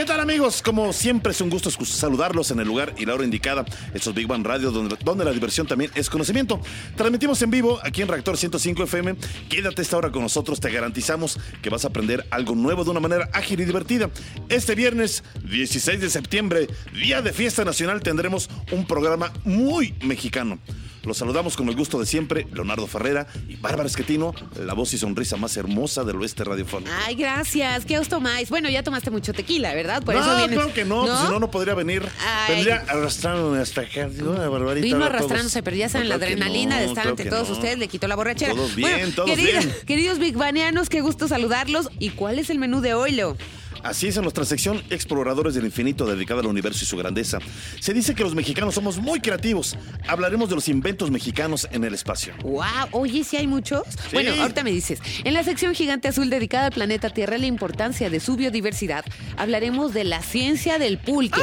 ¿Qué 0.00 0.06
tal 0.06 0.20
amigos? 0.20 0.62
Como 0.62 0.94
siempre 0.94 1.32
es 1.32 1.42
un 1.42 1.50
gusto 1.50 1.70
saludarlos 1.70 2.50
en 2.50 2.58
el 2.58 2.66
lugar 2.66 2.94
y 2.96 3.04
la 3.04 3.12
hora 3.12 3.22
indicada. 3.22 3.66
Esto 3.92 4.08
es 4.08 4.16
Big 4.16 4.26
Bang 4.26 4.42
Radio, 4.46 4.70
donde, 4.70 4.96
donde 5.04 5.26
la 5.26 5.30
diversión 5.30 5.66
también 5.66 5.90
es 5.94 6.08
conocimiento. 6.08 6.58
Transmitimos 6.96 7.42
en 7.42 7.50
vivo 7.50 7.78
aquí 7.82 8.00
en 8.00 8.08
Reactor 8.08 8.38
105 8.38 8.84
FM. 8.84 9.16
Quédate 9.50 9.82
esta 9.82 9.98
hora 9.98 10.10
con 10.10 10.22
nosotros, 10.22 10.58
te 10.58 10.70
garantizamos 10.70 11.38
que 11.60 11.68
vas 11.68 11.84
a 11.84 11.88
aprender 11.88 12.26
algo 12.30 12.54
nuevo 12.54 12.82
de 12.82 12.92
una 12.92 13.00
manera 13.00 13.28
ágil 13.34 13.60
y 13.60 13.66
divertida. 13.66 14.08
Este 14.48 14.74
viernes 14.74 15.22
16 15.44 16.00
de 16.00 16.08
septiembre, 16.08 16.66
día 16.94 17.20
de 17.20 17.34
fiesta 17.34 17.66
nacional, 17.66 18.00
tendremos 18.00 18.48
un 18.72 18.86
programa 18.86 19.30
muy 19.44 19.94
mexicano. 20.00 20.58
Los 21.02 21.16
saludamos 21.16 21.56
con 21.56 21.68
el 21.68 21.76
gusto 21.76 21.98
de 21.98 22.04
siempre, 22.06 22.46
Leonardo 22.52 22.86
Ferrera 22.86 23.26
y 23.48 23.56
Bárbara 23.56 23.86
Esquetino, 23.88 24.34
la 24.58 24.74
voz 24.74 24.92
y 24.92 24.98
sonrisa 24.98 25.36
más 25.36 25.56
hermosa 25.56 26.04
del 26.04 26.16
oeste 26.16 26.44
radiofónico. 26.44 26.90
Ay, 27.06 27.14
gracias. 27.14 27.84
¿Qué 27.86 27.98
os 27.98 28.08
tomáis? 28.08 28.50
Bueno, 28.50 28.68
ya 28.68 28.82
tomaste 28.82 29.10
mucho 29.10 29.32
tequila, 29.32 29.72
¿verdad? 29.74 30.02
Por 30.02 30.14
no, 30.14 30.20
eso 30.20 30.36
vienes. 30.36 30.56
claro 30.56 30.74
que 30.74 30.84
no, 30.84 31.06
pues, 31.06 31.18
si 31.20 31.24
no, 31.28 31.40
no 31.40 31.50
podría 31.50 31.74
venir. 31.74 32.06
Ay. 32.26 32.54
Vendría 32.56 32.84
arrastrándome 32.88 33.58
hasta 33.60 33.80
acá. 33.82 34.08
Barbarita, 34.50 34.84
Vino 34.84 35.04
arrastrándose, 35.04 35.62
pero 35.62 35.76
ya 35.76 35.88
saben, 35.88 36.08
No, 36.08 36.14
la 36.14 36.18
claro 36.18 36.32
adrenalina 36.34 36.74
no, 36.76 36.80
de 36.80 36.86
estar 36.88 37.02
claro 37.04 37.10
ante 37.10 37.24
todos 37.26 37.48
ustedes 37.50 37.78
le 37.78 37.88
quitó 37.88 38.06
la 38.06 38.16
borrachera. 38.16 38.52
Todos 38.54 38.74
bien, 38.74 38.90
Bueno, 38.90 39.12
todos 39.14 39.30
querida- 39.30 39.60
bien. 39.60 39.74
Queridos 39.86 40.18
Big 40.18 40.36
Banianos, 40.36 40.88
qué 40.90 41.00
gusto 41.00 41.28
saludarlos. 41.28 41.88
¿Y 41.98 42.10
cuál 42.10 42.38
es 42.38 42.50
el 42.50 42.58
menú 42.58 42.80
de 42.82 42.92
hoy, 42.94 43.12
Leo? 43.12 43.36
Así 43.82 44.08
es 44.08 44.16
en 44.16 44.22
nuestra 44.22 44.44
sección 44.44 44.82
Exploradores 44.90 45.54
del 45.54 45.64
Infinito 45.64 46.06
dedicada 46.06 46.40
al 46.40 46.46
universo 46.46 46.84
y 46.84 46.86
su 46.86 46.96
grandeza. 46.96 47.38
Se 47.80 47.94
dice 47.94 48.14
que 48.14 48.22
los 48.22 48.34
mexicanos 48.34 48.74
somos 48.74 48.98
muy 48.98 49.20
creativos. 49.20 49.76
Hablaremos 50.06 50.48
de 50.48 50.54
los 50.54 50.68
inventos 50.68 51.10
mexicanos 51.10 51.66
en 51.72 51.84
el 51.84 51.94
espacio. 51.94 52.34
Wow, 52.42 52.64
oye, 52.92 53.24
¿sí 53.24 53.36
hay 53.36 53.46
muchos? 53.46 53.82
Bueno, 54.12 54.32
ahorita 54.40 54.62
me 54.62 54.70
dices. 54.70 55.00
En 55.24 55.34
la 55.34 55.44
sección 55.44 55.74
Gigante 55.74 56.08
Azul 56.08 56.30
dedicada 56.30 56.66
al 56.66 56.72
planeta 56.72 57.10
Tierra 57.10 57.36
y 57.36 57.40
la 57.40 57.46
importancia 57.46 58.10
de 58.10 58.20
su 58.20 58.36
biodiversidad, 58.36 59.04
hablaremos 59.36 59.94
de 59.94 60.04
la 60.04 60.22
ciencia 60.22 60.78
del 60.78 60.98
pulque, 60.98 61.40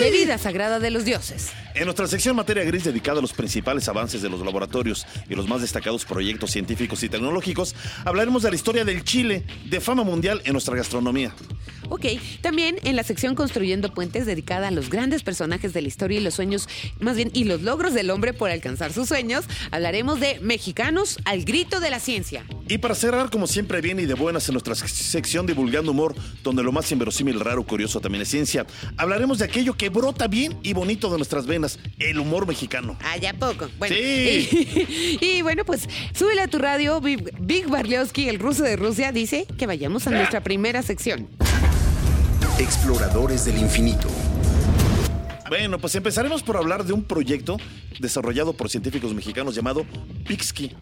bebida 0.00 0.38
sagrada 0.38 0.80
de 0.80 0.90
los 0.90 1.04
dioses. 1.04 1.50
En 1.74 1.84
nuestra 1.84 2.08
sección 2.08 2.34
Materia 2.34 2.64
Gris 2.64 2.84
dedicada 2.84 3.18
a 3.18 3.22
los 3.22 3.32
principales 3.32 3.88
avances 3.88 4.20
de 4.20 4.28
los 4.28 4.40
laboratorios 4.40 5.06
y 5.28 5.34
los 5.34 5.48
más 5.48 5.60
destacados 5.60 6.04
proyectos 6.04 6.50
científicos 6.50 7.02
y 7.02 7.08
tecnológicos, 7.08 7.74
hablaremos 8.04 8.42
de 8.42 8.50
la 8.50 8.56
historia 8.56 8.84
del 8.84 9.04
Chile, 9.04 9.44
de 9.66 9.80
fama 9.80 10.02
mundial 10.02 10.42
en 10.44 10.52
nuestra 10.52 10.74
gastronomía. 10.76 11.32
Ok, 11.90 12.06
también 12.42 12.76
en 12.84 12.96
la 12.96 13.02
sección 13.02 13.34
Construyendo 13.34 13.92
Puentes 13.94 14.26
dedicada 14.26 14.68
a 14.68 14.70
los 14.70 14.90
grandes 14.90 15.22
personajes 15.22 15.72
de 15.72 15.80
la 15.82 15.88
historia 15.88 16.18
y 16.20 16.22
los 16.22 16.34
sueños, 16.34 16.68
más 17.00 17.16
bien, 17.16 17.30
y 17.32 17.44
los 17.44 17.62
logros 17.62 17.94
del 17.94 18.10
hombre 18.10 18.32
por 18.34 18.50
alcanzar 18.50 18.92
sus 18.92 19.08
sueños, 19.08 19.46
hablaremos 19.70 20.20
de 20.20 20.38
mexicanos 20.40 21.18
al 21.24 21.44
grito 21.44 21.80
de 21.80 21.90
la 21.90 22.00
ciencia. 22.00 22.44
Y 22.68 22.78
para 22.78 22.94
cerrar, 22.94 23.30
como 23.30 23.46
siempre, 23.46 23.80
bien 23.80 23.98
y 24.00 24.06
de 24.06 24.14
buenas 24.14 24.48
en 24.48 24.52
nuestra 24.54 24.74
sección 24.74 25.46
Divulgando 25.46 25.92
Humor, 25.92 26.14
donde 26.42 26.62
lo 26.62 26.72
más 26.72 26.90
inverosímil, 26.92 27.40
raro, 27.40 27.64
curioso 27.64 28.00
también 28.00 28.22
es 28.22 28.28
ciencia, 28.28 28.66
hablaremos 28.96 29.38
de 29.38 29.46
aquello 29.46 29.74
que 29.76 29.88
brota 29.88 30.28
bien 30.28 30.58
y 30.62 30.74
bonito 30.74 31.10
de 31.10 31.16
nuestras 31.16 31.46
venas, 31.46 31.78
el 31.98 32.18
humor 32.18 32.46
mexicano. 32.46 32.98
Ah, 33.02 33.16
ya 33.16 33.32
poco. 33.34 33.68
Bueno, 33.78 33.96
Sí. 33.96 35.18
y, 35.20 35.24
y 35.38 35.42
bueno, 35.42 35.64
pues 35.64 35.88
súbele 36.14 36.42
a 36.42 36.48
tu 36.48 36.58
radio. 36.58 37.00
Big, 37.00 37.68
Barliowski, 37.68 38.28
el 38.28 38.38
ruso 38.38 38.62
de 38.62 38.76
Rusia, 38.76 39.12
dice 39.12 39.46
que 39.56 39.66
vayamos 39.66 40.06
a 40.06 40.10
nuestra 40.10 40.42
primera 40.42 40.82
sección. 40.82 41.28
Exploradores 42.58 43.44
del 43.44 43.56
infinito. 43.58 44.08
Bueno, 45.48 45.78
pues 45.78 45.94
empezaremos 45.94 46.42
por 46.42 46.56
hablar 46.56 46.84
de 46.84 46.92
un 46.92 47.04
proyecto 47.04 47.56
desarrollado 48.00 48.52
por 48.52 48.68
científicos 48.68 49.14
mexicanos 49.14 49.54
llamado 49.54 49.86
Pixki. 50.26 50.74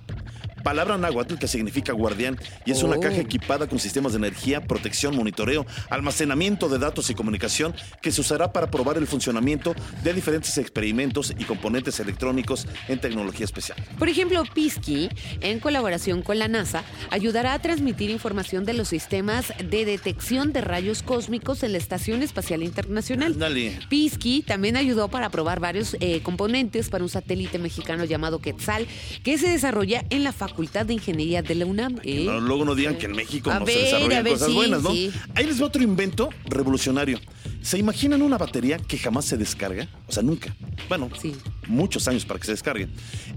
Palabra 0.66 0.98
náhuatl 0.98 1.36
que 1.36 1.46
significa 1.46 1.92
guardián 1.92 2.36
y 2.64 2.72
es 2.72 2.82
una 2.82 2.96
Oh. 2.96 3.00
caja 3.00 3.18
equipada 3.20 3.68
con 3.68 3.78
sistemas 3.78 4.14
de 4.14 4.18
energía, 4.18 4.66
protección, 4.66 5.14
monitoreo, 5.14 5.64
almacenamiento 5.90 6.68
de 6.68 6.78
datos 6.80 7.08
y 7.08 7.14
comunicación 7.14 7.72
que 8.02 8.10
se 8.10 8.20
usará 8.20 8.52
para 8.52 8.68
probar 8.68 8.98
el 8.98 9.06
funcionamiento 9.06 9.76
de 10.02 10.12
diferentes 10.12 10.58
experimentos 10.58 11.32
y 11.38 11.44
componentes 11.44 12.00
electrónicos 12.00 12.66
en 12.88 12.98
tecnología 12.98 13.44
especial. 13.44 13.78
Por 13.96 14.08
ejemplo, 14.08 14.42
Pisky, 14.54 15.08
en 15.40 15.60
colaboración 15.60 16.22
con 16.22 16.40
la 16.40 16.48
NASA, 16.48 16.82
ayudará 17.10 17.52
a 17.52 17.60
transmitir 17.60 18.10
información 18.10 18.64
de 18.64 18.72
los 18.72 18.88
sistemas 18.88 19.52
de 19.64 19.84
detección 19.84 20.52
de 20.52 20.62
rayos 20.62 21.04
cósmicos 21.04 21.62
en 21.62 21.70
la 21.70 21.78
Estación 21.78 22.24
Espacial 22.24 22.64
Internacional. 22.64 23.34
Ándale. 23.34 23.78
Pisky 23.88 24.42
también 24.42 24.76
ayudó 24.76 25.06
para 25.06 25.30
probar 25.30 25.60
varios 25.60 25.96
eh, 26.00 26.22
componentes 26.24 26.88
para 26.88 27.04
un 27.04 27.10
satélite 27.10 27.60
mexicano 27.60 28.04
llamado 28.04 28.40
Quetzal, 28.40 28.88
que 29.22 29.38
se 29.38 29.48
desarrolla 29.48 30.04
en 30.10 30.24
la 30.24 30.32
Facultad 30.32 30.55
de 30.56 30.92
Ingeniería 30.94 31.42
de 31.42 31.54
la 31.54 31.66
UNAM. 31.66 31.98
¿eh? 32.02 32.24
No, 32.24 32.40
luego 32.40 32.64
no 32.64 32.74
digan 32.74 32.96
que 32.96 33.06
en 33.06 33.12
México 33.12 33.50
A 33.50 33.58
no 33.60 33.66
ver, 33.66 33.74
se 33.76 33.82
desarrollan 33.84 34.24
ver, 34.24 34.32
cosas 34.32 34.48
sí, 34.48 34.54
buenas, 34.54 34.82
¿no? 34.82 34.90
sí. 34.90 35.10
Ahí 35.34 35.46
les 35.46 35.60
va 35.60 35.66
otro 35.66 35.82
invento 35.82 36.30
revolucionario. 36.46 37.20
¿Se 37.62 37.78
imaginan 37.78 38.22
una 38.22 38.38
batería 38.38 38.78
que 38.78 38.96
jamás 38.96 39.24
se 39.24 39.36
descarga? 39.36 39.88
O 40.06 40.12
sea, 40.12 40.22
nunca. 40.22 40.54
Bueno, 40.88 41.10
Sí. 41.20 41.34
muchos 41.66 42.06
años 42.08 42.24
para 42.24 42.38
que 42.38 42.46
se 42.46 42.52
descargue. 42.52 42.88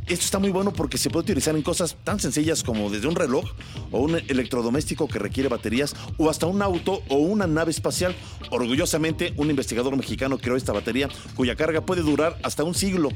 Esto 0.08 0.26
está 0.26 0.40
muy 0.40 0.50
bueno 0.52 0.72
porque 0.72 0.98
se 0.98 1.10
puede 1.10 1.24
utilizar 1.24 1.56
en 1.56 1.62
cosas 1.64 1.98
tan 2.04 2.20
sencillas 2.20 2.64
como 2.64 2.90
desde 2.92 3.08
un 3.08 3.16
reloj 3.16 3.46
o 3.92 4.00
un 4.00 4.16
electrodoméstico 4.16 5.08
que 5.08 5.18
requiere 5.20 5.50
baterías 5.50 5.96
o 6.18 6.30
hasta 6.30 6.46
un 6.46 6.62
auto 6.62 7.02
o 7.10 7.16
una 7.18 7.48
nave 7.48 7.72
espacial. 7.72 8.16
Orgullosamente, 8.52 9.34
un 9.38 9.50
investigador 9.50 9.96
mexicano 9.98 10.38
creó 10.38 10.56
esta 10.56 10.74
batería 10.74 11.10
cuya 11.36 11.56
carga 11.56 11.82
puede 11.82 12.02
durar 12.02 12.38
hasta 12.44 12.64
un 12.64 12.76
siglo. 12.76 13.10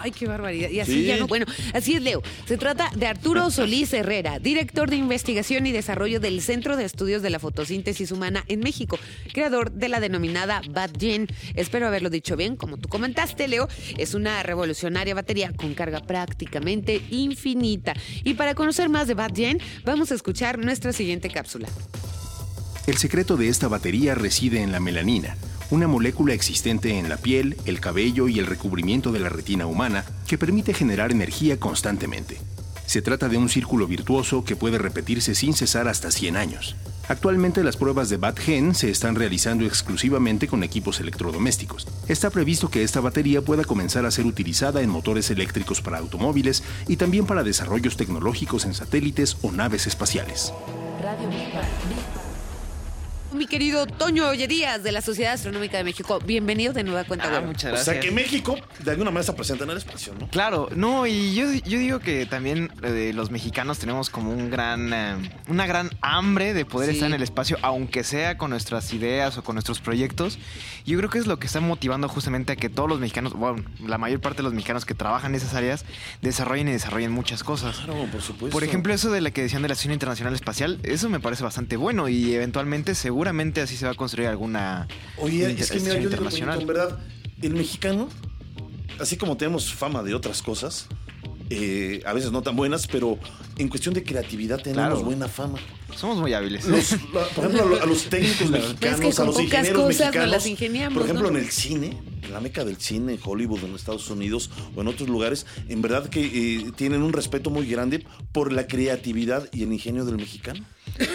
Ay, 0.00 0.10
qué 0.10 0.26
barbaridad. 0.26 0.70
Y 0.70 0.80
así 0.80 0.92
Sí. 0.92 1.04
ya 1.06 1.16
no. 1.18 1.26
Bueno, 1.26 1.46
así 1.74 1.94
es, 1.94 2.02
Leo. 2.02 2.22
Se 2.46 2.56
trata 2.56 2.90
de 2.96 3.06
Arturo 3.06 3.50
Solís 3.50 3.92
Herrera, 3.92 4.38
director 4.38 4.88
de 4.90 4.96
investigación 4.96 5.66
y 5.66 5.72
desarrollo 5.72 6.20
del 6.20 6.40
Centro 6.42 6.76
de 6.76 6.84
Estudios 6.84 7.22
de 7.22 7.30
la 7.30 7.38
Fotosíntesis 7.38 8.10
Humana 8.12 8.44
en 8.48 8.60
México, 8.60 8.98
creador 9.32 9.72
de 9.72 9.88
la 9.88 10.00
denominada 10.00 10.62
BatGen. 10.70 11.28
Espero 11.54 11.86
haberlo 11.86 12.10
dicho 12.10 12.36
bien, 12.36 12.56
como 12.56 12.76
tú 12.78 12.88
comentaste, 12.88 13.48
Leo. 13.48 13.68
Es 13.98 14.14
una 14.14 14.42
revolucionaria 14.42 15.14
batería 15.14 15.52
con 15.54 15.74
carga 15.74 16.00
prácticamente 16.00 17.02
infinita. 17.10 17.94
Y 18.24 18.34
para 18.34 18.54
conocer 18.54 18.88
más 18.88 19.06
de 19.08 19.14
BatGen, 19.14 19.60
vamos 19.84 20.10
a 20.12 20.14
escuchar 20.14 20.58
nuestra 20.58 20.92
siguiente 20.92 21.28
cápsula. 21.30 21.68
El 22.86 22.96
secreto 22.98 23.36
de 23.36 23.48
esta 23.48 23.66
batería 23.68 24.14
reside 24.14 24.62
en 24.62 24.70
la 24.70 24.78
melanina, 24.78 25.36
una 25.70 25.88
molécula 25.88 26.34
existente 26.34 26.98
en 26.98 27.08
la 27.08 27.16
piel, 27.16 27.56
el 27.64 27.80
cabello 27.80 28.28
y 28.28 28.38
el 28.38 28.46
recubrimiento 28.46 29.12
de 29.12 29.20
la 29.20 29.28
retina 29.28 29.66
humana 29.66 30.04
que 30.26 30.38
permite 30.38 30.74
generar 30.74 31.10
energía 31.10 31.58
constantemente. 31.58 32.38
Se 32.86 33.02
trata 33.02 33.28
de 33.28 33.36
un 33.36 33.48
círculo 33.48 33.86
virtuoso 33.88 34.44
que 34.44 34.54
puede 34.54 34.78
repetirse 34.78 35.34
sin 35.34 35.54
cesar 35.54 35.88
hasta 35.88 36.12
100 36.12 36.36
años. 36.36 36.76
Actualmente 37.08 37.62
las 37.62 37.76
pruebas 37.76 38.08
de 38.08 38.16
BatGen 38.16 38.74
se 38.74 38.90
están 38.90 39.14
realizando 39.14 39.64
exclusivamente 39.64 40.48
con 40.48 40.62
equipos 40.62 41.00
electrodomésticos. 41.00 41.86
Está 42.08 42.30
previsto 42.30 42.68
que 42.68 42.82
esta 42.82 43.00
batería 43.00 43.42
pueda 43.42 43.64
comenzar 43.64 44.06
a 44.06 44.10
ser 44.10 44.26
utilizada 44.26 44.82
en 44.82 44.90
motores 44.90 45.30
eléctricos 45.30 45.80
para 45.80 45.98
automóviles 45.98 46.62
y 46.88 46.96
también 46.96 47.26
para 47.26 47.44
desarrollos 47.44 47.96
tecnológicos 47.96 48.64
en 48.64 48.74
satélites 48.74 49.36
o 49.42 49.52
naves 49.52 49.86
espaciales. 49.86 50.52
Radio. 51.02 52.25
Mi 53.32 53.46
querido 53.46 53.86
Toño 53.86 54.28
Oye 54.28 54.46
Díaz 54.48 54.82
de 54.82 54.92
la 54.92 55.02
Sociedad 55.02 55.34
Astronómica 55.34 55.76
de 55.76 55.84
México, 55.84 56.20
bienvenido 56.24 56.72
de 56.72 56.84
nueva 56.84 57.04
cuenta. 57.04 57.28
Ah, 57.36 57.40
muchas 57.42 57.64
O 57.64 57.68
gracias. 57.74 57.84
sea 57.84 58.00
que 58.00 58.10
México 58.10 58.56
de 58.82 58.90
alguna 58.92 59.10
manera 59.10 59.20
está 59.22 59.34
presente 59.34 59.64
en 59.64 59.70
el 59.70 59.76
espacio, 59.76 60.14
¿no? 60.18 60.28
Claro, 60.28 60.68
no, 60.74 61.06
y 61.06 61.34
yo, 61.34 61.52
yo 61.52 61.78
digo 61.78 61.98
que 61.98 62.24
también 62.24 62.70
eh, 62.82 63.12
los 63.14 63.30
mexicanos 63.30 63.78
tenemos 63.78 64.08
como 64.10 64.30
un 64.32 64.48
gran, 64.48 64.92
eh, 64.94 65.30
una 65.48 65.66
gran 65.66 65.90
hambre 66.00 66.54
de 66.54 66.64
poder 66.64 66.90
Sí. 66.90 66.94
estar 66.96 67.08
en 67.08 67.14
el 67.14 67.22
espacio, 67.22 67.58
aunque 67.62 68.04
sea 68.04 68.38
con 68.38 68.50
nuestras 68.50 68.92
ideas 68.94 69.36
o 69.36 69.44
con 69.44 69.56
nuestros 69.56 69.80
proyectos. 69.80 70.38
Yo 70.86 70.96
creo 70.96 71.10
que 71.10 71.18
es 71.18 71.26
lo 71.26 71.38
que 71.38 71.46
está 71.48 71.60
motivando 71.60 72.08
justamente 72.08 72.52
a 72.52 72.56
que 72.56 72.70
todos 72.70 72.88
los 72.88 73.00
mexicanos, 73.00 73.34
bueno, 73.34 73.62
la 73.84 73.98
mayor 73.98 74.20
parte 74.20 74.38
de 74.38 74.44
los 74.44 74.54
mexicanos 74.54 74.86
que 74.86 74.94
trabajan 74.94 75.32
en 75.32 75.36
esas 75.40 75.52
áreas, 75.54 75.84
desarrollen 76.22 76.68
y 76.68 76.72
desarrollen 76.72 77.10
muchas 77.12 77.42
cosas. 77.42 77.76
Claro, 77.78 78.06
por 78.10 78.22
supuesto. 78.22 78.50
Por 78.54 78.62
ejemplo, 78.64 78.94
eso 78.94 79.10
de 79.10 79.20
la 79.20 79.30
que 79.32 79.42
decían 79.42 79.62
de 79.62 79.68
la 79.68 79.72
Estación 79.74 79.92
Internacional 79.92 80.32
Espacial, 80.34 80.78
eso 80.84 81.10
me 81.10 81.18
parece 81.20 81.42
bastante 81.42 81.76
bueno 81.76 82.08
y 82.08 82.32
eventualmente, 82.32 82.94
seguramente 83.26 83.60
así 83.60 83.76
se 83.76 83.84
va 83.86 83.92
a 83.92 83.94
construir 83.94 84.28
alguna 84.28 84.86
Oye, 85.18 85.50
es 85.50 85.70
que 85.70 85.80
mira, 85.80 85.94
yo 85.94 85.98
digo, 86.00 86.10
internacional. 86.12 86.60
en 86.60 86.66
verdad, 86.66 86.98
el 87.42 87.54
mexicano, 87.54 88.08
así 89.00 89.16
como 89.16 89.36
tenemos 89.36 89.72
fama 89.74 90.02
de 90.04 90.14
otras 90.14 90.42
cosas, 90.42 90.86
eh, 91.50 92.02
a 92.06 92.12
veces 92.12 92.30
no 92.32 92.42
tan 92.42 92.54
buenas, 92.56 92.86
pero 92.86 93.18
en 93.58 93.68
cuestión 93.68 93.94
de 93.94 94.04
creatividad 94.04 94.60
tenemos 94.62 94.86
Claro. 94.90 95.02
buena 95.04 95.26
fama. 95.28 95.58
Somos 95.96 96.18
muy 96.18 96.34
hábiles. 96.34 96.66
Los- 96.66 96.92
la- 97.14 97.26
por 97.34 97.44
ejemplo, 97.46 97.62
a 97.62 97.66
lo- 97.66 97.82
a 97.82 97.86
los 97.86 98.04
técnicos 98.04 98.48
mexicanos, 98.50 99.00
que 99.00 99.10
con 99.12 99.22
a 99.22 99.26
los 99.26 99.34
pocas 99.36 99.42
ingenieros 99.44 99.88
mexicanos, 99.88 100.28
las 100.30 100.46
ingeniamos, 100.46 100.94
por 100.94 101.02
ejemplo, 101.04 101.30
¿no? 101.30 101.38
en 101.38 101.44
el 101.44 101.50
cine, 101.50 101.98
en 102.22 102.32
la 102.32 102.40
meca 102.40 102.64
del 102.64 102.76
cine, 102.76 103.14
en 103.14 103.20
Hollywood, 103.24 103.64
en 103.64 103.74
Estados 103.74 104.08
Unidos 104.10 104.50
o 104.76 104.80
en 104.82 104.88
otros 104.88 105.08
lugares, 105.08 105.46
en 105.68 105.82
verdad 105.82 106.08
que 106.08 106.20
eh, 106.24 106.72
tienen 106.76 107.02
un 107.02 107.12
respeto 107.12 107.50
muy 107.50 107.66
grande 107.66 108.04
por 108.32 108.52
la 108.52 108.66
creatividad 108.68 109.48
y 109.52 109.62
el 109.64 109.72
ingenio 109.72 110.04
del 110.04 110.16
mexicano. 110.16 110.64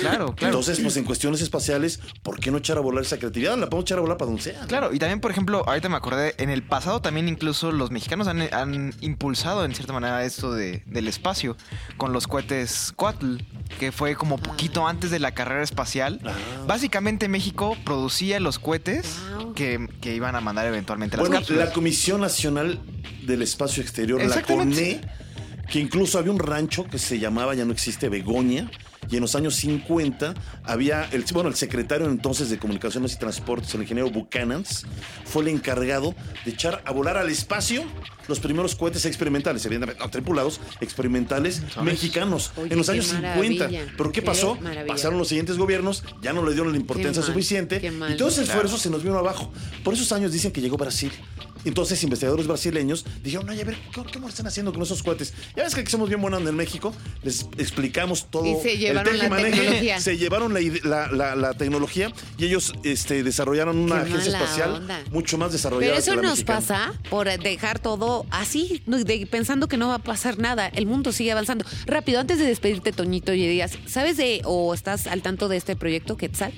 Claro, 0.01 0.35
claro. 0.35 0.47
Entonces, 0.47 0.79
pues 0.79 0.95
en 0.97 1.03
cuestiones 1.05 1.41
espaciales, 1.41 1.99
¿por 2.21 2.39
qué 2.39 2.51
no 2.51 2.57
echar 2.57 2.77
a 2.77 2.81
volar 2.81 3.03
esa 3.03 3.17
creatividad? 3.17 3.57
La 3.57 3.67
podemos 3.67 3.85
echar 3.85 3.97
a 3.97 4.01
volar 4.01 4.17
para 4.17 4.27
donde 4.29 4.43
sea. 4.43 4.59
Claro, 4.67 4.93
y 4.93 4.99
también, 4.99 5.19
por 5.19 5.31
ejemplo, 5.31 5.63
ahorita 5.67 5.89
me 5.89 5.95
acordé, 5.95 6.35
en 6.37 6.49
el 6.49 6.61
pasado 6.63 7.01
también 7.01 7.27
incluso 7.27 7.71
los 7.71 7.89
mexicanos 7.89 8.27
han, 8.27 8.41
han 8.53 8.93
impulsado 9.01 9.65
en 9.65 9.73
cierta 9.73 9.93
manera 9.93 10.23
esto 10.23 10.53
de, 10.53 10.83
del 10.85 11.07
espacio 11.07 11.57
con 11.97 12.13
los 12.13 12.27
cohetes 12.27 12.93
Coatl, 12.95 13.37
que 13.79 13.91
fue 13.91 14.15
como 14.15 14.37
poquito 14.37 14.87
antes 14.87 15.09
de 15.09 15.19
la 15.19 15.31
carrera 15.33 15.63
espacial. 15.63 16.19
Ah. 16.25 16.31
Básicamente 16.67 17.27
México 17.27 17.75
producía 17.83 18.39
los 18.39 18.59
cohetes 18.59 19.15
que, 19.55 19.87
que 19.99 20.13
iban 20.13 20.35
a 20.35 20.41
mandar 20.41 20.67
eventualmente 20.67 21.17
las 21.17 21.25
Bueno, 21.27 21.39
cápsulas. 21.39 21.67
la 21.69 21.73
Comisión 21.73 22.21
Nacional 22.21 22.79
del 23.25 23.41
Espacio 23.41 23.81
Exterior, 23.81 24.23
la. 24.23 24.41
CONE, 24.43 25.01
que 25.71 25.79
incluso 25.79 26.19
había 26.19 26.31
un 26.31 26.39
rancho 26.39 26.85
que 26.85 26.99
se 26.99 27.19
llamaba, 27.19 27.55
ya 27.55 27.65
no 27.65 27.71
existe, 27.73 28.09
Begoña, 28.09 28.69
y 29.11 29.15
en 29.17 29.21
los 29.21 29.35
años 29.35 29.55
50 29.55 30.33
había, 30.63 31.03
el, 31.11 31.23
bueno, 31.33 31.49
el 31.49 31.55
secretario 31.55 32.07
entonces 32.07 32.49
de 32.49 32.57
Comunicaciones 32.57 33.13
y 33.13 33.17
Transportes, 33.19 33.73
el 33.75 33.81
ingeniero 33.81 34.09
Buchanans, 34.09 34.85
fue 35.25 35.43
el 35.43 35.49
encargado 35.49 36.15
de 36.45 36.51
echar 36.51 36.81
a 36.85 36.91
volar 36.91 37.17
al 37.17 37.29
espacio 37.29 37.83
los 38.27 38.39
primeros 38.39 38.75
cohetes 38.75 39.05
experimentales, 39.05 39.65
evidentemente, 39.65 40.01
no 40.01 40.09
tripulados, 40.09 40.61
experimentales 40.79 41.61
mexicanos, 41.83 42.51
Oye, 42.55 42.71
en 42.71 42.77
los 42.77 42.87
años 42.89 43.11
maravilla, 43.13 43.67
50. 43.67 43.93
¿Pero 43.97 44.11
qué 44.11 44.21
pasó? 44.21 44.57
Pasaron 44.87 45.17
los 45.17 45.27
siguientes 45.27 45.57
gobiernos, 45.57 46.03
ya 46.21 46.31
no 46.31 46.45
le 46.45 46.53
dieron 46.53 46.71
la 46.71 46.77
importancia 46.77 47.21
mal, 47.21 47.29
suficiente, 47.29 47.77
y 47.77 48.17
todo 48.17 48.29
ese 48.29 48.43
Claro. 48.43 48.61
esfuerzo 48.61 48.77
se 48.77 48.89
nos 48.89 49.03
vino 49.03 49.17
abajo. 49.17 49.51
Por 49.83 49.93
esos 49.93 50.11
años 50.13 50.31
dicen 50.31 50.51
que 50.51 50.61
llegó 50.61 50.77
Brasil. 50.77 51.11
Entonces, 51.65 52.01
investigadores 52.03 52.47
brasileños 52.47 53.05
dijeron, 53.23 53.47
oye, 53.49 53.61
a 53.61 53.65
ver, 53.65 53.77
¿qué, 53.93 54.01
qué 54.11 54.19
están 54.27 54.47
haciendo 54.47 54.73
con 54.73 54.81
esos 54.81 55.03
cohetes? 55.03 55.33
Ya 55.55 55.63
ves 55.63 55.75
que 55.75 55.81
aquí 55.81 55.91
somos 55.91 56.09
bien 56.09 56.21
buenos 56.21 56.41
en 56.47 56.55
México, 56.55 56.93
les 57.23 57.47
explicamos 57.57 58.29
todo. 58.29 58.45
Y 58.45 58.55
se 58.61 58.77
llevaron 58.77 59.13
el 59.13 59.19
la 59.29 59.37
tecnología. 59.37 59.99
Se 59.99 60.17
llevaron 60.17 60.53
la, 60.53 60.59
la- 60.83 61.07
la- 61.11 61.35
la 61.35 61.53
tecnología 61.53 62.11
y 62.37 62.45
ellos 62.45 62.73
este, 62.83 63.23
desarrollaron 63.23 63.77
una 63.77 64.03
Qué 64.03 64.09
agencia 64.13 64.33
espacial 64.33 64.71
onda. 64.73 65.01
mucho 65.11 65.37
más 65.37 65.51
desarrollada. 65.51 65.93
Pero 65.93 65.99
eso 65.99 66.11
que 66.11 66.15
la 66.17 66.21
nos 66.23 66.31
mexicana. 66.39 66.59
pasa 66.59 66.93
por 67.09 67.27
dejar 67.27 67.79
todo 67.79 68.25
así, 68.31 68.83
de- 68.85 69.27
pensando 69.29 69.67
que 69.67 69.77
no 69.77 69.89
va 69.89 69.95
a 69.95 69.99
pasar 69.99 70.37
nada. 70.39 70.67
El 70.67 70.85
mundo 70.85 71.11
sigue 71.11 71.31
avanzando. 71.31 71.65
Rápido, 71.85 72.19
antes 72.19 72.39
de 72.39 72.45
despedirte, 72.45 72.91
Toñito, 72.91 73.33
y 73.33 73.47
digas, 73.47 73.77
¿sabes 73.85 74.17
de 74.17 74.41
o 74.45 74.73
estás 74.73 75.07
al 75.07 75.21
tanto 75.21 75.47
de 75.47 75.57
este 75.57 75.75
proyecto 75.75 76.17
Quetzal? 76.17 76.53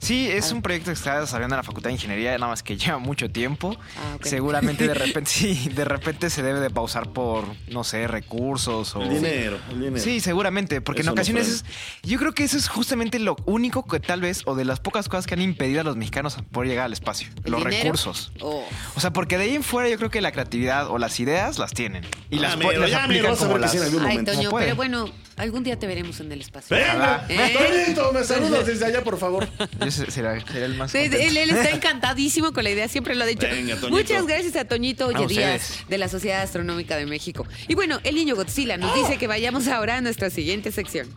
Sí, 0.00 0.28
es 0.30 0.52
un 0.52 0.62
proyecto 0.62 0.90
que 0.92 0.94
está 0.94 1.20
desarrollando 1.20 1.56
en 1.56 1.58
la 1.58 1.62
Facultad 1.64 1.90
de 1.90 1.94
Ingeniería, 1.94 2.30
nada 2.38 2.46
más 2.52 2.62
que 2.62 2.76
lleva 2.76 2.98
mucho 2.98 3.28
tiempo. 3.30 3.76
Ah, 3.96 4.14
ok. 4.14 4.26
Seguramente 4.48 4.88
de 4.88 4.94
repente, 5.06 5.30
sí, 5.30 5.68
de 5.74 5.84
repente 5.84 6.30
se 6.30 6.42
debe 6.42 6.58
de 6.60 6.70
pausar 6.70 7.12
por, 7.12 7.44
no 7.70 7.84
sé, 7.84 8.08
recursos 8.08 8.96
o... 8.96 9.02
El 9.02 9.10
dinero, 9.10 9.58
el 9.70 9.78
dinero. 9.80 9.98
Sí, 10.02 10.20
seguramente, 10.20 10.80
porque 10.80 11.02
Eso 11.02 11.10
en 11.10 11.12
ocasiones 11.12 11.48
es, 11.48 11.64
yo 12.02 12.18
creo 12.18 12.32
que 12.32 12.44
eso 12.44 12.56
es 12.56 12.66
justamente 12.68 13.18
lo 13.18 13.36
único 13.44 13.84
que 13.86 14.00
tal 14.00 14.22
vez, 14.22 14.40
o 14.46 14.54
de 14.54 14.64
las 14.64 14.80
pocas 14.80 15.08
cosas 15.10 15.26
que 15.26 15.34
han 15.34 15.42
impedido 15.42 15.82
a 15.82 15.84
los 15.84 15.96
mexicanos 15.96 16.38
poder 16.50 16.70
llegar 16.70 16.86
al 16.86 16.94
espacio, 16.94 17.28
¿El 17.44 17.50
los 17.52 17.60
dinero? 17.60 17.82
recursos. 17.82 18.32
Oh. 18.40 18.64
O 18.96 19.00
sea, 19.00 19.12
porque 19.12 19.36
de 19.36 19.44
ahí 19.44 19.54
en 19.54 19.62
fuera 19.62 19.90
yo 19.90 19.98
creo 19.98 20.10
que 20.10 20.22
la 20.22 20.32
creatividad 20.32 20.88
o 20.88 20.96
las 20.96 21.20
ideas 21.20 21.58
las 21.58 21.72
tienen. 21.74 22.06
Y 22.30 22.36
Ya 22.36 22.42
las, 22.42 22.56
mero, 22.56 22.80
las 22.80 22.90
ya 22.90 23.04
aplican 23.04 23.36
como 23.36 23.58
las... 23.58 23.70
sí 23.70 23.76
en 23.76 23.82
algún 23.82 24.06
Ay. 24.06 24.24
Toño, 24.24 24.50
pero 24.50 24.76
bueno, 24.76 25.10
algún 25.36 25.62
día 25.62 25.78
te 25.78 25.86
veremos 25.86 26.20
en 26.20 26.32
el 26.32 26.40
espacio. 26.40 26.74
Venga, 26.74 27.26
¿Eh? 27.28 27.84
Toñito, 27.84 28.12
me 28.12 28.24
saludas 28.24 28.66
desde 28.66 28.86
allá, 28.86 29.04
por 29.04 29.18
favor. 29.18 29.46
Yo 29.84 29.90
se- 29.90 30.10
será, 30.10 30.40
será 30.40 30.64
el 30.66 30.74
más 30.74 30.94
él, 30.94 31.12
él 31.36 31.50
está 31.50 31.70
encantadísimo 31.74 32.52
con 32.52 32.64
la 32.64 32.70
idea, 32.70 32.88
siempre 32.88 33.14
lo 33.14 33.24
ha 33.24 33.26
dicho. 33.26 33.46
Venga, 33.46 33.74
Toñito. 33.76 33.90
Muchas 33.90 34.26
gracias 34.26 34.37
a 34.56 34.64
Toñito 34.64 35.08
Oye 35.08 35.24
A 35.24 35.26
Díaz 35.26 35.84
de 35.88 35.98
la 35.98 36.08
Sociedad 36.08 36.42
Astronómica 36.42 36.96
de 36.96 37.06
México. 37.06 37.46
Y 37.66 37.74
bueno, 37.74 37.98
el 38.04 38.14
niño 38.14 38.36
Godzilla 38.36 38.76
nos 38.76 38.94
dice 38.94 39.18
que 39.18 39.26
vayamos 39.26 39.66
ahora 39.68 39.96
a 39.96 40.00
nuestra 40.00 40.30
siguiente 40.30 40.70
sección. 40.70 41.08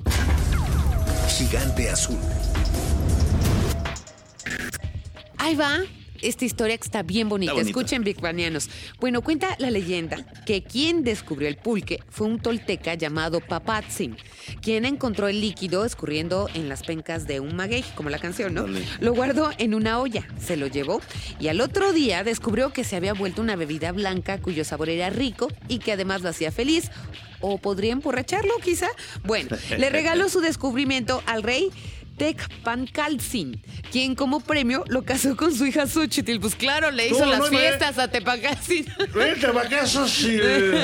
Gigante 1.37 1.89
azul. 1.89 2.17
Ahí 5.37 5.55
va. 5.55 5.81
Esta 6.21 6.45
historia 6.45 6.77
que 6.77 6.83
está 6.83 7.03
bien 7.03 7.29
bonita. 7.29 7.53
Está. 7.53 7.65
Escuchen, 7.65 8.03
Big 8.03 8.19
Banianos. 8.21 8.69
Bueno, 8.99 9.21
cuenta 9.21 9.55
la 9.59 9.71
leyenda 9.71 10.25
que 10.45 10.63
quien 10.63 11.03
descubrió 11.03 11.47
el 11.47 11.57
pulque 11.57 11.99
fue 12.09 12.27
un 12.27 12.39
tolteca 12.39 12.93
llamado 12.93 13.39
Papatzin, 13.39 14.17
quien 14.61 14.85
encontró 14.85 15.27
el 15.27 15.41
líquido 15.41 15.85
escurriendo 15.85 16.49
en 16.53 16.69
las 16.69 16.83
pencas 16.83 17.27
de 17.27 17.39
un 17.39 17.55
maguey, 17.55 17.83
como 17.95 18.09
la 18.09 18.19
canción, 18.19 18.53
¿no? 18.53 18.63
Dale. 18.63 18.85
Lo 18.99 19.13
guardó 19.13 19.49
en 19.57 19.73
una 19.73 19.99
olla, 19.99 20.27
se 20.39 20.57
lo 20.57 20.67
llevó 20.67 21.01
y 21.39 21.47
al 21.47 21.61
otro 21.61 21.93
día 21.93 22.23
descubrió 22.23 22.71
que 22.71 22.83
se 22.83 22.95
había 22.95 23.13
vuelto 23.13 23.41
una 23.41 23.55
bebida 23.55 23.91
blanca 23.91 24.39
cuyo 24.39 24.63
sabor 24.63 24.89
era 24.89 25.09
rico 25.09 25.47
y 25.67 25.79
que 25.79 25.93
además 25.93 26.21
lo 26.21 26.29
hacía 26.29 26.51
feliz. 26.51 26.91
¿O 27.43 27.57
podría 27.57 27.93
emborracharlo, 27.93 28.53
quizá? 28.63 28.87
Bueno, 29.23 29.57
le 29.75 29.89
regaló 29.89 30.29
su 30.29 30.41
descubrimiento 30.41 31.23
al 31.25 31.41
rey 31.41 31.71
Tecpancaltzin, 32.21 33.59
quien 33.91 34.13
como 34.15 34.39
premio 34.41 34.83
lo 34.87 35.03
casó 35.03 35.35
con 35.35 35.53
su 35.55 35.65
hija 35.65 35.87
Xochitl. 35.87 36.39
Pues 36.39 36.53
claro, 36.55 36.91
le 36.91 37.07
hizo 37.07 37.19
No, 37.19 37.25
las 37.31 37.39
no, 37.39 37.45
fiestas 37.47 37.97
a 37.97 38.07
Tepacaltzin. 38.09 38.85
Vente 39.13 39.47
para 39.47 39.67
acá, 39.67 39.85
Xochitl. 39.87 40.75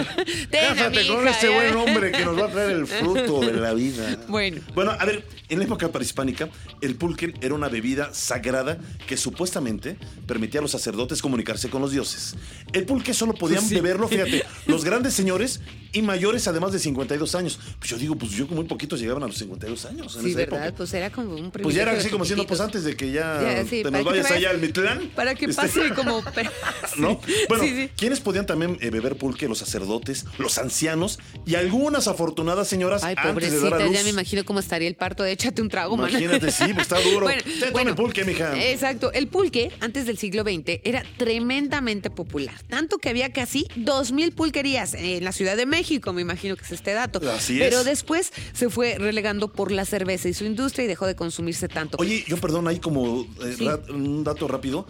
Cásate 0.51 1.07
con 1.07 1.27
este 1.27 1.49
ya 1.49 1.55
buen 1.55 1.75
hombre 1.75 2.11
que 2.11 2.25
nos 2.25 2.37
va 2.39 2.45
a 2.45 2.49
traer 2.51 2.71
el 2.71 2.87
fruto 2.87 3.41
de 3.41 3.53
la 3.53 3.73
vida. 3.73 4.17
Bueno. 4.27 4.61
Bueno, 4.73 4.91
a 4.97 5.05
ver, 5.05 5.25
en 5.49 5.59
la 5.59 5.65
época 5.65 5.89
prehispánica, 5.91 6.49
el 6.81 6.95
pulque 6.95 7.33
era 7.41 7.53
una 7.53 7.69
bebida 7.69 8.13
sagrada 8.13 8.77
que 9.05 9.15
supuestamente 9.15 9.97
permitía 10.25 10.59
a 10.59 10.63
los 10.63 10.71
sacerdotes 10.71 11.21
comunicarse 11.21 11.69
con 11.69 11.81
los 11.81 11.91
dioses. 11.91 12.35
El 12.73 12.85
pulque 12.85 13.13
solo 13.13 13.33
podían 13.33 13.67
beberlo, 13.69 14.07
fíjate, 14.07 14.43
los 14.65 14.83
grandes 14.83 15.13
señores 15.13 15.61
y 15.93 16.01
mayores 16.01 16.47
además 16.47 16.71
de 16.73 16.79
52 16.79 17.35
años. 17.35 17.59
Pues 17.79 17.89
yo 17.91 17.97
digo, 17.97 18.15
pues 18.15 18.31
yo 18.31 18.45
como 18.47 18.61
muy 18.61 18.67
poquitos 18.67 18.99
llegaban 18.99 19.23
a 19.23 19.27
los 19.27 19.37
52 19.37 19.85
años 19.85 20.15
en 20.15 20.23
Sí, 20.23 20.29
esa 20.31 20.37
¿verdad? 20.39 20.59
época. 20.65 20.77
Pues 20.77 20.93
era 20.93 21.09
como 21.11 21.26
un 21.35 21.51
Pues 21.51 21.75
ya 21.75 21.83
era 21.83 21.91
así 21.93 22.09
como 22.09 22.25
siendo, 22.25 22.45
pues 22.47 22.59
antes 22.59 22.83
de 22.83 22.95
que 22.95 23.11
ya, 23.11 23.41
Ya, 23.41 23.63
sí, 23.65 23.83
te 23.83 23.91
nos 23.91 24.03
vayas 24.03 24.31
allá 24.31 24.49
al 24.51 24.59
Mitlán. 24.59 25.09
Para 25.15 25.35
que 25.35 25.45
este, 25.45 25.61
pase 25.61 25.89
como... 25.95 26.23
¿No? 26.97 27.19
Bueno, 27.49 27.63
Sí, 27.63 27.69
sí. 27.75 27.89
¿quiénes 27.95 28.19
podían 28.19 28.45
también 28.45 28.77
eh, 28.81 28.89
beber 28.89 29.15
pulque? 29.17 29.47
Los 29.47 29.59
sacerdotes, 29.59 30.25
los 30.37 30.57
ancianos 30.57 31.19
y 31.45 31.55
algunas 31.55 32.07
afortunadas 32.07 32.67
señoras 32.67 33.03
Ay, 33.03 33.15
antes 33.17 33.51
de 33.51 33.59
dar 33.59 33.73
a 33.81 33.85
luz. 33.85 33.93
ya 33.95 34.03
me 34.03 34.09
imagino 34.09 34.43
cómo 34.45 34.59
estaría 34.59 34.87
el 34.87 34.95
parto. 34.95 35.23
de 35.23 35.31
Échate 35.31 35.61
un 35.61 35.69
trago, 35.69 35.95
mana. 35.97 36.09
Imagínate, 36.09 36.51
sí, 36.51 36.65
pues 36.73 36.83
está 36.83 36.99
duro. 37.01 37.27
Bueno, 37.27 37.41
Te 37.43 37.51
toma 37.59 37.71
bueno, 37.71 37.89
el 37.91 37.95
pulque, 37.95 38.23
mija. 38.23 38.57
Exacto. 38.71 39.11
El 39.11 39.27
pulque, 39.27 39.71
antes 39.81 40.05
del 40.05 40.17
siglo 40.17 40.43
XX, 40.43 40.79
era 40.83 41.03
tremendamente 41.17 42.09
popular. 42.09 42.55
Tanto 42.69 42.97
que 42.99 43.09
había 43.09 43.31
casi 43.33 43.65
2.000 43.75 44.33
pulquerías 44.33 44.93
en 44.93 45.23
la 45.23 45.31
Ciudad 45.31 45.57
de 45.57 45.65
México, 45.65 46.13
me 46.13 46.21
imagino 46.21 46.55
que 46.55 46.63
es 46.63 46.71
este 46.71 46.93
dato. 46.93 47.19
Así 47.29 47.59
Pero 47.59 47.79
es. 47.79 47.85
después 47.85 48.31
se 48.53 48.69
fue 48.69 48.95
relegando 48.97 49.51
por 49.51 49.71
la 49.71 49.85
cerveza 49.85 50.29
y 50.29 50.33
su 50.33 50.45
industria 50.45 50.85
y 50.85 50.87
dejó 50.87 51.05
de 51.05 51.15
consumirse 51.17 51.67
tanto. 51.67 51.97
Oye, 51.99 52.23
yo 52.27 52.37
perdón, 52.37 52.67
ahí 52.69 52.79
como 52.79 53.23
eh, 53.43 53.55
Sí. 53.57 53.65
ra- 53.65 53.81
un 53.89 54.23
dato 54.23 54.47
rápido. 54.47 54.87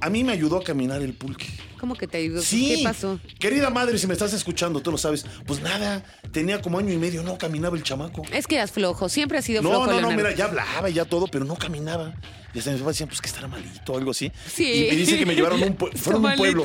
A 0.00 0.10
mí 0.10 0.24
me 0.24 0.32
ayudó 0.32 0.56
a 0.58 0.64
caminar 0.64 1.00
el 1.00 1.14
pulque. 1.14 1.46
¿Cómo 1.78 1.94
que 1.94 2.08
te 2.08 2.18
ayudó? 2.18 2.42
Sí. 2.42 2.74
¿Qué 2.78 2.82
pasó? 2.84 3.20
Querida 3.38 3.70
madre, 3.70 3.98
si 3.98 4.08
me 4.08 4.14
estás 4.14 4.32
escuchando, 4.32 4.80
tú 4.80 4.90
lo 4.90 4.98
sabes. 4.98 5.24
Pues 5.46 5.60
nada, 5.62 6.04
tenía 6.32 6.60
como 6.60 6.78
año 6.80 6.92
y 6.92 6.96
medio, 6.96 7.22
no 7.22 7.38
caminaba 7.38 7.76
el 7.76 7.84
chamaco. 7.84 8.22
Es 8.32 8.48
que 8.48 8.56
eras 8.56 8.72
flojo, 8.72 9.08
siempre 9.08 9.38
has 9.38 9.44
sido 9.44 9.62
No, 9.62 9.68
flojo. 9.70 9.86
no, 9.86 9.92
no, 9.92 9.98
Leonardo. 10.08 10.16
mira, 10.24 10.34
ya 10.36 10.46
hablaba 10.46 10.90
y 10.90 10.94
ya 10.94 11.04
todo, 11.04 11.28
pero 11.28 11.44
no 11.44 11.54
caminaba. 11.54 12.14
Y 12.52 12.58
hasta 12.58 12.72
mis 12.72 12.80
papás 12.80 12.94
decían, 12.96 13.08
pues 13.08 13.20
que 13.20 13.28
estará 13.28 13.46
malito 13.46 13.92
o 13.92 13.96
algo 13.98 14.10
así. 14.10 14.32
Sí. 14.52 14.64
Y, 14.64 14.92
y 14.92 14.96
dice 14.96 15.16
que 15.18 15.24
me 15.24 15.34
llevaron 15.36 15.62
a 15.62 15.66
un, 15.66 15.76
fueron 15.96 16.26
a 16.26 16.30
un 16.30 16.36
pueblo. 16.36 16.64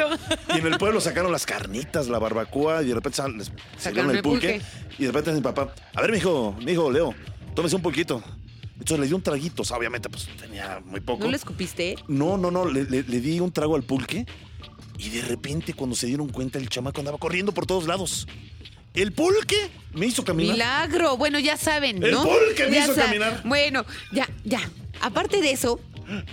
Y 0.55 0.57
en 0.57 0.65
el 0.67 0.77
pueblo 0.79 0.99
sacaron 0.99 1.31
las 1.31 1.45
carnitas, 1.45 2.07
la 2.07 2.17
barbacoa, 2.17 2.81
y 2.81 2.87
de 2.87 2.95
repente 2.95 3.17
sacaron 3.77 4.15
el 4.15 4.21
pulque. 4.23 4.53
pulque. 4.53 4.61
Y 4.97 5.03
de 5.03 5.07
repente 5.11 5.31
mi 5.31 5.41
papá, 5.41 5.73
a 5.93 6.01
ver, 6.01 6.11
mijo, 6.11 6.55
mijo, 6.63 6.91
Leo, 6.91 7.13
tómese 7.53 7.75
un 7.75 7.83
poquito. 7.83 8.23
Entonces 8.79 8.99
le 8.99 9.07
di 9.07 9.13
un 9.13 9.21
traguito, 9.21 9.63
o 9.63 9.65
sea, 9.65 9.77
obviamente, 9.77 10.07
pues 10.09 10.27
tenía 10.39 10.81
muy 10.85 10.99
poco. 11.01 11.23
¿No 11.25 11.31
le 11.31 11.37
escupiste? 11.37 11.95
No, 12.07 12.37
no, 12.37 12.51
no, 12.51 12.65
le, 12.65 12.83
le- 12.85 13.03
le 13.03 13.19
di 13.21 13.39
un 13.39 13.51
trago 13.51 13.75
al 13.75 13.83
pulque 13.83 14.25
y 14.97 15.09
de 15.09 15.21
repente 15.23 15.73
cuando 15.73 15.95
se 15.95 16.07
dieron 16.07 16.29
cuenta 16.29 16.57
el 16.59 16.69
chamaco 16.69 16.99
andaba 17.01 17.17
corriendo 17.17 17.51
por 17.53 17.65
todos 17.65 17.85
lados. 17.87 18.27
El 18.93 19.11
pulque 19.11 19.55
me 19.93 20.05
hizo 20.07 20.23
caminar. 20.23 20.53
Milagro. 20.53 21.17
Bueno, 21.17 21.37
ya 21.39 21.57
saben, 21.57 22.01
El 22.03 22.11
¿no? 22.11 22.23
pulque 22.23 22.67
me 22.67 22.75
Ya 22.75 22.85
hizo 22.85 22.95
caminar. 22.95 23.41
Bueno, 23.45 23.85
ya, 24.11 24.27
ya. 24.43 24.59
Aparte 25.01 25.41
de 25.41 25.51
eso, 25.51 25.79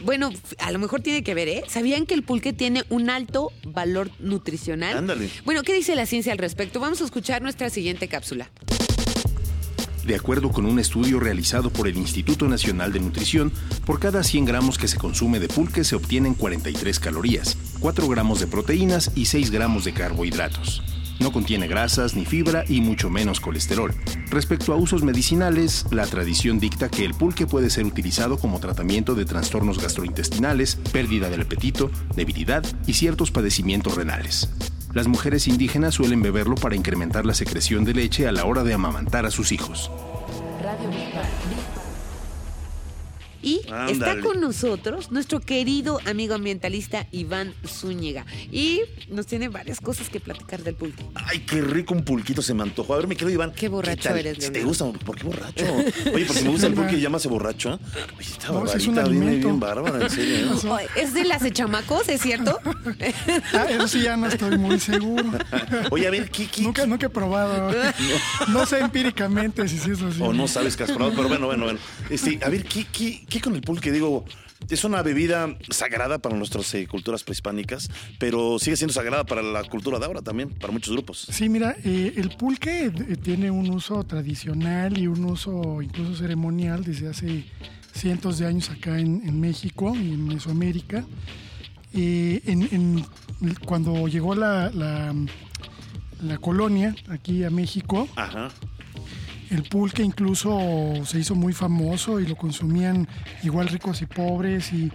bueno, 0.03 0.31
a 0.59 0.71
lo 0.71 0.79
mejor 0.79 1.03
tiene 1.03 1.23
que 1.23 1.35
ver, 1.35 1.49
¿eh? 1.49 1.65
¿Sabían 1.69 2.07
que 2.07 2.15
el 2.15 2.23
pulque 2.23 2.53
tiene 2.55 2.85
un 2.89 3.11
alto 3.11 3.53
valor 3.67 4.11
nutricional? 4.19 4.97
Ándale. 4.97 5.29
Bueno, 5.45 5.63
¿qué 5.63 5.75
dice 5.75 5.95
la 5.95 6.07
ciencia 6.07 6.33
al 6.33 6.39
respecto? 6.39 6.81
Vamos 6.81 7.01
a 7.03 7.05
escuchar 7.05 7.43
nuestra 7.43 7.69
siguiente 7.69 8.09
cápsula. 8.09 8.51
De 10.06 10.14
acuerdo 10.14 10.50
con 10.50 10.66
un 10.66 10.78
estudio 10.78 11.18
realizado 11.18 11.70
por 11.70 11.88
el 11.88 11.96
Instituto 11.96 12.46
Nacional 12.46 12.92
de 12.92 13.00
Nutrición, 13.00 13.50
por 13.87 14.00
cada 14.00 14.23
100 14.23 14.44
gramos 14.44 14.76
que 14.76 14.87
se 14.87 14.99
consume 14.99 15.40
de 15.40 15.49
pulque 15.49 15.82
se 15.82 15.96
obtienen 15.96 16.34
43 16.34 17.00
calorías, 17.00 17.56
4 17.80 18.06
gramos 18.08 18.38
de 18.40 18.46
proteínas 18.46 19.12
y 19.14 19.25
6 19.26 19.50
gramos 19.50 19.84
de 19.84 19.94
carbohidratos. 19.94 20.82
No 21.20 21.32
contiene 21.32 21.68
grasas 21.68 22.16
ni 22.16 22.26
fibra 22.26 22.64
y 22.68 22.82
mucho 22.82 23.08
menos 23.08 23.40
colesterol. 23.40 23.94
Respecto 24.28 24.75
a 24.75 24.76
usos 24.76 25.02
medicinales, 25.02 25.87
la 25.90 26.06
tradición 26.06 26.58
dicta 26.58 26.90
que 26.90 27.04
el 27.04 27.14
pulque 27.14 27.46
puede 27.46 27.70
ser 27.70 27.87
utilizado 27.87 28.37
como 28.37 28.61
tratamiento 28.61 29.14
de 29.14 29.25
trastornos 29.25 29.80
gastrointestinales, 29.80 30.76
pérdida 30.92 31.30
del 31.30 31.42
apetito, 31.42 31.90
debilidad 32.14 32.64
y 32.87 32.94
ciertos 32.94 33.30
padecimientos 33.30 33.94
renales. 33.94 34.50
Las 34.95 35.09
mujeres 35.09 35.49
indígenas 35.49 35.95
suelen 35.95 36.23
beberlo 36.23 36.55
para 36.55 36.77
incrementar 36.77 37.27
la 37.27 37.35
secreción 37.35 37.85
de 37.85 37.95
leche 37.95 38.29
a 38.29 38.33
la 38.33 38.45
hora 38.45 38.63
de 38.63 38.75
amamantar 38.75 39.27
a 39.27 39.31
sus 39.33 39.51
hijos. 39.51 39.91
Radio. 40.63 40.89
Y 43.45 43.61
está 43.91 44.21
con 44.21 44.41
nosotros 44.41 45.11
nuestro 45.11 45.39
querido 45.41 46.01
amigo 46.07 46.35
ambientalista 46.35 47.07
Iván 47.13 47.53
Zúñiga. 47.67 48.25
Y 48.51 48.81
nos 49.11 49.27
tiene 49.27 49.49
varias 49.49 49.81
cosas 49.81 50.09
que 50.09 50.19
platicar 50.19 50.63
del 50.63 50.75
pulque. 50.75 51.05
Ay, 51.15 51.41
qué 51.41 51.61
rico 51.61 51.93
un 51.93 52.05
pulquito 52.05 52.41
se 52.41 52.55
me 52.55 52.63
antojó. 52.63 52.95
A 52.95 52.97
ver, 52.97 53.07
mi 53.07 53.17
querido 53.17 53.35
Iván. 53.35 53.53
Qué 53.53 53.69
borracho 53.69 54.09
tal? 54.09 54.19
eres, 54.19 54.45
Si 54.45 54.51
te 54.51 54.65
gusta, 54.65 54.91
¿por 54.91 55.17
qué 55.17 55.25
borracho? 55.25 55.65
Oye, 56.15 56.25
porque 56.25 56.43
me 56.43 56.49
gusta 56.49 56.69
el 56.69 56.75
pulque 56.75 56.97
y 56.97 57.01
llámase 57.03 57.29
borracho. 57.29 57.75
¿eh? 57.75 57.79
Oye, 58.17 58.29
esta 58.31 58.49
No, 58.49 58.65
ese 58.65 58.79
es 58.79 58.87
un 58.87 58.95
barbarita 58.95 59.25
viene 59.25 59.37
bien 59.45 59.61
bárbara, 59.61 60.03
en 60.05 60.11
serio. 60.11 60.55
¿eh? 60.79 60.87
¿Es 60.97 61.13
de 61.13 61.25
las 61.25 61.43
de 61.43 61.53
chamacos, 61.53 62.09
es 62.09 62.23
cierto? 62.23 62.59
ah, 63.53 63.67
eso 63.69 63.89
sí 63.89 64.01
ya 64.01 64.17
no 64.17 64.27
estoy 64.27 64.57
muy 64.57 64.81
seguro. 64.81 65.25
Oye, 65.91 66.07
a 66.07 66.11
ver, 66.11 66.31
¿qué, 66.31 66.47
qué, 66.47 66.63
Nunca, 66.63 66.87
nunca 66.87 67.07
he 67.07 67.11
probado. 67.11 67.75
No 68.49 68.65
sé 68.65 68.79
empíricamente 68.79 69.69
si 69.69 69.79
sí 69.79 69.91
es 69.91 70.01
así. 70.01 70.23
O 70.23 70.33
no 70.33 70.49
sabes 70.49 70.77
que 70.77 70.85
has 70.85 70.93
probado, 70.93 71.15
pero 71.15 71.29
bueno, 71.29 71.47
bueno, 71.47 71.65
bueno. 71.65 71.79
Este, 72.09 72.39
a 72.43 72.49
ver, 72.49 72.65
¿qué, 72.65 72.87
qué, 73.35 73.38
qué 73.38 73.41
con 73.45 73.55
el 73.55 73.61
pulque? 73.62 73.91
Digo, 73.93 74.25
es 74.71 74.85
una 74.85 75.03
bebida 75.03 75.57
sagrada 75.71 76.19
para 76.19 76.37
nuestras 76.37 76.73
eh, 76.75 76.87
culturas 76.87 77.23
prehispánicas, 77.25 77.91
pero 78.19 78.59
sigue 78.59 78.76
siendo 78.76 78.93
sagrada 78.95 79.25
para 79.25 79.43
la 79.43 79.62
cultura 79.64 79.99
de 79.99 80.07
ahora 80.07 80.23
también, 80.23 80.50
para 80.50 80.73
muchos 80.73 80.93
grupos. 80.95 81.26
Sí, 81.31 81.49
mira, 81.49 81.76
eh, 81.85 82.14
el 82.17 82.31
pulque 82.31 82.87
eh, 82.87 83.17
tiene 83.17 83.50
un 83.50 83.71
uso 83.71 84.05
tradicional 84.05 84.97
y 84.99 85.07
un 85.07 85.25
uso 85.25 85.83
incluso 85.83 86.17
ceremonial 86.17 86.85
desde 86.85 87.09
hace 87.09 87.45
cientos 87.93 88.38
de 88.38 88.47
años 88.47 88.71
acá 88.71 88.99
en, 88.99 89.23
en 89.26 89.41
México 89.41 89.93
y 89.95 90.12
en 90.12 90.26
Mesoamérica. 90.26 91.05
Eh, 91.93 92.41
en- 92.47 92.69
en- 92.73 93.07
cuando 93.67 94.09
llegó 94.09 94.35
la, 94.35 94.71
la- 94.71 95.14
la 96.23 96.38
colonia 96.38 96.95
aquí 97.09 97.45
a 97.45 97.50
México, 97.50 98.09
Ajá. 98.17 98.50
El 99.51 99.63
pulque 99.65 100.03
incluso 100.03 100.59
se 101.05 101.19
hizo 101.19 101.35
muy 101.35 101.53
famoso 101.53 102.21
y 102.21 102.27
lo 102.27 102.37
consumían 102.37 103.09
igual 103.43 103.69
ricos 103.69 104.03
y 104.03 104.07
pobres 104.07 104.73
y 104.73 104.93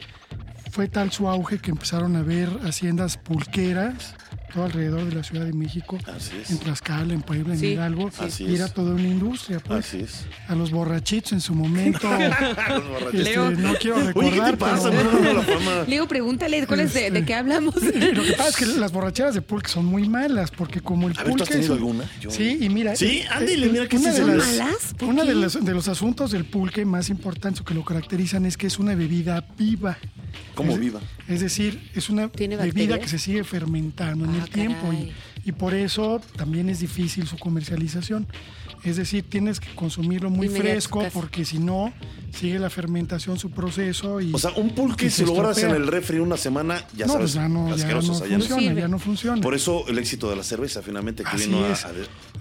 fue 0.72 0.88
tal 0.88 1.12
su 1.12 1.28
auge 1.28 1.60
que 1.60 1.72
empezaron 1.72 2.16
a 2.16 2.22
ver 2.22 2.50
haciendas 2.64 3.18
pulqueras 3.18 4.16
todo 4.50 4.66
alrededor 4.66 5.06
de 5.06 5.16
la 5.16 5.24
Ciudad 5.24 5.46
de 5.46 5.54
México, 5.54 5.98
Así 6.06 6.32
es. 6.42 6.50
en 6.52 6.58
Tlaxcala, 6.60 7.14
en 7.14 7.22
Puebla, 7.22 7.54
en 7.54 7.60
Sí, 7.60 7.68
Hidalgo, 7.68 8.10
Así 8.20 8.44
y 8.46 8.56
era 8.56 8.66
es. 8.66 8.74
toda 8.74 8.94
una 8.94 9.08
industria, 9.08 9.60
pues. 9.60 9.86
Así 9.86 10.00
es. 10.02 10.26
A 10.48 10.56
los 10.56 10.72
borrachitos 10.72 11.32
en 11.34 11.42
su 11.42 11.54
momento, 11.56 12.10
Los 12.70 12.88
borrachos. 12.90 13.14
este, 13.14 13.38
no 13.38 13.74
quiero 13.76 13.96
Oye, 13.98 14.06
¿qué 14.06 14.14
recordar, 14.14 14.52
te 14.52 14.58
pasa? 14.58 14.90
pero- 14.92 15.04
No, 15.04 15.12
no, 15.12 15.20
no, 15.22 15.34
la 15.34 15.42
fama. 15.44 15.84
Leo, 15.88 16.08
pregúntale 16.08 16.66
cuál 16.68 16.82
es 16.82 16.94
de, 16.94 17.12
de 17.12 17.26
qué 17.26 17.36
hablamos. 17.36 17.76
Lo 17.82 18.24
que 18.24 18.34
pasa 18.34 18.50
es 18.50 18.56
que 18.58 18.66
las 18.66 18.92
borracheras 18.92 19.34
de 19.36 19.42
pulque 19.42 19.70
son 19.70 19.86
muy 19.86 20.08
malas, 20.10 20.52
porque 20.52 20.82
como 20.82 21.08
el 21.08 21.14
ver, 21.14 21.24
¿tú 21.26 21.30
pulque... 21.32 21.44
has 21.44 21.50
tenido 21.50 21.74
es 21.76 21.80
alguna? 21.80 22.04
Yo- 22.20 22.32
Sí, 22.32 22.58
y 22.62 22.70
mira... 22.70 22.96
Sí, 22.96 23.20
eh, 23.20 23.28
ándale, 23.32 23.66
eh, 23.66 23.70
mira 23.70 23.88
que 23.88 23.98
una 23.98 24.12
sí 24.14 24.20
de 24.20 24.26
se 24.26 24.32
las- 24.38 24.48
las- 24.48 24.58
¿Malas? 24.60 24.94
¿Por 24.98 25.10
Uno 25.10 25.26
de 25.26 25.36
los, 25.36 25.64
de 25.64 25.74
los 25.74 25.88
asuntos 25.88 26.32
del 26.32 26.46
pulque 26.46 26.86
más 26.86 27.10
importantes 27.10 27.62
o 27.62 27.64
que 27.66 27.74
lo 27.74 27.84
caracterizan 27.86 28.46
es 28.46 28.58
que 28.58 28.68
es 28.68 28.80
una 28.80 28.96
bebida 28.96 29.46
viva. 29.58 29.98
¿Cómo 30.56 30.74
Es- 30.74 30.80
viva? 30.80 31.00
Es 31.28 31.42
decir, 31.42 31.90
es 31.96 32.10
una 32.10 32.28
¿Tiene 32.30 32.58
bebida 32.58 33.00
que 33.00 33.08
se 33.08 33.20
sigue 33.20 33.44
fermentando 33.44 34.26
en 34.26 34.32
Ah, 34.32 34.44
el 34.44 34.50
tiempo 34.50 34.92
y 35.46 35.52
por 35.52 35.74
eso 35.74 36.22
también 36.36 36.70
es 36.70 36.80
difícil 36.80 37.28
su 37.28 37.38
comercialización. 37.38 38.28
Es 38.84 38.96
decir, 38.98 39.26
tienes 39.28 39.60
que 39.60 39.74
consumirlo 39.76 40.30
muy 40.30 40.48
Inmediato, 40.48 40.70
fresco 40.72 41.00
casi. 41.00 41.14
porque 41.14 41.44
si 41.46 41.60
no, 41.60 41.94
sigue 42.34 42.60
la 42.60 42.70
fermentación 42.70 43.38
su 43.38 43.52
proceso 43.52 44.22
y... 44.22 44.34
O 44.34 44.38
sea, 44.40 44.52
un 44.52 44.74
pulque, 44.74 45.10
si 45.10 45.18
se 45.18 45.26
lo 45.26 45.34
guardas 45.34 45.58
en 45.64 45.72
el 45.72 45.86
refri 45.88 46.20
una 46.20 46.38
semana, 46.38 46.84
ya 46.96 47.06
no, 47.06 47.14
sabes, 47.14 47.32
pues 47.32 47.34
ya 47.34 47.50
no, 47.50 47.76
ya 47.76 47.88
no 47.94 48.02
funciona, 48.02 48.74
ya 48.80 48.88
no 48.88 49.00
funciona. 49.00 49.42
Por 49.42 49.54
eso 49.54 49.86
el 49.88 49.98
éxito 49.98 50.30
de 50.30 50.36
la 50.38 50.44
cerveza, 50.44 50.82
finalmente, 50.82 51.24
que 51.24 51.30
Así 51.30 51.46
vino 51.48 51.64
a, 51.66 51.72
es. 51.72 51.86
a- 51.86 51.92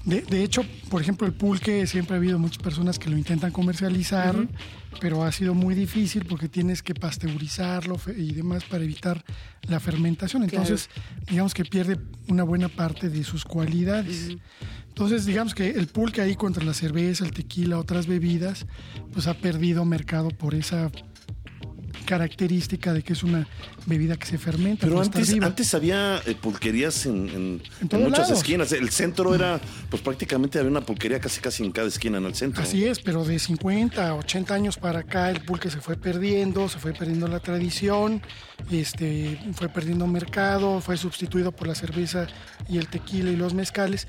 De, 0.05 0.23
de 0.23 0.45
hecho, 0.45 0.63
por 0.91 1.03
ejemplo, 1.03 1.27
el 1.27 1.33
pulque 1.33 1.87
siempre 1.87 2.15
ha 2.15 2.19
habido 2.19 2.39
muchas 2.39 2.63
personas 2.63 2.99
que 2.99 3.11
lo 3.11 3.19
intentan 3.19 3.51
comercializar, 3.51 4.37
pero 5.01 5.25
ha 5.25 5.33
sido 5.33 5.55
muy 5.55 5.75
difícil 5.75 6.25
porque 6.25 6.49
tienes 6.49 6.83
que 6.83 6.95
pasteurizarlo 6.95 8.01
y 8.17 8.33
demás 8.33 8.65
para 8.65 8.85
evitar 8.85 9.25
la 9.63 9.81
fermentación. 9.81 10.45
Entonces, 10.45 10.89
digamos 11.29 11.53
que 11.53 11.65
pierde 11.65 11.99
una 12.29 12.43
buena 12.45 12.69
parte 12.69 13.09
de 13.09 13.25
sus 13.25 13.45
cualidades. 13.45 14.37
Entonces, 14.99 15.27
digamos 15.27 15.55
que 15.55 15.71
el 15.71 15.87
pulque 15.87 16.21
ahí 16.21 16.35
contra 16.35 16.65
la 16.65 16.75
cerveza, 16.75 17.25
el 17.25 17.31
tequila, 17.31 17.79
otras 17.79 18.09
bebidas, 18.09 18.67
pues 19.13 19.29
ha 19.29 19.35
perdido 19.35 19.85
mercado 19.85 20.31
por 20.31 20.57
esa 20.57 20.91
característica 22.09 22.93
de 22.95 23.03
que 23.03 23.13
es 23.13 23.23
una 23.23 23.47
bebida 23.87 24.17
que 24.17 24.27
se 24.27 24.39
fermenta. 24.39 24.87
Pero 24.87 25.01
antes, 25.01 25.33
antes 25.41 25.75
había 25.75 26.21
eh, 26.27 26.35
pulquerías 26.35 27.05
en, 27.07 27.29
en- 27.29 27.37
En 27.37 27.63
en 27.83 27.89
todos 27.89 28.05
muchas 28.05 28.19
lados. 28.29 28.39
esquinas. 28.39 28.73
El 28.73 28.89
centro 28.91 29.35
era, 29.35 29.61
pues 29.91 30.01
prácticamente 30.03 30.59
había 30.59 30.71
una 30.71 30.81
pulquería 30.81 31.21
casi 31.21 31.41
casi 31.41 31.65
en 31.65 31.71
cada 31.73 31.89
esquina 31.89 32.17
en 32.19 32.25
el 32.25 32.35
centro. 32.35 32.63
Así 32.63 32.85
es, 32.85 33.01
pero 33.01 33.25
de 33.25 33.39
50 33.39 34.09
a 34.09 34.15
80 34.15 34.55
años 34.55 34.77
para 34.79 35.01
acá 35.01 35.31
el 35.31 35.41
pulque 35.43 35.71
se 35.71 35.81
fue 35.81 35.97
perdiendo, 35.97 36.69
se 36.69 36.79
fue 36.79 36.93
perdiendo 36.95 37.29
la 37.29 37.41
tradición, 37.41 38.23
este, 38.71 39.39
fue 39.55 39.69
perdiendo 39.69 40.07
mercado, 40.07 40.81
fue 40.81 40.97
sustituido 40.97 41.53
por 41.53 41.69
la 41.69 41.75
cerveza 41.75 42.27
y 42.69 42.79
el 42.79 42.89
tequila 42.89 43.31
y 43.31 43.37
los 43.37 43.53
mezcales. 43.55 44.07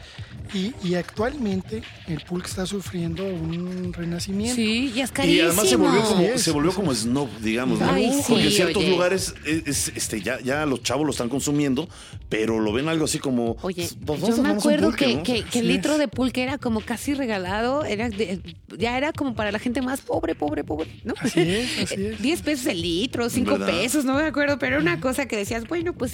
Y, 0.53 0.73
y 0.83 0.95
actualmente 0.95 1.83
el 2.07 2.21
pulque 2.21 2.47
está 2.47 2.65
sufriendo 2.65 3.23
un 3.25 3.93
renacimiento. 3.93 4.55
Sí, 4.55 4.91
y 4.95 5.01
es 5.01 5.09
Y 5.09 5.13
carísimo. 5.13 5.47
además 5.47 5.69
se 5.69 5.75
volvió 5.75 6.01
como, 6.03 6.21
es. 6.21 6.41
se 6.41 6.51
volvió 6.51 6.71
como 6.73 6.93
snob, 6.95 7.29
digamos, 7.41 7.79
¿no? 7.79 7.88
Ay, 7.95 8.13
sí, 8.13 8.23
Porque 8.29 8.45
en 8.45 8.51
ciertos 8.51 8.77
oye. 8.83 8.89
lugares 8.91 9.33
es- 9.45 9.67
es- 9.67 9.91
este, 9.95 10.21
ya, 10.21 10.39
ya 10.41 10.65
los 10.65 10.83
chavos 10.83 11.05
lo 11.05 11.11
están 11.11 11.29
consumiendo, 11.29 11.87
pero 12.29 12.59
lo 12.59 12.71
ven 12.73 12.87
algo 12.89 13.05
así 13.05 13.19
como. 13.19 13.57
Oye, 13.61 13.87
pues, 14.05 14.21
yo 14.21 14.37
me 14.41 14.49
acuerdo 14.49 14.87
pulque, 14.87 15.05
que, 15.05 15.15
¿no? 15.15 15.23
que- 15.23 15.43
que 15.43 15.59
el 15.59 15.67
litro 15.67 15.97
de 15.97 16.07
pulque 16.07 16.43
era 16.43 16.57
como 16.57 16.81
casi 16.81 17.13
regalado, 17.13 17.83
era 17.85 18.09
de- 18.09 18.39
ya 18.77 18.97
era 18.97 19.13
como 19.13 19.35
para 19.35 19.51
la 19.51 19.59
gente 19.59 19.81
más 19.81 20.01
pobre, 20.01 20.35
pobre, 20.35 20.63
pobre, 20.63 20.89
¿no? 21.03 21.13
Así 21.19 21.39
es, 21.41 21.79
así 21.83 21.95
es. 22.05 22.21
10 22.21 22.41
pesos 22.41 22.65
el 22.67 22.81
litro, 22.81 23.29
5 23.29 23.51
¿Verdad? 23.51 23.67
pesos, 23.67 24.05
no 24.05 24.13
me 24.15 24.23
acuerdo, 24.23 24.59
pero 24.59 24.75
era 24.77 24.81
una 24.81 24.99
cosa 24.99 25.27
que 25.27 25.35
decías, 25.37 25.67
bueno, 25.67 25.93
pues 25.93 26.13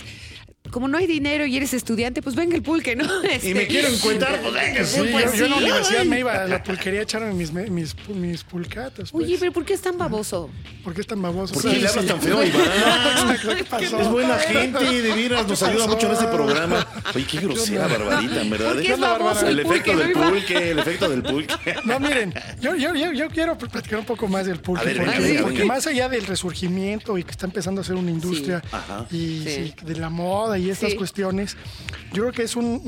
como 0.72 0.88
no 0.88 0.98
hay 0.98 1.08
dinero 1.08 1.46
y 1.46 1.56
eres 1.58 1.74
estudiante, 1.74 2.22
pues 2.22 2.36
venga 2.36 2.56
el 2.56 2.62
pulque, 2.64 2.96
¿no? 2.96 3.06
Y 3.24 3.28
Este, 3.28 3.54
me 3.56 3.68
quiero 3.68 3.88
encuentrar, 3.88 4.42
pues 4.42 4.54
venga, 4.54 4.84
Sí, 4.86 5.02
pues, 5.12 5.32
yo, 5.34 5.38
yo 5.40 5.46
en 5.46 5.52
la 5.52 5.58
universidad 5.58 6.02
Ay. 6.02 6.08
me 6.08 6.20
iba 6.20 6.34
a 6.44 6.48
la 6.48 6.64
pulquería 6.64 7.02
a 7.02 7.04
echarme 7.04 7.34
mis, 7.34 7.52
mis, 7.52 7.96
mis 8.10 8.44
pulcatas. 8.44 9.12
Pues. 9.12 9.26
Oye, 9.26 9.38
pero 9.40 9.52
¿por 9.52 9.66
qué 9.66 9.74
es 9.74 9.82
tan 9.82 9.98
baboso? 9.98 10.50
¿Por 10.84 10.94
qué 10.94 11.02
es 11.02 11.08
tan 11.08 11.22
baboso? 11.22 11.54
¿Por 11.54 11.64
qué 11.64 11.80
le 11.80 11.88
hablas 11.88 12.06
tan 12.06 12.22
feo, 12.22 12.44
Iván? 12.44 12.62
¿Qué 13.58 13.64
pasó? 13.64 14.00
Es 14.00 14.08
buena 14.08 14.36
gente, 14.38 14.84
de 15.02 15.14
veras, 15.14 15.48
nos 15.48 15.62
ayuda 15.64 15.88
mucho 15.88 16.08
en 16.08 16.14
este 16.14 16.28
programa. 16.28 16.88
Oye, 17.14 17.26
qué 17.26 17.38
grosera, 17.40 17.88
barbarita, 17.88 18.42
en 18.42 18.50
verdad. 18.50 18.74
¿Por 18.74 18.82
qué 18.82 18.88
¿eh? 18.90 18.94
es 18.94 19.00
baboso 19.00 19.48
El 19.48 19.60
el 19.60 19.66
efecto 19.66 19.98
del 19.98 20.14
no, 20.14 20.30
pulque, 20.30 20.72
el 20.72 20.80
efecto 20.80 21.10
del 21.10 21.24
pulque. 21.24 21.76
No, 21.86 22.00
miren, 22.00 22.34
yo, 22.62 22.76
yo, 22.76 22.94
yo, 22.96 23.12
yo 23.14 23.28
quiero 23.30 23.58
platicar 23.58 24.00
un 24.00 24.06
poco 24.06 24.28
más 24.28 24.46
del 24.46 24.60
pulque. 24.60 24.82
A 24.82 24.86
ver, 24.86 24.98
porque, 24.98 25.12
venga, 25.12 25.28
venga, 25.28 25.42
porque 25.44 25.60
venga. 25.60 25.74
más 25.74 25.88
allá 25.88 26.10
del 26.10 26.26
resurgimiento 26.26 27.18
y 27.18 27.24
que 27.24 27.32
está 27.32 27.46
empezando 27.46 27.82
a 27.82 27.84
ser 27.84 27.96
una 27.96 28.12
industria 28.12 28.62
Ajá. 28.72 29.06
y 29.12 29.26
Sí. 29.46 29.74
sí, 29.80 29.86
de 29.86 29.96
la 29.96 30.10
moda 30.10 30.55
y 30.58 30.70
estas 30.70 30.92
Sí. 30.92 30.98
cuestiones, 30.98 31.58
yo 32.14 32.24
creo 32.24 32.32
que 32.32 32.44
es 32.44 32.56
un- 32.56 32.82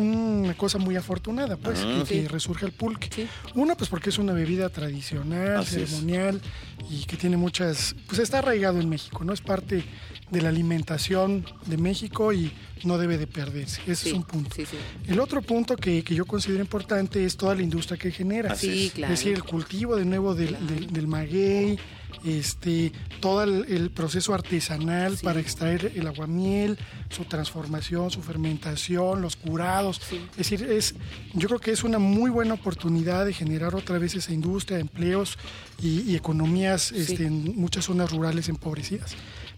una 0.44 0.54
cosa 0.56 0.78
muy 0.78 0.96
afortunada, 0.96 1.58
pues, 1.58 1.80
Ah. 1.86 2.04
que, 2.08 2.28
resurja 2.28 2.66
el 2.66 2.72
pulque. 2.72 3.10
Sí. 3.14 3.28
Uno, 3.56 3.76
pues 3.78 3.90
porque 3.90 4.10
es 4.10 4.18
una 4.18 4.34
bebida 4.34 4.70
tradicional, 4.70 5.58
Así 5.58 5.82
es. 5.82 5.90
ceremonial 5.90 6.42
y 6.90 7.06
que 7.06 7.18
tiene 7.18 7.38
muchas, 7.38 7.96
pues 8.08 8.20
está 8.20 8.40
arraigado 8.40 8.80
en 8.80 8.90
México, 8.90 9.24
¿no? 9.24 9.34
Es 9.34 9.42
parte 9.42 9.84
de 10.30 10.42
la 10.42 10.50
alimentación 10.50 11.46
de 11.66 11.78
México 11.78 12.34
y 12.34 12.52
no 12.84 12.98
debe 12.98 13.18
de 13.18 13.28
perderse. 13.28 13.82
Ese 13.88 13.96
Sí, 13.96 14.10
es 14.10 14.16
un 14.16 14.24
punto. 14.24 14.54
sí, 14.56 14.66
sí. 14.66 14.78
El 15.08 15.20
otro 15.20 15.42
punto 15.42 15.76
que, 15.76 16.04
que 16.04 16.14
yo 16.16 16.26
considero 16.26 16.62
importante 16.62 17.24
es 17.26 17.36
toda 17.38 17.56
la 17.56 17.62
industria 17.64 17.98
que 17.98 18.12
genera. 18.12 18.56
Sí, 18.56 18.92
claro. 18.94 19.14
Es 19.14 19.20
decir, 19.20 19.34
el 19.36 19.44
cultivo 19.44 19.96
de 19.96 20.06
nuevo 20.06 20.36
del, 20.36 20.56
del- 20.68 20.88
del 20.88 21.08
maguey, 21.08 21.80
este, 22.24 22.92
todo 23.20 23.44
el, 23.44 23.66
el 23.74 23.90
proceso 23.92 24.34
artesanal 24.34 25.18
para 25.24 25.40
extraer 25.40 25.92
el 25.96 26.08
aguamiel, 26.08 26.78
su 27.10 27.26
transformación, 27.26 28.12
su 28.12 28.22
fermentación, 28.22 29.22
los 29.22 29.36
curados. 29.36 30.02
Es 30.32 30.50
decir, 30.50 30.64
es, 30.70 30.96
yo 31.34 31.48
creo 31.48 31.60
que 31.60 31.72
es 31.72 31.84
una 31.84 32.00
muy 32.00 32.30
buena 32.30 32.54
oportunidad 32.56 33.26
de 33.26 33.34
generar 33.34 33.76
otra 33.76 33.98
vez 33.98 34.16
esa 34.16 34.34
industria, 34.34 34.80
empleos 34.80 35.38
y, 35.82 36.02
y 36.02 36.16
economías 36.16 36.92
este, 36.92 37.26
en 37.26 37.56
muchas 37.56 37.86
zonas 37.86 38.12
rurales 38.12 38.50
empobrecidas. 38.50 39.16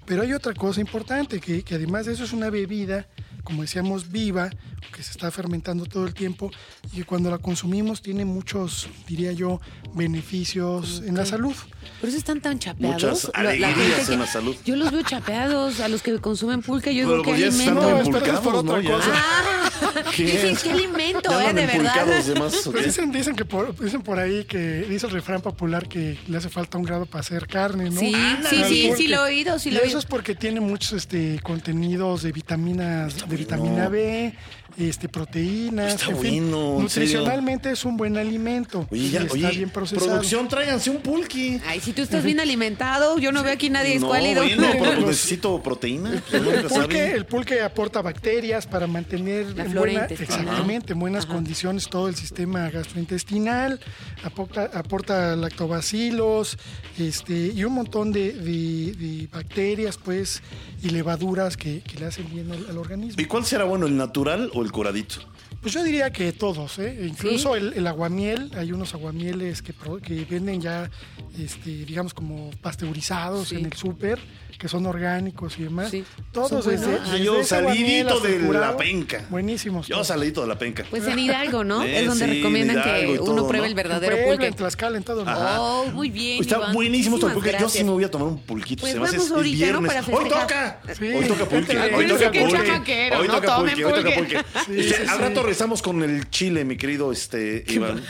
Pero 0.09 0.23
hay 0.23 0.33
otra 0.33 0.55
cosa 0.55 0.81
importante, 0.81 1.39
que, 1.39 1.63
además 1.75 2.07
de 2.07 2.13
eso 2.13 2.23
es 2.23 2.33
una 2.33 2.49
bebida, 2.49 3.05
como 3.43 3.61
decíamos, 3.61 4.11
viva, 4.11 4.49
que 4.95 5.03
se 5.03 5.11
está 5.11 5.29
fermentando 5.31 5.85
todo 5.85 6.05
el 6.05 6.13
tiempo 6.13 6.51
y 6.91 6.97
que 6.97 7.03
cuando 7.05 7.29
la 7.29 7.37
consumimos 7.37 8.01
tiene 8.01 8.25
muchos, 8.25 8.87
diría 9.07 9.31
yo, 9.31 9.59
beneficios 9.93 11.01
en 11.05 11.15
la 11.15 11.25
salud. 11.25 11.53
Por 11.99 12.09
eso 12.09 12.17
están 12.17 12.41
tan 12.41 12.59
chapeados. 12.59 12.95
Muchas 13.03 13.31
La- 13.35 13.43
la 13.43 13.49
alegrías 13.49 13.75
gente 13.95 14.05
que- 14.07 14.13
en 14.13 14.19
la 14.19 14.27
salud. 14.27 14.55
Yo 14.65 14.75
los 14.75 14.91
veo 14.91 15.01
chapeados 15.03 15.79
a 15.79 15.87
los 15.87 16.01
que 16.01 16.17
consumen 16.19 16.61
pulque. 16.61 16.93
Yo 16.93 17.07
Pero 17.07 17.21
digo 17.23 17.33
que 17.35 17.39
ya 17.41 17.51
se 17.51 17.59
están 17.59 17.77
alimento. 17.77 18.11
No, 18.19 18.25
es 18.33 18.39
por 18.39 18.55
otra 18.55 18.81
¿no? 18.81 18.89
Cosa. 18.89 19.11
Ah, 19.13 19.43
Dicen, 20.17 20.57
¿qué 20.61 20.71
alimento, 20.71 21.29
¿Ya 21.29 21.49
eh? 21.49 21.53
De 21.53 21.65
verdad. 21.65 21.75
empulcados 21.75 22.25
de 22.25 22.35
más, 22.39 22.67
o 22.67 22.71
Pues 22.71 22.83
qué? 22.83 22.89
dicen, 22.89 23.11
dicen 23.11 23.35
que 23.35 23.45
por, 23.45 23.77
dicen 23.79 24.01
por 24.01 24.19
ahí 24.19 24.43
que 24.43 24.81
dice 24.81 25.05
el 25.07 25.13
refrán 25.13 25.41
popular 25.41 25.87
que 25.87 26.17
le 26.27 26.37
hace 26.37 26.49
falta 26.49 26.77
un 26.77 26.83
grado 26.83 27.05
para 27.05 27.21
hacer 27.21 27.47
carne, 27.47 27.89
¿no? 27.89 27.99
Sí, 27.99 28.13
Al 28.13 28.45
sí, 28.47 28.63
sí, 28.67 28.91
sí 28.97 29.07
lo 29.07 29.17
he 29.25 29.29
oído, 29.29 29.57
sí 29.57 29.69
Y 29.69 29.71
lo 29.73 29.77
he 29.79 29.81
eso 29.83 29.87
oído. 29.89 29.99
es 29.99 30.05
porque 30.05 30.35
tiene 30.35 30.59
muchos 30.59 30.93
este, 30.93 31.39
contenidos 31.41 32.23
de 32.23 32.31
vitaminas, 32.33 33.28
de 33.29 33.37
vitamina 33.37 33.87
B, 33.87 34.33
este, 34.79 35.09
proteínas, 35.09 35.93
Está 35.95 36.11
en 36.11 36.17
fin, 36.19 36.43
bueno, 36.51 36.75
en 36.77 36.83
nutricionalmente 36.83 37.71
es 37.71 37.83
un 37.85 37.97
buen 37.97 38.17
alimento. 38.17 38.87
Oye, 38.89 39.09
ya, 39.09 39.21
está 39.21 39.33
oye, 39.33 39.49
bien 39.49 39.69
procesado. 39.69 40.07
producción, 40.07 40.47
tráiganse 40.47 40.89
un 40.89 40.97
pulqui. 41.01 41.59
Ay, 41.67 41.79
si 41.81 41.91
tú 41.93 42.01
estás 42.01 42.23
bien 42.23 42.39
alimentado, 42.39 43.19
yo 43.19 43.31
no 43.31 43.43
veo 43.43 43.53
aquí 43.53 43.69
nadie 43.69 43.99
No, 43.99 44.05
escuálido. 44.07 44.43
bueno, 44.43 44.67
pero 44.79 45.01
necesito 45.07 45.61
proteína. 45.61 46.23
El 46.31 46.43
Nunca 46.43 46.67
pulque, 46.69 47.11
el 47.11 47.25
pulque 47.25 47.61
aporta 47.61 48.01
bacterias 48.01 48.65
para 48.67 48.87
mantener 48.87 49.55
La 49.57 49.65
en 49.65 49.73
buena- 49.73 50.05
exactamente, 50.05 50.93
en 50.93 50.99
buenas 50.99 51.25
condiciones 51.25 51.87
todo 51.89 52.07
el 52.07 52.15
sistema 52.15 52.69
gastrointestinal, 52.69 53.79
aporta, 54.23 54.69
aporta 54.73 55.35
lactobacilos 55.35 56.57
este, 56.97 57.51
y 57.55 57.63
un 57.63 57.73
montón 57.73 58.11
de, 58.11 58.33
de- 58.33 58.93
de 58.93 59.27
bacterias 59.31 59.97
pues 59.97 60.41
y 60.81 60.89
levaduras 60.89 61.57
que, 61.57 61.81
que 61.81 61.99
le 61.99 62.05
hacen 62.07 62.29
bien 62.33 62.51
al, 62.51 62.65
al 62.69 62.77
organismo. 62.77 63.21
¿Y 63.21 63.25
cuál 63.25 63.45
será 63.45 63.63
bueno, 63.65 63.85
el 63.85 63.97
natural 63.97 64.49
o 64.53 64.61
el 64.61 64.68
curadito? 64.71 65.19
Pues 65.61 65.73
yo 65.73 65.83
diría 65.83 66.09
que 66.11 66.31
todos, 66.31 66.79
¿eh? 66.79 67.05
incluso 67.07 67.55
el, 67.55 67.73
el 67.73 67.85
aguamiel, 67.85 68.49
hay 68.55 68.71
unos 68.71 68.93
aguamieles 68.93 69.61
que, 69.61 69.73
pro- 69.73 69.97
que 69.99 70.25
venden 70.25 70.61
ya, 70.61 70.89
este, 71.37 71.69
digamos, 71.85 72.13
como 72.13 72.51
pasteurizados 72.61 73.49
Sí. 73.49 73.55
en 73.55 73.65
el 73.65 73.73
súper, 73.73 74.19
que 74.57 74.67
son 74.67 74.85
orgánicos 74.85 75.57
y 75.57 75.63
demás. 75.63 75.89
Sí. 75.89 76.03
Todos 76.33 76.49
Son 76.49 76.61
buenos. 76.63 76.81
desde, 76.85 76.95
Ah, 76.99 77.11
desde 77.13 77.23
yo 77.25 77.43
salidito 77.45 78.25
el 78.25 78.41
de 78.51 78.53
la 78.59 78.75
penca. 78.75 79.25
Buenísimos. 79.29 79.87
Yo 79.87 79.95
todos. 79.95 80.07
salidito 80.07 80.41
de 80.41 80.47
la 80.47 80.57
penca. 80.59 80.83
Pues 80.89 81.05
en 81.07 81.17
Hidalgo, 81.19 81.63
¿no? 81.63 81.81
Eh, 81.89 81.99
es 82.01 82.07
donde 82.07 82.25
sí, 82.25 82.31
recomiendan 82.31 82.83
que 82.83 83.17
uno 83.21 83.23
todo, 83.35 83.47
pruebe 83.47 83.59
¿no? 83.59 83.65
el 83.65 83.71
En 83.71 83.75
verdadero 83.77 84.15
Puebla, 84.17 84.31
pulque. 84.31 84.47
en 84.47 84.53
Tlaxcala, 84.55 84.97
en 84.97 85.03
todo. 85.03 85.23
Oh, 85.27 85.85
muy 85.93 86.09
bien. 86.09 86.41
Está 86.41 86.57
Iván. 86.57 86.73
buenísimo 86.73 87.15
esto 87.15 87.27
el 87.27 87.33
Muchísimas 87.33 87.33
pulque. 87.35 87.51
Yo 87.51 87.57
sí 87.57 87.61
gracias. 87.63 87.85
me 87.85 87.91
voy 87.91 88.03
a 88.03 88.11
tomar 88.11 88.27
un 88.27 88.39
pulquito. 88.39 88.81
Pues 88.81 88.95
vamos 88.95 89.13
es 89.13 89.31
ahorita, 89.31 89.71
¿no? 89.71 89.79
viernes. 89.81 89.93
Para 90.05 90.17
Hoy 90.17 90.29
toca. 90.29 90.81
Sí. 90.97 91.05
Hoy 91.05 91.25
toca 91.25 91.45
pulque. 91.45 91.77
Hoy 91.79 92.07
toca 92.07 92.31
pulque. 92.31 93.11
Hoy 93.17 93.27
no 93.27 93.33
toca 93.41 93.57
pulque. 93.57 93.85
Hoy 93.85 93.93
toca 94.03 94.15
pulque. 94.15 94.37
Sí, 94.65 94.79
Este, 94.79 94.83
sí, 94.97 95.01
Al 95.07 95.17
sí. 95.17 95.23
rato 95.23 95.43
rezamos 95.49 95.81
con 95.81 96.01
el 96.03 96.29
chile, 96.29 96.63
mi 96.63 96.77
querido 96.77 97.11
este, 97.11 97.63
Iván. 97.67 98.03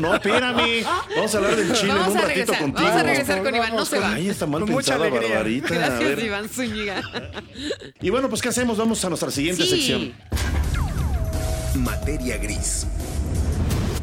No, 0.00 0.14
espérame. 0.14 0.84
Vamos 1.16 1.34
a 1.34 1.38
hablar 1.38 1.56
del 1.56 1.72
chile 1.72 1.92
en 1.92 1.96
un 1.98 2.02
a 2.02 2.04
ratito 2.06 2.26
regresar, 2.26 2.58
contigo. 2.58 2.88
vamos 2.88 3.00
a 3.00 3.02
regresar 3.04 3.42
con 3.42 3.54
Iván, 3.54 3.76
no 3.76 3.84
se 3.84 3.98
va. 3.98 4.12
Ay, 4.14 4.28
está 4.28 4.46
mal 4.46 4.60
Con 4.62 4.70
mucha 4.70 4.98
pensada. 4.98 5.10
Barbarita. 5.28 5.66
A 5.74 5.78
Gracias, 5.78 6.00
ver. 6.16 6.24
Iván 6.24 6.48
Zúñiga. 6.48 7.02
Y 8.00 8.10
bueno, 8.10 8.28
pues 8.28 8.42
¿qué 8.42 8.48
hacemos? 8.48 8.76
Vamos 8.78 9.04
a 9.04 9.08
nuestra 9.08 9.30
siguiente 9.30 9.62
Sí. 9.64 9.70
sección. 9.70 10.12
Materia 11.76 12.36
gris. 12.38 12.86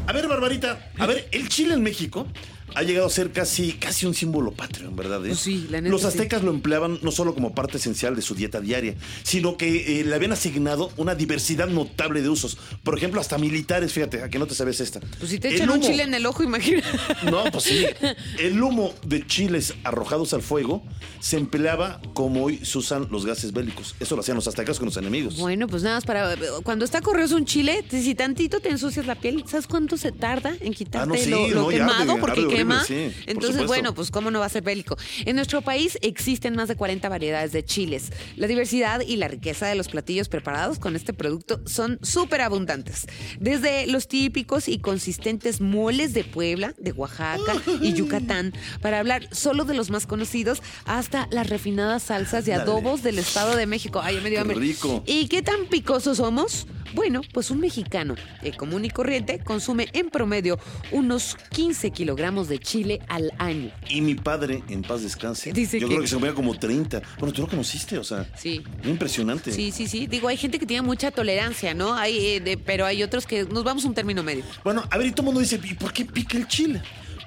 A 0.06 0.12
ver, 0.12 0.28
Barbarita, 0.28 0.90
a 0.98 1.06
ver, 1.06 1.28
el 1.30 1.48
chile 1.48 1.74
en 1.74 1.82
México 1.82 2.26
ha 2.74 2.82
llegado 2.82 3.06
a 3.06 3.10
ser 3.10 3.32
casi, 3.32 3.72
casi 3.72 4.06
un 4.06 4.14
símbolo 4.14 4.52
patrio, 4.52 4.88
en 4.88 4.96
verdad. 4.96 5.24
¿eh? 5.24 5.28
Pues 5.28 5.40
sí, 5.40 5.66
la 5.70 5.80
neta 5.80 5.90
Los 5.90 6.02
sí. 6.02 6.06
aztecas 6.08 6.42
lo 6.42 6.50
empleaban 6.50 6.98
no 7.02 7.10
solo 7.10 7.34
como 7.34 7.54
parte 7.54 7.76
esencial 7.78 8.14
de 8.16 8.22
su 8.22 8.34
dieta 8.34 8.60
diaria, 8.60 8.94
sino 9.22 9.56
que 9.56 10.00
eh, 10.00 10.04
le 10.04 10.14
habían 10.14 10.32
asignado 10.32 10.90
una 10.96 11.14
diversidad 11.14 11.68
notable 11.68 12.22
de 12.22 12.28
usos. 12.28 12.56
Por 12.82 12.96
ejemplo, 12.96 13.20
hasta 13.20 13.38
militares, 13.38 13.92
fíjate, 13.92 14.22
a 14.22 14.28
que 14.28 14.38
no 14.38 14.46
te 14.46 14.54
sabes 14.54 14.80
esta. 14.80 15.00
Pues 15.18 15.30
si 15.30 15.38
te 15.38 15.48
El 15.48 15.54
echan 15.54 15.70
un 15.70 15.78
humo- 15.80 15.86
chile 15.86 16.02
en 16.04 16.14
el 16.14 16.26
ojo, 16.26 16.42
imagina. 16.42 16.82
No, 17.30 17.44
pues 17.50 17.64
sí. 17.64 17.84
El 18.38 18.62
humo 18.62 18.94
de 19.06 19.26
chiles 19.26 19.74
arrojados 19.84 20.32
al 20.34 20.42
fuego 20.42 20.82
se 21.20 21.36
empleaba 21.36 22.00
como 22.14 22.44
hoy 22.44 22.58
se 22.64 22.78
usan 22.78 23.08
los 23.10 23.24
gases 23.26 23.52
bélicos. 23.52 23.94
Eso 24.00 24.14
lo 24.16 24.20
hacían 24.22 24.36
los 24.36 24.48
aztecas 24.48 24.78
con 24.78 24.86
los 24.86 24.96
enemigos. 24.96 25.36
Bueno, 25.38 25.66
pues 25.68 25.82
nada 25.82 25.96
más 25.96 26.04
para. 26.04 26.34
Cuando 26.62 26.84
está 26.84 27.00
corrioso 27.00 27.36
un 27.36 27.44
chile, 27.44 27.84
si 27.90 28.14
tantito 28.14 28.60
te 28.60 28.70
ensucias 28.70 29.06
la 29.06 29.14
piel, 29.14 29.44
¿sabes 29.46 29.66
cuánto 29.66 29.96
se 29.96 30.12
tarda 30.12 30.56
en 30.60 30.72
quitarte 30.72 30.98
Ah, 31.02 31.06
no, 31.06 31.14
sí, 31.16 31.30
lo, 31.30 31.48
lo 31.48 31.54
no, 31.62 31.70
ya 31.70 31.78
quemado? 31.78 32.12
arde, 32.12 32.20
porque 32.20 32.46
horrible, 32.62 33.10
sí, 33.10 33.22
Entonces, 33.26 33.66
bueno, 33.66 33.94
pues 33.94 34.10
cómo 34.10 34.30
no 34.30 34.40
va 34.40 34.46
a 34.46 34.48
ser 34.48 34.62
bélico. 34.62 34.96
En 35.24 35.36
nuestro 35.36 35.62
país 35.62 35.98
existen 36.02 36.56
más 36.56 36.68
de 36.68 36.76
40 36.76 37.08
variedades 37.08 37.52
de 37.52 37.64
chiles. 37.64 38.10
La 38.36 38.46
diversidad 38.46 39.00
y 39.00 39.16
la 39.16 39.28
riqueza 39.28 39.66
de 39.66 39.74
los 39.74 39.88
platillos 39.88 40.28
preparados 40.28 40.78
con 40.78 40.96
este 40.96 41.12
producto 41.12 41.60
son 41.66 41.98
súper 42.02 42.40
abundantes. 42.40 43.06
Desde 43.40 43.86
los 43.86 44.08
típicos 44.08 44.68
y 44.68 44.78
consistentes 44.78 45.60
moles 45.60 46.14
de 46.14 46.24
Puebla, 46.24 46.74
de 46.78 46.92
Oaxaca 46.92 47.54
y 47.80 47.92
Yucatán, 47.94 48.52
para 48.80 48.98
hablar 48.98 49.28
solo 49.32 49.64
de 49.64 49.74
los 49.74 49.90
más 49.90 50.06
conocidos, 50.06 50.62
hasta 50.84 51.28
las 51.30 51.48
refinadas 51.48 52.04
salsas 52.04 52.46
y 52.48 52.52
adobos 52.52 53.02
del 53.02 53.18
Estado 53.18 53.56
de 53.56 53.66
México. 53.66 54.00
Ay, 54.02 54.20
me 54.22 54.30
dio 54.30 54.44
rico. 54.44 55.02
¿Y 55.06 55.28
qué 55.28 55.42
tan 55.42 55.66
picosos 55.66 56.18
somos? 56.18 56.66
Bueno, 56.94 57.22
pues 57.32 57.50
un 57.50 57.60
mexicano 57.60 58.16
eh, 58.42 58.52
común 58.54 58.84
y 58.84 58.90
corriente 58.90 59.38
consume 59.38 59.88
en 59.94 60.10
promedio 60.10 60.58
unos 60.90 61.36
15 61.50 61.90
kilogramos 61.90 62.48
de 62.48 62.51
chile 62.58 63.00
al 63.08 63.32
año. 63.38 63.70
Y 63.88 64.00
mi 64.00 64.14
padre, 64.14 64.62
en 64.68 64.82
paz 64.82 65.02
descanse, 65.02 65.52
Dice 65.52 65.78
yo 65.80 65.86
que- 65.88 65.94
creo 65.94 66.02
que 66.02 66.08
se 66.08 66.14
comía 66.16 66.34
como 66.34 66.58
30. 66.58 67.02
Bueno, 67.18 67.32
tú 67.32 67.42
lo 67.42 67.48
conociste, 67.48 67.98
o 67.98 68.04
sea, 68.04 68.26
Sí. 68.36 68.62
impresionante. 68.84 69.52
Sí, 69.52 69.70
sí, 69.72 69.86
sí. 69.86 70.06
Digo, 70.06 70.28
hay 70.28 70.36
gente 70.36 70.58
que 70.58 70.66
tiene 70.66 70.82
mucha 70.82 71.10
tolerancia, 71.10 71.74
¿no? 71.74 71.94
Hay, 71.94 72.16
eh, 72.26 72.40
de- 72.40 72.56
pero 72.56 72.86
hay 72.86 73.02
otros 73.02 73.26
que 73.26 73.44
nos 73.44 73.64
vamos 73.64 73.84
a 73.84 73.88
un 73.88 73.94
término 73.94 74.22
medio. 74.22 74.44
Bueno, 74.64 74.84
a 74.90 74.98
ver, 74.98 75.06
y 75.08 75.10
todo 75.12 75.22
el 75.22 75.26
mundo 75.26 75.40
dice, 75.40 75.60
¿y 75.62 75.74
por 75.74 75.92
qué 75.92 76.04
pica 76.04 76.36
el 76.38 76.46
chile? 76.48 76.82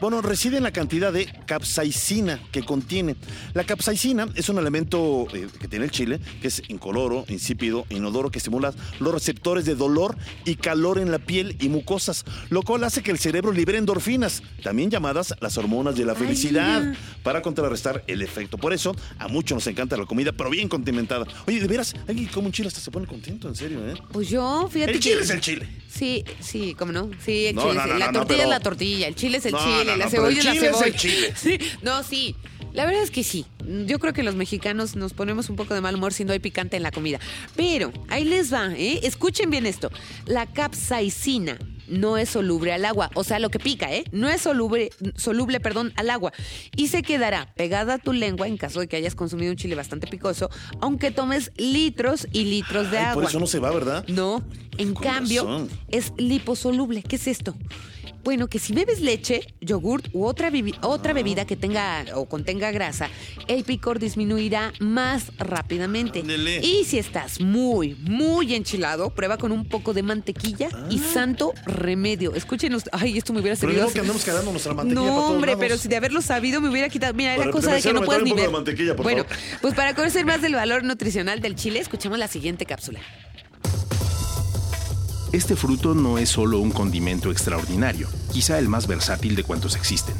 Bueno, 0.06 0.22
reside 0.22 0.58
en 0.58 0.62
la 0.64 0.70
cantidad 0.72 1.12
de 1.12 1.26
capsaicina 1.48 2.40
que 2.52 2.62
contiene. 2.62 3.16
La 3.56 3.64
capsaicina 3.64 4.28
es 4.36 4.50
un 4.50 4.60
elemento 4.60 5.26
eh, 5.34 5.48
que 5.60 5.68
tiene 5.68 5.86
el 5.86 5.90
chile, 5.90 6.20
que 6.44 6.50
es 6.50 6.62
incoloro, 6.68 7.26
insípido, 7.28 7.88
inodoro, 7.90 8.30
que 8.30 8.38
estimula 8.38 8.72
los 9.00 9.12
receptores 9.12 9.66
de 9.66 9.74
dolor 9.74 10.16
y 10.46 10.58
calor 10.58 11.00
en 11.00 11.10
la 11.10 11.18
piel 11.18 11.58
y 11.60 11.70
mucosas, 11.70 12.24
lo 12.52 12.62
cual 12.62 12.84
hace 12.84 13.02
que 13.02 13.10
el 13.10 13.18
cerebro 13.18 13.52
libere 13.52 13.80
endorfinas, 13.80 14.44
también 14.62 14.92
llamadas 14.92 15.34
las 15.42 15.58
hormonas 15.58 15.96
de 15.96 16.06
la 16.06 16.14
felicidad, 16.14 16.94
para 17.24 17.42
contrarrestar 17.42 18.04
el 18.06 18.22
efecto. 18.22 18.60
Por 18.60 18.74
eso, 18.74 18.96
a 19.18 19.28
muchos 19.28 19.56
nos 19.56 19.66
encanta 19.66 19.98
la 19.98 20.06
comida, 20.06 20.32
pero 20.34 20.52
bien 20.52 20.70
condimentada. 20.70 21.26
Oye, 21.48 21.60
de 21.60 21.66
veras, 21.68 21.96
alguien 22.08 22.28
come 22.28 22.46
un 22.46 22.54
chile 22.54 22.68
hasta 22.68 22.80
se 22.80 22.92
pone 22.92 23.08
contento, 23.08 23.48
en 23.48 23.56
serio, 23.56 23.80
¿eh? 23.90 23.96
Pues 24.12 24.30
yo, 24.30 24.70
fíjate 24.72 24.92
El 24.92 24.98
que- 25.00 25.04
chile 25.10 25.22
es 25.24 25.30
el 25.32 25.42
chile. 25.42 25.68
Sí, 25.90 26.24
sí, 26.42 26.76
¿cómo 26.78 26.92
no? 26.92 27.10
Sí, 27.26 27.48
el 27.48 27.56
No, 27.56 27.62
chile. 27.64 27.74
no, 27.76 27.84
sí. 27.86 27.90
no, 27.90 27.98
la 27.98 28.12
tortilla 28.12 28.26
pero- 28.28 28.42
es 28.44 28.50
la 28.50 28.60
tortilla, 28.60 29.08
el 29.08 29.16
chile 29.16 29.38
es 29.38 29.46
el 29.46 29.54
chile, 29.56 29.95
no, 29.96 30.00
la 30.00 30.06
no, 30.06 30.12
cebolla 30.12 30.38
es 30.40 30.46
la 30.46 30.54
es 30.54 30.60
cebolla. 30.60 30.96
chile. 30.98 31.34
Sí, 31.36 31.58
no, 31.82 32.04
sí. 32.04 32.36
La 32.74 32.86
verdad 32.86 33.04
es 33.04 33.12
que 33.12 33.24
sí. 33.24 33.46
Yo 33.86 34.00
creo 34.00 34.12
que 34.12 34.22
los 34.22 34.36
mexicanos 34.36 34.98
nos 34.98 35.14
ponemos 35.14 35.50
un 35.50 35.56
poco 35.56 35.74
de 35.74 35.80
mal 35.82 35.96
humor 35.96 36.12
si 36.12 36.26
no 36.26 36.34
hay 36.34 36.40
picante 36.40 36.76
en 36.76 36.84
la 36.84 36.92
comida. 36.92 37.20
Pero 37.56 37.94
ahí 38.10 38.26
les 38.26 38.54
va, 38.54 38.74
¿eh? 38.76 39.00
Escuchen 39.04 39.50
bien 39.50 39.66
esto. 39.66 39.90
La 40.26 40.46
capsaicina 40.46 41.58
no 41.88 42.18
es 42.18 42.30
soluble 42.30 42.74
al 42.74 42.84
agua, 42.84 43.12
o 43.14 43.24
sea, 43.24 43.38
lo 43.40 43.50
que 43.50 43.60
pica, 43.60 43.94
¿eh? 43.94 44.04
No 44.12 44.28
es 44.28 44.42
soluble, 44.42 44.90
soluble, 45.16 45.60
perdón, 45.60 45.94
al 45.96 46.10
agua 46.10 46.34
y 46.76 46.88
se 46.88 47.04
quedará 47.04 47.54
pegada 47.56 47.94
a 47.94 47.98
tu 48.00 48.12
lengua 48.12 48.48
en 48.48 48.58
caso 48.58 48.80
de 48.80 48.88
que 48.88 48.96
hayas 48.98 49.14
consumido 49.16 49.52
un 49.52 49.58
chile 49.58 49.76
bastante 49.76 50.08
picoso, 50.08 50.50
aunque 50.82 51.12
tomes 51.12 51.52
litros 51.58 52.28
y 52.34 52.46
litros 52.46 52.90
de 52.92 52.98
Ay, 52.98 53.04
agua. 53.06 53.14
por 53.22 53.30
eso 53.30 53.40
no 53.40 53.46
se 53.48 53.60
va, 53.60 53.70
¿verdad? 53.72 54.04
No, 54.08 54.44
en 54.80 54.94
Con 54.96 55.04
cambio 55.04 55.44
razón. 55.44 55.70
es 55.90 56.12
liposoluble. 56.18 57.04
¿Qué 57.04 57.18
es 57.18 57.28
esto? 57.28 57.56
Bueno, 58.26 58.48
que 58.48 58.58
si 58.58 58.74
bebes 58.74 59.02
leche, 59.02 59.42
yogurt 59.62 60.08
u 60.12 60.26
otra, 60.26 60.52
otra 60.82 61.14
bebida 61.14 61.46
que 61.46 61.56
tenga 61.56 62.04
o 62.16 62.26
contenga 62.26 62.72
grasa, 62.72 63.08
el 63.48 63.64
picor 63.64 64.00
disminuirá 64.00 64.74
más 64.80 65.32
rápidamente. 65.38 66.22
Ándele. 66.22 66.60
Y 66.66 66.86
si 66.86 66.98
estás 66.98 67.40
muy, 67.40 67.94
muy 68.02 68.56
enchilado, 68.56 69.12
prueba 69.12 69.38
con 69.38 69.52
un 69.52 69.64
poco 69.70 69.94
de 69.94 70.02
mantequilla 70.02 70.70
y 70.90 70.98
santo 70.98 71.54
remedio. 71.68 72.34
Escuchen, 72.34 72.74
us- 72.74 72.90
ay, 72.92 73.16
esto 73.20 73.32
me 73.32 73.42
hubiera 73.42 73.54
Ah. 73.54 73.60
Pero 73.62 73.70
servido. 73.72 73.86
hace- 73.86 73.94
que 73.94 74.00
andamos 74.00 74.26
quedando 74.26 74.50
nuestra 74.52 74.74
mantequilla 74.74 75.02
no, 75.02 75.08
para 75.08 75.20
todos 75.22 75.32
hombre, 75.36 75.52
lados. 75.52 75.62
pero 75.64 75.78
si 75.78 75.88
de 75.88 75.96
haberlo 75.96 76.22
sabido 76.24 76.62
me 76.62 76.70
hubiera 76.70 76.90
quitado. 76.90 77.14
Mira, 77.14 77.34
era 77.36 77.44
Pero 77.44 77.52
cosa 77.52 77.74
de 77.76 77.82
que 77.84 77.94
no 77.94 78.02
trae 78.02 78.24
ni 78.24 78.34
ver. 78.34 78.46
de 78.48 78.50
mantequilla, 78.50 78.96
por 78.96 79.04
bueno, 79.04 79.24
favor. 79.26 79.38
pues 79.62 79.74
para 79.76 79.94
conocer 79.94 80.26
más 80.26 80.42
del 80.42 80.56
valor 80.56 80.84
nutricional 80.84 81.42
del 81.42 81.56
chile, 81.56 81.80
escuchamos 81.80 82.18
la 82.18 82.28
siguiente 82.28 82.66
cápsula. 82.66 83.02
Este 85.36 85.58
fruto 85.58 85.96
no 85.96 86.18
es 86.18 86.30
solo 86.30 86.60
un 86.60 86.72
condimento 86.72 87.30
extraordinario, 87.30 88.08
quizá 88.32 88.58
el 88.58 88.70
más 88.70 88.88
versátil 88.88 89.36
de 89.36 89.44
cuantos 89.44 89.76
existen. 89.76 90.16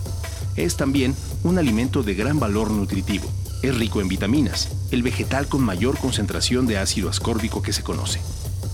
Es 0.58 0.76
también 0.76 1.16
un 1.44 1.58
alimento 1.58 2.04
de 2.04 2.16
gran 2.16 2.38
valor 2.38 2.70
nutritivo. 2.70 3.26
Es 3.64 3.78
rico 3.78 4.02
en 4.02 4.10
vitaminas, 4.10 4.68
el 4.92 5.04
vegetal 5.04 5.48
con 5.48 5.64
mayor 5.64 5.98
concentración 5.98 6.68
de 6.68 6.80
ácido 6.80 7.10
ascórbico 7.10 7.62
que 7.62 7.72
se 7.72 7.82
conoce. 7.82 8.20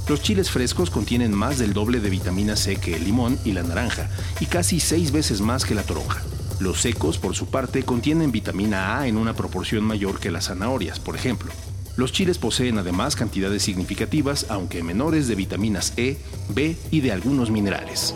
Los 0.10 0.24
chiles 0.24 0.50
frescos 0.50 0.90
contienen 0.90 1.32
más 1.32 1.60
del 1.60 1.74
doble 1.74 2.00
de 2.00 2.10
vitamina 2.10 2.56
C 2.56 2.76
que 2.78 2.96
el 2.96 3.04
limón 3.04 3.38
y 3.46 3.52
la 3.52 3.62
naranja, 3.62 4.10
y 4.40 4.48
casi 4.48 4.80
seis 4.80 5.12
veces 5.12 5.42
más 5.42 5.64
que 5.64 5.76
la 5.76 5.84
toronja. 5.84 6.24
Los 6.60 6.82
secos, 6.82 7.20
por 7.20 7.36
su 7.36 7.52
parte, 7.52 7.84
contienen 7.84 8.32
vitamina 8.32 8.98
A 8.98 9.06
en 9.06 9.18
una 9.18 9.36
proporción 9.36 9.84
mayor 9.84 10.20
que 10.20 10.32
las 10.32 10.48
zanahorias, 10.48 11.00
por 11.00 11.16
ejemplo. 11.16 11.52
Los 11.98 12.12
chiles 12.12 12.38
poseen 12.38 12.78
además 12.78 13.16
cantidades 13.16 13.64
significativas, 13.64 14.46
aunque 14.50 14.84
menores, 14.84 15.28
de 15.28 15.36
vitaminas 15.36 15.94
E, 15.98 16.18
B 16.50 16.78
y 16.90 17.02
de 17.02 17.12
algunos 17.12 17.52
minerales. 17.52 18.16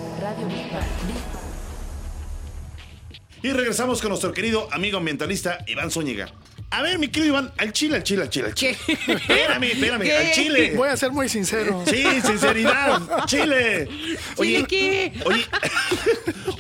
Y 3.44 3.52
regresamos 3.52 4.02
con 4.02 4.10
nuestro 4.10 4.32
querido 4.32 4.68
amigo 4.72 4.98
ambientalista 4.98 5.60
Iván 5.68 5.92
Zúñiga. 5.92 6.32
A 6.78 6.82
ver, 6.82 7.00
mi 7.00 7.08
querido 7.08 7.30
Iván, 7.34 7.52
al 7.58 7.72
chile, 7.72 7.96
al 7.96 8.04
chile, 8.04 8.24
al 8.24 8.30
chile, 8.30 8.48
al 8.48 8.54
chile. 8.54 8.78
Espérame, 9.08 9.64
espérame, 9.64 10.02
¿Qué? 10.02 10.14
al 10.18 10.32
chile. 10.34 10.74
Voy 10.76 10.90
a 10.90 10.98
ser 10.98 11.10
muy 11.12 11.30
sincero. 11.30 11.84
Sí, 11.88 12.04
sinceridad, 12.26 13.02
chile. 13.28 13.88
¿Chile 14.38 14.66
qué? 14.68 15.14
Oye, 15.26 15.46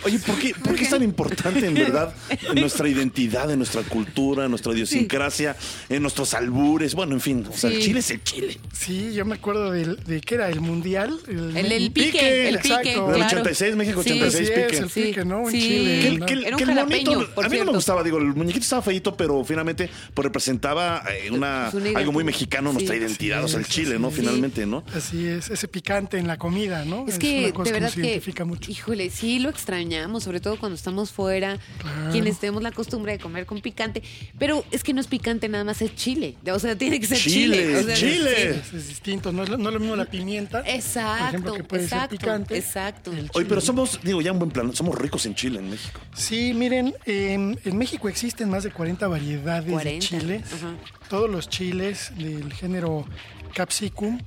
oye, 0.04 0.20
¿por 0.20 0.40
qué, 0.40 0.54
por 0.64 0.76
qué 0.76 0.84
es 0.84 0.90
tan 0.90 1.04
importante 1.04 1.66
en 1.66 1.74
verdad 1.74 2.14
en 2.30 2.62
nuestra 2.62 2.88
identidad, 2.88 3.52
en 3.52 3.58
nuestra 3.58 3.82
cultura, 3.84 4.46
en 4.46 4.52
nuestra 4.52 4.72
idiosincrasia, 4.74 5.56
en 5.90 6.02
nuestros 6.02 6.34
albures? 6.34 6.96
Bueno, 6.96 7.14
en 7.14 7.22
fin, 7.22 7.46
o 7.52 7.56
sea, 7.58 7.70
el 7.70 7.76
Sí. 7.78 7.82
chile 7.88 8.00
es 8.00 8.12
el 8.12 8.24
chile. 8.24 8.58
Sí, 8.74 9.14
yo 9.14 9.26
me 9.26 9.36
acuerdo 9.36 9.72
del, 9.72 9.98
de 10.06 10.22
que 10.22 10.36
era 10.36 10.50
el 10.50 10.62
mundial. 10.62 11.20
El, 11.28 11.58
El, 11.58 11.72
el 11.72 11.92
Pique, 11.92 12.12
pique, 12.12 12.48
el 12.50 12.56
exacto. 12.56 12.84
pique, 12.84 13.02
Del 13.02 13.16
claro. 13.18 13.42
86, 13.42 13.76
México 13.76 14.02
Sí. 14.04 14.12
86, 14.12 14.50
Así 14.50 14.54
es, 14.54 14.66
pique. 14.66 14.78
el 14.78 14.90
pique, 15.08 15.26
¿no? 15.26 15.42
Un 15.42 15.52
Sí. 15.52 15.60
chile. 15.60 16.00
Que 16.02 16.08
Era 16.08 16.12
un 16.16 16.26
que 16.26 16.34
el 16.34 16.46
monito, 16.48 17.12
jalapeño, 17.12 17.28
por 17.36 17.46
a 17.46 17.50
mí 17.50 17.58
no 17.58 17.66
me 17.66 17.72
gustaba, 17.74 18.04
digo, 18.04 18.18
el 18.18 18.26
muñequito 18.34 18.64
estaba 18.64 18.82
feito, 18.82 19.16
pero 19.16 19.44
finalmente 19.44 19.90
pues, 20.14 20.24
representaba 20.26 21.04
eh, 21.10 21.32
una, 21.32 21.70
Pues 21.72 21.96
algo 21.96 22.12
muy 22.12 22.24
mexicano, 22.24 22.72
nuestra 22.74 22.96
Sí. 22.96 23.02
identidad, 23.02 23.44
o 23.44 23.48
sea, 23.48 23.60
el 23.60 23.66
chile, 23.68 24.00
¿no? 24.00 24.12
Finalmente, 24.12 24.66
¿no? 24.66 24.84
Así 24.94 25.26
es, 25.28 25.50
ese 25.50 25.68
picante 25.68 26.18
en 26.18 26.28
la 26.28 26.38
comida, 26.38 26.86
¿no? 26.86 27.06
Es 27.08 27.18
que 27.20 27.46
una 27.46 27.54
cosa 27.54 27.66
de 27.70 27.74
verdad 27.74 27.88
nos 27.88 27.96
que, 27.96 28.02
identifica 28.02 28.46
mucho. 28.46 28.72
híjole, 28.72 29.10
sí 29.10 29.40
lo 29.40 29.50
extrañamos, 29.50 30.24
sobre 30.24 30.40
todo 30.40 30.58
cuando 30.60 30.76
estamos 30.76 31.12
fuera, 31.12 31.58
Claro. 31.80 32.12
quienes 32.12 32.40
tenemos 32.40 32.62
la 32.64 32.72
costumbre 32.72 33.14
de 33.14 33.20
comer 33.20 33.46
con 33.46 33.62
picante, 33.62 34.02
pero 34.38 34.64
es 34.72 34.84
que 34.84 34.94
no 34.94 35.02
es 35.02 35.08
picante 35.08 35.48
nada 35.50 35.64
más, 35.64 35.82
es 35.82 35.96
chile, 35.96 36.36
o 36.52 36.60
sea, 36.60 36.76
tiene 36.78 37.00
que 37.00 37.08
ser 37.08 37.18
Chile, 37.18 37.58
chile. 37.58 37.78
o 37.78 37.84
sea, 37.84 37.96
chile. 37.96 38.50
Es, 38.52 38.74
es 38.74 38.88
distinto, 38.90 39.32
no 39.32 39.44
es, 39.44 39.50
lo- 39.50 39.58
no 39.58 39.70
es 39.70 39.74
lo 39.74 39.80
mismo 39.80 39.96
la 39.96 40.06
pimienta. 40.06 40.62
por 40.64 40.70
Exacto, 40.70 41.26
ejemplo, 41.28 41.54
que 41.54 41.64
puede 41.64 41.84
exacto, 41.84 42.10
ser 42.12 42.20
picante. 42.20 42.58
exacto. 42.58 43.12
Oye, 43.34 43.46
pero 43.48 43.62
somos, 43.62 44.00
digo, 44.04 44.22
ya 44.22 44.32
en 44.32 44.40
buen 44.40 44.52
plan, 44.52 44.74
somos 44.76 44.96
ricos 44.98 45.26
en 45.26 45.36
chile 45.36 45.60
en 45.60 45.70
México. 45.70 46.00
Sí, 46.16 46.54
miren, 46.54 46.94
en, 47.06 47.60
en 47.64 47.78
México 47.78 48.08
existen 48.10 48.50
más 48.50 48.64
de 48.64 48.72
40 48.72 49.08
variedades 49.08 49.72
40, 49.72 49.95
chiles. 50.00 50.44
Todos 51.10 51.30
los 51.30 51.50
chiles 51.50 52.12
del 52.18 52.52
género 52.54 53.06
capsicum 53.54 54.20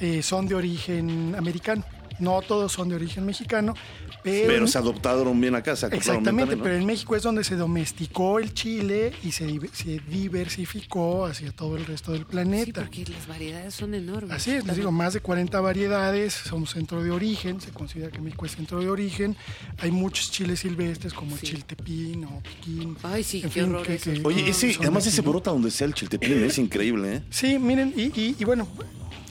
eh, 0.00 0.22
son 0.22 0.46
de 0.46 0.54
origen 0.54 1.34
americano. 1.36 1.84
No 2.20 2.40
todos 2.42 2.72
son 2.72 2.88
de 2.88 2.94
origen 2.96 3.24
mexicano, 3.26 3.74
pero... 4.22 4.46
Pero 4.46 4.66
se 4.66 4.78
adoptaron 4.78 5.40
bien 5.40 5.54
acá, 5.54 5.74
se 5.76 5.86
Exactamente, 5.86 6.56
pero 6.56 6.74
en 6.76 6.84
México 6.86 7.16
es 7.16 7.22
donde 7.22 7.42
se 7.44 7.56
domesticó 7.56 8.38
el 8.38 8.52
chile 8.54 9.12
y 9.22 9.32
se, 9.32 9.48
div- 9.48 9.70
se 9.72 10.00
diversificó 10.08 11.24
hacia 11.26 11.52
todo 11.52 11.76
el 11.76 11.86
resto 11.86 12.12
del 12.12 12.20
Sí, 12.22 12.26
planeta. 12.30 12.82
porque 12.82 13.04
las 13.06 13.26
variedades 13.26 13.74
son 13.74 13.94
enormes. 13.94 14.30
Así 14.32 14.50
es, 14.52 14.66
les 14.66 14.76
digo, 14.76 14.90
más 14.92 15.14
de 15.14 15.20
40 15.20 15.60
variedades, 15.60 16.34
somos 16.34 16.70
centro 16.70 17.02
de 17.02 17.10
origen, 17.10 17.60
se 17.60 17.70
considera 17.70 18.10
que 18.10 18.20
México 18.20 18.46
es 18.46 18.52
centro 18.56 18.80
de 18.80 18.88
origen. 18.88 19.36
Hay 19.78 19.90
muchos 19.90 20.30
chiles 20.30 20.60
silvestres 20.60 21.12
como 21.14 21.34
el 21.34 21.40
Sí. 21.40 21.46
chiltepín 21.48 22.24
o 22.24 22.42
piquín. 22.42 22.96
Ay, 23.02 23.24
sí, 23.24 23.42
en 23.42 23.50
qué 23.82 23.94
eso. 23.94 24.10
Oye, 24.24 24.48
ese, 24.48 24.72
son 24.74 24.82
además 24.82 25.06
ese 25.06 25.22
¿no? 25.22 25.30
brota 25.30 25.50
donde 25.50 25.70
sea 25.70 25.86
el 25.86 25.94
chiltepín, 25.94 26.44
es 26.44 26.58
increíble, 26.58 27.16
¿eh? 27.16 27.22
Sí, 27.30 27.58
miren, 27.58 27.92
y, 27.96 28.02
y- 28.20 28.36
y 28.38 28.44
bueno, 28.44 28.68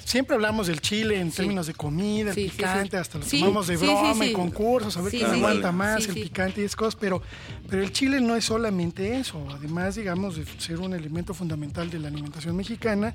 siempre 0.09 0.33
hablamos 0.35 0.65
del 0.67 0.81
chile 0.81 1.19
en 1.19 1.29
Sí. 1.31 1.37
términos 1.37 1.67
de 1.67 1.73
comida, 1.75 2.29
el 2.29 2.35
Sí, 2.35 2.49
picante, 2.49 2.91
sí. 2.91 2.95
hasta 2.97 3.19
lo 3.19 3.25
tomamos 3.25 3.67
de 3.67 3.77
broma 3.77 4.25
en 4.25 4.33
concursos, 4.33 4.97
a 4.97 5.01
ver 5.01 5.11
quién 5.11 5.25
aguanta 5.29 5.71
más 5.71 6.07
el 6.07 6.15
picante 6.15 6.61
y 6.61 6.63
esas 6.65 6.75
cosas, 6.75 6.95
pero, 6.99 7.21
pero 7.69 7.83
el 7.83 7.91
chile 7.91 8.19
no 8.19 8.35
es 8.35 8.43
solamente 8.45 9.19
eso, 9.19 9.45
además, 9.51 9.95
digamos, 9.95 10.35
de 10.35 10.45
ser 10.57 10.79
un 10.79 10.95
elemento 10.95 11.35
fundamental 11.35 11.91
de 11.91 11.99
la 11.99 12.07
alimentación 12.07 12.55
mexicana, 12.55 13.13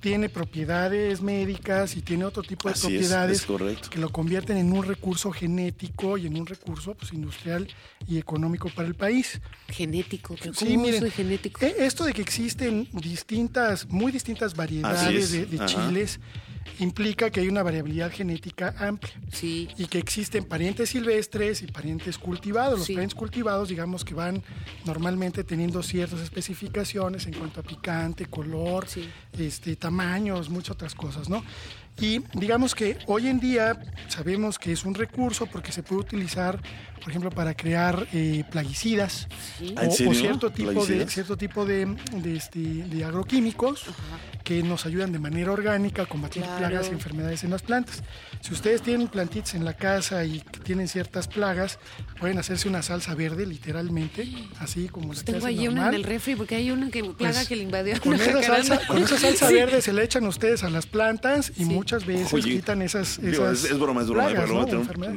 tiene 0.00 0.28
propiedades 0.28 1.20
médicas 1.22 1.96
y 1.96 2.02
tiene 2.02 2.24
otro 2.24 2.42
tipo 2.42 2.68
de 2.68 2.74
Así 2.74 2.88
propiedades 2.88 3.40
es 3.40 3.46
correcto. 3.46 3.90
que 3.90 3.98
lo 3.98 4.10
convierten 4.10 4.56
en 4.56 4.72
un 4.72 4.84
recurso 4.84 5.32
genético 5.32 6.16
y 6.18 6.26
en 6.26 6.38
un 6.38 6.46
recurso 6.46 6.94
pues, 6.94 7.12
industrial 7.12 7.68
y 8.06 8.18
económico 8.18 8.68
para 8.70 8.86
el 8.88 8.94
país. 8.94 9.40
Genético, 9.68 10.36
¿cómo 10.40 10.54
Sí, 10.54 10.76
miren, 10.76 11.00
soy 11.00 11.10
genético? 11.10 11.64
eh, 11.64 11.74
esto 11.78 12.04
de 12.04 12.12
que 12.12 12.22
existen 12.22 12.88
distintas, 12.92 13.88
muy 13.88 14.12
distintas 14.12 14.54
variedades 14.54 15.32
es, 15.32 15.50
de, 15.50 15.64
chiles 15.66 16.20
implica 16.78 17.30
que 17.30 17.40
hay 17.40 17.48
una 17.48 17.62
variabilidad 17.62 18.10
genética 18.12 18.74
amplia 18.78 19.12
Sí. 19.32 19.68
y 19.78 19.86
que 19.86 19.98
existen 19.98 20.44
parientes 20.44 20.90
silvestres 20.90 21.62
y 21.62 21.66
parientes 21.66 22.18
cultivados. 22.18 22.78
Los 22.78 22.86
Sí. 22.86 22.94
parientes 22.94 23.14
cultivados, 23.14 23.68
digamos 23.68 24.04
que 24.04 24.14
van 24.14 24.42
normalmente 24.84 25.44
teniendo 25.44 25.82
ciertas 25.82 26.20
especificaciones 26.20 27.26
en 27.26 27.34
cuanto 27.34 27.60
a 27.60 27.62
picante, 27.62 28.26
color, 28.26 28.86
Sí. 28.88 29.08
este, 29.38 29.76
tamaños, 29.76 30.48
muchas 30.50 30.72
otras 30.72 30.94
cosas, 30.94 31.28
¿no? 31.28 31.42
Y 31.98 32.22
digamos 32.34 32.74
que 32.74 32.98
hoy 33.06 33.26
en 33.28 33.40
día 33.40 33.78
sabemos 34.08 34.58
que 34.58 34.72
es 34.72 34.84
un 34.84 34.94
recurso 34.94 35.46
porque 35.46 35.72
se 35.72 35.82
puede 35.82 36.02
utilizar, 36.02 36.60
por 37.00 37.08
ejemplo, 37.08 37.30
para 37.30 37.54
crear 37.54 38.06
eh, 38.12 38.44
plaguicidas 38.50 39.26
¿Ah, 39.76 39.82
o- 39.84 39.88
o, 39.88 39.90
serio? 39.90 40.14
cierto 40.14 40.50
tipo 40.50 40.84
de 40.84 41.06
cierto 41.08 41.36
tipo 41.38 41.64
de, 41.64 41.86
de, 42.12 42.36
este, 42.36 42.58
de 42.60 43.04
agroquímicos 43.04 43.84
que 44.44 44.62
nos 44.62 44.84
ayudan 44.86 45.10
de 45.10 45.18
manera 45.18 45.50
orgánica 45.52 46.02
a 46.02 46.06
combatir 46.06 46.42
Claro. 46.42 46.58
plagas 46.58 46.88
y 46.90 46.92
enfermedades 46.92 47.42
en 47.44 47.50
las 47.50 47.62
plantas. 47.62 48.02
Si 48.42 48.52
ustedes 48.52 48.82
tienen 48.82 49.08
plantitas 49.08 49.54
en 49.54 49.64
la 49.64 49.72
casa 49.72 50.24
y 50.24 50.40
tienen 50.64 50.86
ciertas 50.88 51.26
plagas, 51.26 51.78
pueden 52.20 52.38
hacerse 52.38 52.68
una 52.68 52.82
salsa 52.82 53.14
verde, 53.14 53.44
literalmente, 53.46 54.28
así 54.60 54.88
como 54.88 55.14
la 55.14 55.20
que 55.20 55.32
Tengo 55.32 55.46
ahí 55.46 55.60
una 55.66 55.76
normal. 55.82 55.94
en 55.94 56.00
el 56.00 56.04
refri 56.04 56.36
porque 56.36 56.54
hay 56.56 56.70
una 56.70 56.90
que 56.90 57.02
plaga 57.02 57.34
Pues, 57.38 57.48
que 57.48 57.56
le 57.56 57.62
invadió 57.64 57.98
con 58.00 58.12
una 58.14 58.22
esa, 58.24 58.42
salsa, 58.42 58.86
con 58.86 59.02
esa 59.02 59.18
salsa 59.18 59.50
verde 59.50 59.80
se 59.82 59.92
le 59.92 60.04
echan 60.04 60.26
ustedes 60.26 60.62
a 60.62 60.70
las 60.70 60.86
plantas 60.86 61.52
y 61.56 61.64
muchas 61.86 62.04
veces 62.04 62.32
Oye, 62.34 62.50
quitan 62.56 62.82
esas, 62.82 63.20
Digo, 63.20 63.44
esas 63.44 63.64
es, 63.64 63.70
es 63.70 63.78
broma, 63.78 64.00
es 64.02 64.08
broma, 64.08 64.28
plagas, 64.28 64.50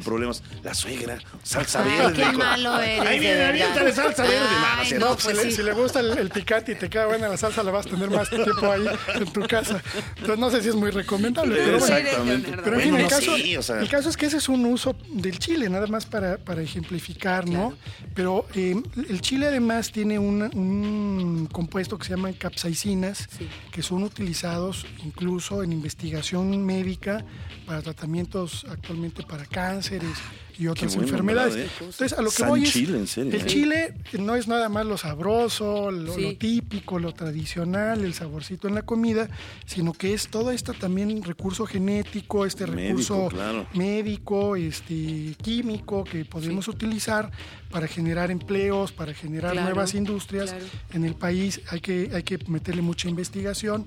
problemas. 0.04 0.44
La 0.64 0.74
suegra, 0.76 1.18
salsa 1.42 1.84
Ay, 1.84 1.98
verde. 1.98 2.24
qué 2.32 2.38
malo 2.38 2.80
eres, 2.80 3.00
Ahí 3.08 3.20
viene, 3.20 3.44
aviéntale 3.44 3.92
salsa 3.92 4.22
verde. 4.24 5.00
No, 5.00 5.18
Si, 5.18 5.24
pues 5.26 5.36
le, 5.38 5.44
sí. 5.46 5.52
si 5.58 5.64
le 5.64 5.74
gusta 5.74 6.00
el, 6.02 6.16
el 6.16 6.30
picante 6.30 6.74
y 6.74 6.76
te 6.76 6.88
queda 6.90 7.08
buena 7.08 7.28
la 7.28 7.38
salsa, 7.38 7.64
la 7.64 7.72
vas 7.72 7.88
a 7.88 7.90
tener 7.90 8.12
más 8.12 8.30
tiempo 8.30 8.72
ahí 8.72 8.86
en 9.16 9.26
tu 9.34 9.42
casa. 9.48 9.82
Entonces 10.18 10.38
no 10.38 10.52
sé 10.52 10.62
si 10.62 10.70
es 10.70 10.76
muy 10.76 10.92
recomendable, 10.92 11.56
pero. 11.56 11.78
Exactamente. 11.78 12.52
Pero 12.64 12.76
en 12.76 12.82
fin, 12.82 12.92
Bueno, 12.92 13.06
el, 13.06 13.10
caso, 13.12 13.36
sí, 13.36 13.58
o 13.58 13.64
sea. 13.64 13.80
el 13.80 13.90
caso 13.90 14.10
es 14.10 14.16
que 14.18 14.28
ese 14.28 14.38
es 14.38 14.48
un 14.48 14.64
uso 14.68 14.96
del 15.12 15.40
chile, 15.40 15.70
nada 15.70 15.88
más 15.88 16.06
para, 16.06 16.38
para 16.38 16.62
ejemplificar, 16.62 17.48
¿no? 17.50 17.74
Pero 18.14 18.46
eh, 18.54 18.80
el 19.10 19.22
chile 19.22 19.48
además 19.48 19.92
tiene 19.92 20.20
una- 20.20 20.50
un 20.54 21.48
compuesto 21.52 21.98
que 21.98 22.06
se 22.06 22.12
llaman 22.12 22.34
capsaicinas, 22.34 23.28
Sí. 23.38 23.48
que 23.72 23.82
son 23.82 24.04
utilizados 24.04 24.86
incluso 25.04 25.64
en 25.64 25.72
investigación 25.74 26.54
médica 26.66 27.24
para 27.66 27.82
tratamientos 27.82 28.66
actualmente 28.70 29.24
para 29.24 29.46
cánceres 29.46 30.18
y 30.58 30.68
otras 30.68 30.94
bueno, 30.96 31.08
enfermedades. 31.08 31.56
¿verdad, 31.56 31.68
eh? 31.70 31.76
Entonces, 31.80 32.14
a 32.14 32.22
lo 32.22 32.30
que 32.32 32.36
San 32.36 32.50
voy 32.50 32.64
es, 32.64 32.72
chile, 32.74 32.98
en 32.98 33.08
serio, 33.08 33.34
el 33.34 33.42
¿eh? 33.42 33.46
chile 33.46 33.94
no 34.20 34.36
es 34.36 34.48
nada 34.50 34.68
más 34.68 34.86
lo 34.86 34.98
sabroso, 34.98 35.90
lo, 35.90 36.14
Sí. 36.14 36.22
lo 36.22 36.36
típico, 36.36 37.00
lo 37.00 37.14
tradicional, 37.14 38.04
el 38.04 38.14
saborcito 38.14 38.68
en 38.68 38.76
la 38.76 38.82
comida, 38.82 39.30
sino 39.66 39.94
que 39.94 40.14
es 40.14 40.28
todo 40.28 40.52
esto 40.52 40.74
también 40.74 41.24
recurso 41.24 41.66
genético, 41.66 42.46
este 42.46 42.68
Médico, 42.68 42.82
recurso 42.90 43.28
claro. 43.30 43.68
médico, 43.74 44.58
este 44.58 45.36
químico 45.42 46.04
que 46.04 46.26
podemos 46.26 46.68
utilizar 46.68 47.32
para 47.72 47.88
generar 47.88 48.30
empleos, 48.30 48.92
para 48.92 49.14
generar 49.14 49.54
Claro, 49.54 49.68
nuevas 49.70 49.94
industrias 49.94 50.50
claro. 50.52 50.66
en 50.94 51.06
el 51.06 51.16
país. 51.16 51.62
Hay 51.70 51.80
que 51.80 52.10
hay 52.14 52.24
que 52.24 52.38
meterle 52.50 52.82
mucha 52.82 53.08
investigación 53.08 53.86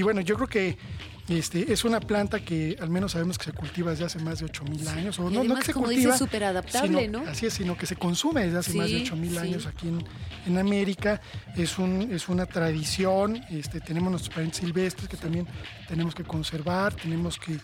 y 0.00 0.02
bueno, 0.02 0.22
yo 0.22 0.34
creo 0.36 0.48
que 0.48 0.78
este, 1.28 1.72
es 1.72 1.84
una 1.84 2.00
planta 2.00 2.40
que 2.40 2.76
al 2.80 2.88
menos 2.90 3.12
sabemos 3.12 3.36
que 3.38 3.44
se 3.44 3.52
cultiva 3.52 3.90
desde 3.90 4.04
hace 4.06 4.18
más 4.18 4.38
de 4.40 4.46
8000 4.46 4.88
años. 4.88 5.18
O 5.20 5.22
Y 5.22 5.24
no, 5.26 5.30
no 5.30 5.40
además, 5.40 5.58
que 5.60 5.66
se 5.66 5.72
como 5.74 5.84
cultiva, 5.86 6.12
dices, 6.14 6.18
superadaptable, 6.18 7.00
sino- 7.04 7.20
¿no? 7.22 7.30
Así 7.30 7.46
es, 7.46 7.52
sino 7.54 7.76
que 7.76 7.86
se 7.86 7.94
consume 7.96 8.44
desde 8.46 8.58
hace 8.58 8.74
más 8.74 8.88
de 8.90 8.96
Sí, 8.96 9.02
8000 9.02 9.30
sí. 9.30 9.38
años 9.38 9.66
aquí 9.66 9.88
en, 9.88 10.04
en 10.46 10.58
América. 10.58 11.20
Es, 11.56 11.78
un, 11.78 12.08
es 12.12 12.28
una 12.30 12.46
tradición. 12.46 13.36
Este, 13.50 13.80
tenemos 13.80 14.10
nuestros 14.10 14.34
parientes 14.34 14.60
silvestres 14.60 15.08
que 15.08 15.16
también 15.18 15.46
tenemos 15.86 16.14
que 16.14 16.24
conservar, 16.24 16.94
tenemos 16.94 17.38
que, 17.38 17.58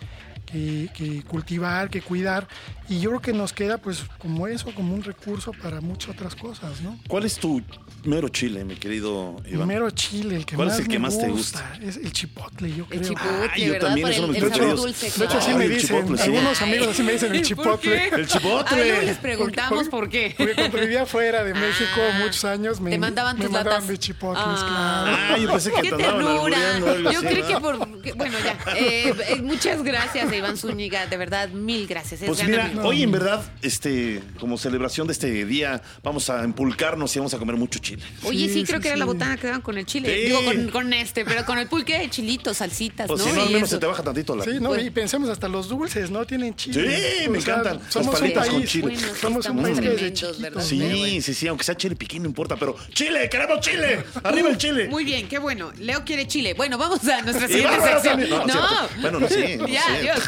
que- 0.47 0.89
que 0.95 1.23
cultivar, 1.25 1.91
que 1.91 2.01
cuidar. 2.03 2.47
Y 2.89 3.01
yo 3.01 3.11
creo 3.11 3.21
que 3.21 3.33
nos 3.33 3.53
queda 3.53 3.79
pues 3.79 4.05
como 4.19 4.47
eso, 4.47 4.73
como 4.73 4.95
un 4.95 5.03
recurso 5.03 5.53
para 5.61 5.81
muchas 5.81 6.11
otras 6.15 6.35
cosas, 6.37 6.81
¿no? 6.83 6.97
¿Cuál 7.09 7.25
es 7.25 7.35
tu 7.37 7.61
mero 8.05 8.29
chile, 8.29 8.65
mi 8.65 8.77
querido 8.77 9.37
Iván? 9.45 9.67
Primero 9.67 9.91
chile, 9.91 10.37
el 10.37 10.47
que 10.47 10.55
¿Cuál 10.55 10.69
es 10.69 10.75
más 10.75 10.81
el 10.81 10.87
que 10.89 10.93
me 10.99 10.99
más 11.01 11.19
te 11.19 11.29
gusta, 11.29 11.77
Es 11.83 11.97
el 11.97 12.13
chipotle, 12.13 12.73
yo 12.73 12.87
creo. 12.87 13.01
El 13.01 13.09
chipotle, 13.09 13.51
Ay, 13.53 13.65
yo 13.67 13.73
¿verdad? 13.73 13.89
también, 13.89 14.09
es 14.09 14.19
uno 14.19 14.27
el, 14.29 14.33
de 14.35 14.39
el 14.39 14.45
mis 14.45 14.53
sabor 14.57 14.69
preferidos. 14.77 14.81
dulce. 15.01 15.19
De 15.19 15.25
hecho, 15.25 15.39
así 15.39 15.51
Ay, 15.51 15.57
me 15.57 15.65
el 15.65 15.71
dicen. 15.75 15.87
chipotle, 15.89 16.17
sí. 16.19 16.23
Algunos 16.25 16.63
amigos 16.63 16.89
así 16.89 17.03
me 17.03 17.13
dicen 17.13 17.33
el 17.35 17.39
¿Por 17.41 17.47
chipotle. 17.49 18.09
El 18.09 18.27
chipotle. 18.29 18.83
Ay, 18.83 18.89
no 18.91 18.95
les 19.03 19.05
Porque- 19.05 19.23
preguntamos 19.23 19.89
porque- 19.89 19.91
por 19.91 20.09
qué. 20.09 20.35
Porque 20.39 20.55
cuando 20.55 20.79
vivía 20.79 21.07
fuera 21.07 21.43
de 21.43 21.55
México 21.55 22.01
Ah, 22.13 22.19
muchos 22.23 22.45
años 22.45 22.81
me, 22.81 22.91
te 22.91 22.99
mandaban 22.99 23.37
me 23.37 23.45
tus 23.47 23.53
mandaban 23.53 23.81
latas. 23.81 23.91
mis 23.91 23.99
chipotles, 23.99 24.45
Ah. 24.47 25.05
claro. 25.09 25.35
Ah, 25.35 25.39
yo 25.39 25.51
pensé 25.51 25.73
que 25.73 25.83
¡Qué 25.83 25.89
te 25.93 26.05
andaban 26.05 27.13
Yo 27.13 27.21
creo 27.23 27.49
que 27.49 27.55
por... 27.61 27.79
bueno, 28.17 28.39
ya. 28.45 28.57
Eh, 28.77 29.13
eh, 29.31 29.43
muchas 29.43 29.83
gracias, 29.83 30.31
Iván 30.37 30.57
Zúñiga. 30.57 31.07
De 31.07 31.17
verdad, 31.17 31.49
mil 31.51 31.87
gracias. 31.87 32.23
Es 32.23 32.29
Pues 32.29 32.43
mira, 32.45 32.69
mi- 32.69 32.81
hoy 32.81 33.03
en 33.03 33.13
verdad, 33.13 33.43
este, 33.63 34.23
como 34.41 34.59
celebración 34.59 35.07
de 35.07 35.13
este 35.13 35.45
día, 35.45 35.83
vamos 36.03 36.31
a 36.31 36.43
empulcarnos 36.45 37.15
y 37.15 37.19
vamos 37.19 37.35
a 37.35 37.39
comer 37.39 37.57
mucho 37.57 37.79
chile. 37.79 38.03
Oye, 38.25 38.49
sí, 38.49 38.57
Sí, 38.57 38.65
creo 38.65 38.79
sí, 38.79 38.83
que 38.83 38.89
era 38.89 38.97
la 38.97 39.05
botana 39.05 39.37
que 39.37 39.47
daban 39.47 39.61
con 39.63 39.77
el 39.79 39.85
chile. 39.87 40.09
Sí. 40.15 40.27
Digo, 40.27 40.45
con, 40.45 40.69
con 40.71 40.93
este, 40.93 41.25
pero 41.25 41.45
con 41.45 41.59
el 41.59 41.69
pulque, 41.69 42.09
chilitos, 42.11 42.57
salsitas, 42.57 43.07
Pues 43.07 43.21
¿no? 43.21 43.27
si 43.27 43.33
no, 43.33 43.43
al 43.43 43.51
Y 43.51 43.53
menos 43.55 43.69
eso. 43.69 43.77
se 43.77 43.81
te 43.81 43.87
baja 43.87 44.03
tantito 44.03 44.35
la... 44.35 44.45
Sí, 44.45 44.51
no, 44.61 44.71
Pues- 44.71 44.85
y 44.87 44.91
pensemos 44.91 45.29
hasta 45.29 45.49
los 45.49 45.69
dulces, 45.69 46.11
¿no? 46.11 46.25
Tienen 46.25 46.55
chile. 46.57 47.21
Sí, 47.23 47.29
me 47.29 47.41
sea, 47.41 47.53
encantan. 47.55 47.81
Las 47.85 47.93
Somos 47.93 48.15
un 48.15 48.21
palitas 48.21 48.49
con 48.49 48.65
chile. 48.65 48.83
Bueno, 48.83 48.99
sí, 49.01 49.07
somos 49.21 49.47
un 49.47 49.63
país 49.63 49.81
chiquitos. 49.81 50.41
¿verdad? 50.41 50.63
Sí, 50.63 51.21
sí, 51.21 51.35
sí, 51.35 51.49
aunque 51.49 51.65
sea 51.65 51.77
chile 51.77 51.97
piquín, 51.97 52.23
no 52.23 52.29
importa, 52.29 52.57
pero 52.57 52.77
¡Chile! 52.93 53.29
¡Queremos 53.31 53.61
chile! 53.61 54.05
¡Arriba 54.23 54.49
el 54.51 54.57
chile! 54.59 54.89
Muy 54.89 55.05
bien, 55.05 55.29
qué 55.29 55.39
bueno. 55.39 55.73
Leo 55.79 56.05
quiere 56.05 56.27
chile. 56.27 56.55
Bueno, 56.55 56.79
vamos 56.79 57.07
a 57.09 57.23
nuestra 57.23 57.47
siguiente 57.49 57.81
sección. 57.81 58.21
No, 58.31 58.39
no 58.47 58.53
cierto. 58.53 58.89
Bueno, 59.01 59.21
no 59.21 59.29
sé. 59.29 59.57
no 59.57 59.69
ya, 59.69 59.83
sé. 59.87 60.03
Dios. 60.03 60.26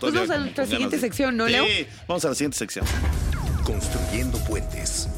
Pues 0.00 0.14
vamos 0.14 0.30
a 0.30 0.38
nuestra 0.38 0.66
siguiente 0.66 0.96
de- 0.96 1.00
sección, 1.02 1.36
¿no, 1.36 1.46
Leo? 1.48 1.64
Sí, 1.66 1.86
vamos 2.08 2.24
a 2.24 2.28
la 2.28 2.34
siguiente 2.34 2.56
sección. 2.58 2.84
Construyendo 3.64 4.38
puentes. 4.44 5.08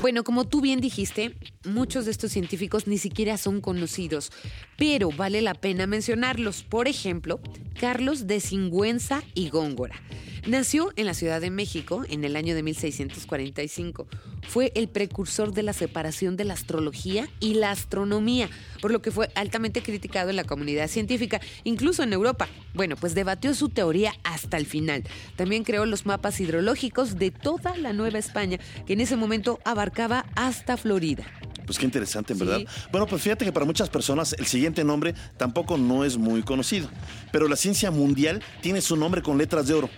Bueno, 0.00 0.24
como 0.24 0.46
tú 0.46 0.60
bien 0.60 0.80
dijiste, 0.80 1.34
muchos 1.64 2.06
de 2.06 2.10
estos 2.10 2.32
científicos 2.32 2.86
ni 2.86 2.96
siquiera 2.96 3.36
son 3.36 3.60
conocidos, 3.60 4.32
pero 4.78 5.10
vale 5.10 5.42
la 5.42 5.54
pena 5.54 5.86
mencionarlos. 5.86 6.62
Por 6.62 6.88
ejemplo, 6.88 7.40
Carlos 7.78 8.26
de 8.26 8.40
Singüenza 8.40 9.22
y 9.34 9.50
Góngora. 9.50 10.00
Nació 10.46 10.90
en 10.96 11.04
la 11.04 11.12
Ciudad 11.12 11.38
de 11.38 11.50
México 11.50 12.02
en 12.08 12.24
el 12.24 12.34
año 12.34 12.54
de 12.54 12.62
1645. 12.62 14.06
Fue 14.48 14.72
el 14.74 14.88
precursor 14.88 15.52
de 15.52 15.62
la 15.62 15.74
separación 15.74 16.38
de 16.38 16.44
la 16.44 16.54
astrología 16.54 17.28
y 17.40 17.54
la 17.54 17.70
astronomía, 17.70 18.48
por 18.80 18.90
lo 18.90 19.02
que 19.02 19.10
fue 19.10 19.28
altamente 19.34 19.82
criticado 19.82 20.30
en 20.30 20.36
la 20.36 20.44
comunidad 20.44 20.88
científica, 20.88 21.42
incluso 21.64 22.02
en 22.02 22.14
Europa. 22.14 22.48
Bueno, 22.72 22.96
pues 22.96 23.14
debatió 23.14 23.54
su 23.54 23.68
teoría 23.68 24.14
hasta 24.24 24.56
el 24.56 24.64
final. 24.64 25.04
También 25.36 25.62
creó 25.62 25.84
los 25.84 26.06
mapas 26.06 26.40
hidrológicos 26.40 27.16
de 27.16 27.30
toda 27.30 27.76
la 27.76 27.92
Nueva 27.92 28.18
España, 28.18 28.58
que 28.86 28.94
en 28.94 29.02
ese 29.02 29.16
momento 29.16 29.60
abarcaba 29.64 30.24
hasta 30.36 30.78
Florida. 30.78 31.26
Pues 31.70 31.78
qué 31.78 31.84
interesante, 31.84 32.32
en 32.32 32.38
Sí. 32.40 32.44
verdad. 32.44 32.60
Bueno, 32.90 33.06
pues 33.06 33.22
fíjate 33.22 33.44
que 33.44 33.52
para 33.52 33.64
muchas 33.64 33.88
personas 33.88 34.32
el 34.36 34.44
siguiente 34.46 34.82
nombre 34.82 35.14
tampoco 35.36 35.78
no 35.78 36.04
es 36.04 36.16
muy 36.16 36.42
conocido, 36.42 36.90
pero 37.30 37.46
la 37.46 37.54
ciencia 37.54 37.92
mundial 37.92 38.42
tiene 38.60 38.80
su 38.80 38.96
nombre 38.96 39.22
con 39.22 39.38
letras 39.38 39.68
de 39.68 39.74
oro. 39.74 39.88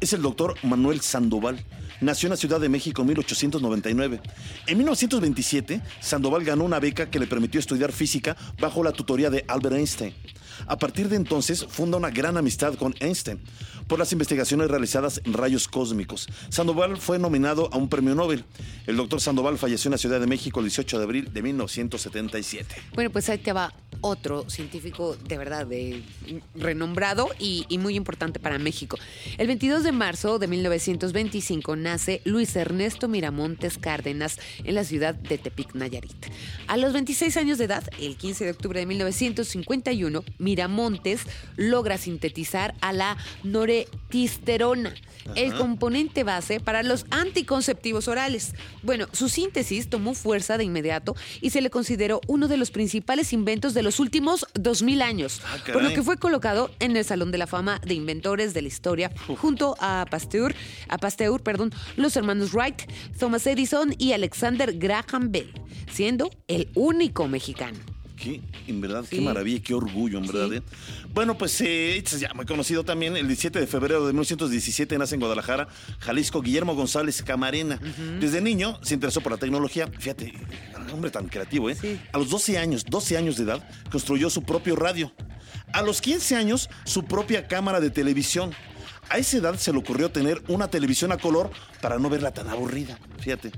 Es 0.00 0.12
el 0.12 0.22
doctor 0.22 0.54
Manuel 0.62 1.00
Sandoval. 1.00 1.64
Nació 2.00 2.28
en 2.28 2.30
la 2.30 2.36
Ciudad 2.36 2.60
de 2.60 2.68
México 2.68 3.02
en 3.02 3.08
1899. 3.08 4.20
En 4.68 4.78
1927, 4.78 5.80
Sandoval 5.98 6.44
ganó 6.44 6.62
una 6.62 6.78
beca 6.78 7.10
que 7.10 7.18
le 7.18 7.26
permitió 7.26 7.58
estudiar 7.58 7.90
física 7.90 8.36
bajo 8.60 8.84
la 8.84 8.92
tutoría 8.92 9.28
de 9.28 9.44
Albert 9.48 9.74
Einstein. 9.74 10.14
A 10.66 10.78
partir 10.78 11.08
de 11.08 11.16
entonces, 11.16 11.64
funda 11.68 11.96
una 11.96 12.10
gran 12.10 12.36
amistad 12.36 12.74
con 12.74 12.94
Einstein 13.00 13.40
por 13.88 13.98
las 13.98 14.12
investigaciones 14.12 14.68
realizadas 14.68 15.20
en 15.24 15.32
rayos 15.32 15.66
cósmicos. 15.66 16.28
Sandoval 16.50 16.98
fue 16.98 17.18
nominado 17.18 17.70
a 17.72 17.78
un 17.78 17.88
premio 17.88 18.14
Nobel. 18.14 18.44
El 18.86 18.96
doctor 18.96 19.20
Sandoval 19.20 19.58
falleció 19.58 19.88
en 19.88 19.92
la 19.92 19.98
Ciudad 19.98 20.20
de 20.20 20.26
México 20.26 20.60
el 20.60 20.66
18 20.66 20.98
de 20.98 21.04
abril 21.04 21.32
de 21.32 21.42
1977. 21.42 22.76
Bueno, 22.94 23.10
pues 23.10 23.28
ahí 23.30 23.38
te 23.38 23.52
va 23.52 23.72
otro 24.00 24.48
científico 24.48 25.16
de 25.16 25.38
verdad 25.38 25.66
renombrado 26.54 27.30
y, 27.38 27.66
y 27.68 27.78
muy 27.78 27.96
importante 27.96 28.38
para 28.38 28.58
México. 28.58 28.98
El 29.38 29.46
22 29.48 29.82
de 29.82 29.92
marzo 29.92 30.38
de 30.38 30.46
1925 30.46 31.76
nace 31.76 32.20
Luis 32.24 32.54
Ernesto 32.54 33.08
Miramontes 33.08 33.78
Cárdenas 33.78 34.38
en 34.64 34.74
la 34.74 34.84
ciudad 34.84 35.14
de 35.14 35.38
Tepic, 35.38 35.74
Nayarit. 35.74 36.26
A 36.66 36.76
los 36.76 36.92
26 36.92 37.36
años 37.38 37.58
de 37.58 37.64
edad, 37.64 37.84
el 38.00 38.16
15 38.16 38.44
de 38.44 38.50
octubre 38.50 38.80
de 38.80 38.86
1951, 38.86 40.24
Miramontes 40.48 41.20
logra 41.56 41.98
sintetizar 41.98 42.74
a 42.80 42.94
la 42.94 43.18
noretisterona, 43.44 44.94
el 45.34 45.54
componente 45.54 46.24
base 46.24 46.58
para 46.58 46.82
los 46.82 47.04
anticonceptivos 47.10 48.08
orales. 48.08 48.54
Bueno, 48.82 49.08
su 49.12 49.28
síntesis 49.28 49.90
tomó 49.90 50.14
fuerza 50.14 50.56
de 50.56 50.64
inmediato 50.64 51.14
y 51.42 51.50
se 51.50 51.60
le 51.60 51.68
consideró 51.68 52.22
uno 52.28 52.48
de 52.48 52.56
los 52.56 52.70
principales 52.70 53.34
inventos 53.34 53.74
de 53.74 53.82
los 53.82 54.00
últimos 54.00 54.46
2000 54.54 55.02
años, 55.02 55.42
Ah, 55.44 55.58
por 55.70 55.82
lo 55.82 55.90
que 55.90 56.02
fue 56.02 56.16
colocado 56.16 56.70
en 56.80 56.96
el 56.96 57.04
Salón 57.04 57.30
de 57.30 57.36
la 57.38 57.46
Fama 57.46 57.78
de 57.84 57.92
Inventores 57.92 58.54
de 58.54 58.62
la 58.62 58.68
Historia 58.68 59.10
junto 59.36 59.76
a 59.80 60.06
Pasteur, 60.10 60.54
a 60.88 60.96
Pasteur, 60.96 61.42
perdón, 61.42 61.74
los 61.96 62.16
hermanos 62.16 62.54
Wright, 62.54 62.90
Thomas 63.18 63.46
Edison 63.46 63.94
y 63.98 64.12
Alexander 64.12 64.72
Graham 64.78 65.30
Bell, 65.30 65.52
siendo 65.92 66.30
el 66.48 66.70
único 66.74 67.28
mexicano. 67.28 67.97
Qué, 68.20 68.40
en 68.66 68.80
verdad, 68.80 69.04
qué 69.08 69.20
maravilla, 69.20 69.62
qué 69.62 69.74
orgullo, 69.74 70.18
en 70.18 70.26
verdad. 70.26 70.48
Sí. 70.48 70.56
¿eh? 70.56 70.62
Bueno, 71.14 71.38
pues 71.38 71.60
eh, 71.60 71.96
este 71.96 72.16
es 72.16 72.20
ya 72.20 72.34
muy 72.34 72.46
conocido 72.46 72.84
también. 72.84 73.16
El 73.16 73.26
17 73.26 73.60
de 73.60 73.66
febrero 73.66 74.06
de 74.06 74.12
1917 74.12 74.98
nace 74.98 75.14
en 75.14 75.20
Guadalajara, 75.20 75.68
Jalisco, 76.00 76.42
Guillermo 76.42 76.74
González 76.74 77.22
Camarena. 77.22 77.80
Desde 78.20 78.40
niño 78.40 78.78
se 78.82 78.94
interesó 78.94 79.20
por 79.20 79.32
la 79.32 79.38
tecnología. 79.38 79.86
Fíjate, 79.98 80.32
un 80.76 80.90
hombre 80.90 81.10
tan 81.10 81.28
creativo, 81.28 81.70
¿eh? 81.70 81.76
Sí. 81.80 82.00
A 82.12 82.18
los 82.18 82.28
12 82.30 82.58
años, 82.58 82.84
12 82.84 83.16
años 83.16 83.36
de 83.36 83.44
edad, 83.44 83.68
construyó 83.90 84.30
su 84.30 84.42
propio 84.42 84.74
radio. 84.74 85.12
A 85.72 85.82
los 85.82 86.00
15 86.00 86.36
años, 86.36 86.68
su 86.84 87.04
propia 87.04 87.46
cámara 87.46 87.80
de 87.80 87.90
televisión. 87.90 88.52
A 89.10 89.18
esa 89.18 89.38
edad 89.38 89.54
se 89.56 89.72
le 89.72 89.78
ocurrió 89.78 90.10
tener 90.10 90.42
una 90.48 90.68
televisión 90.68 91.12
a 91.12 91.16
color 91.18 91.50
para 91.80 91.98
no 91.98 92.10
verla 92.10 92.32
tan 92.34 92.48
aburrida. 92.48 92.98
Fíjate. 93.20 93.52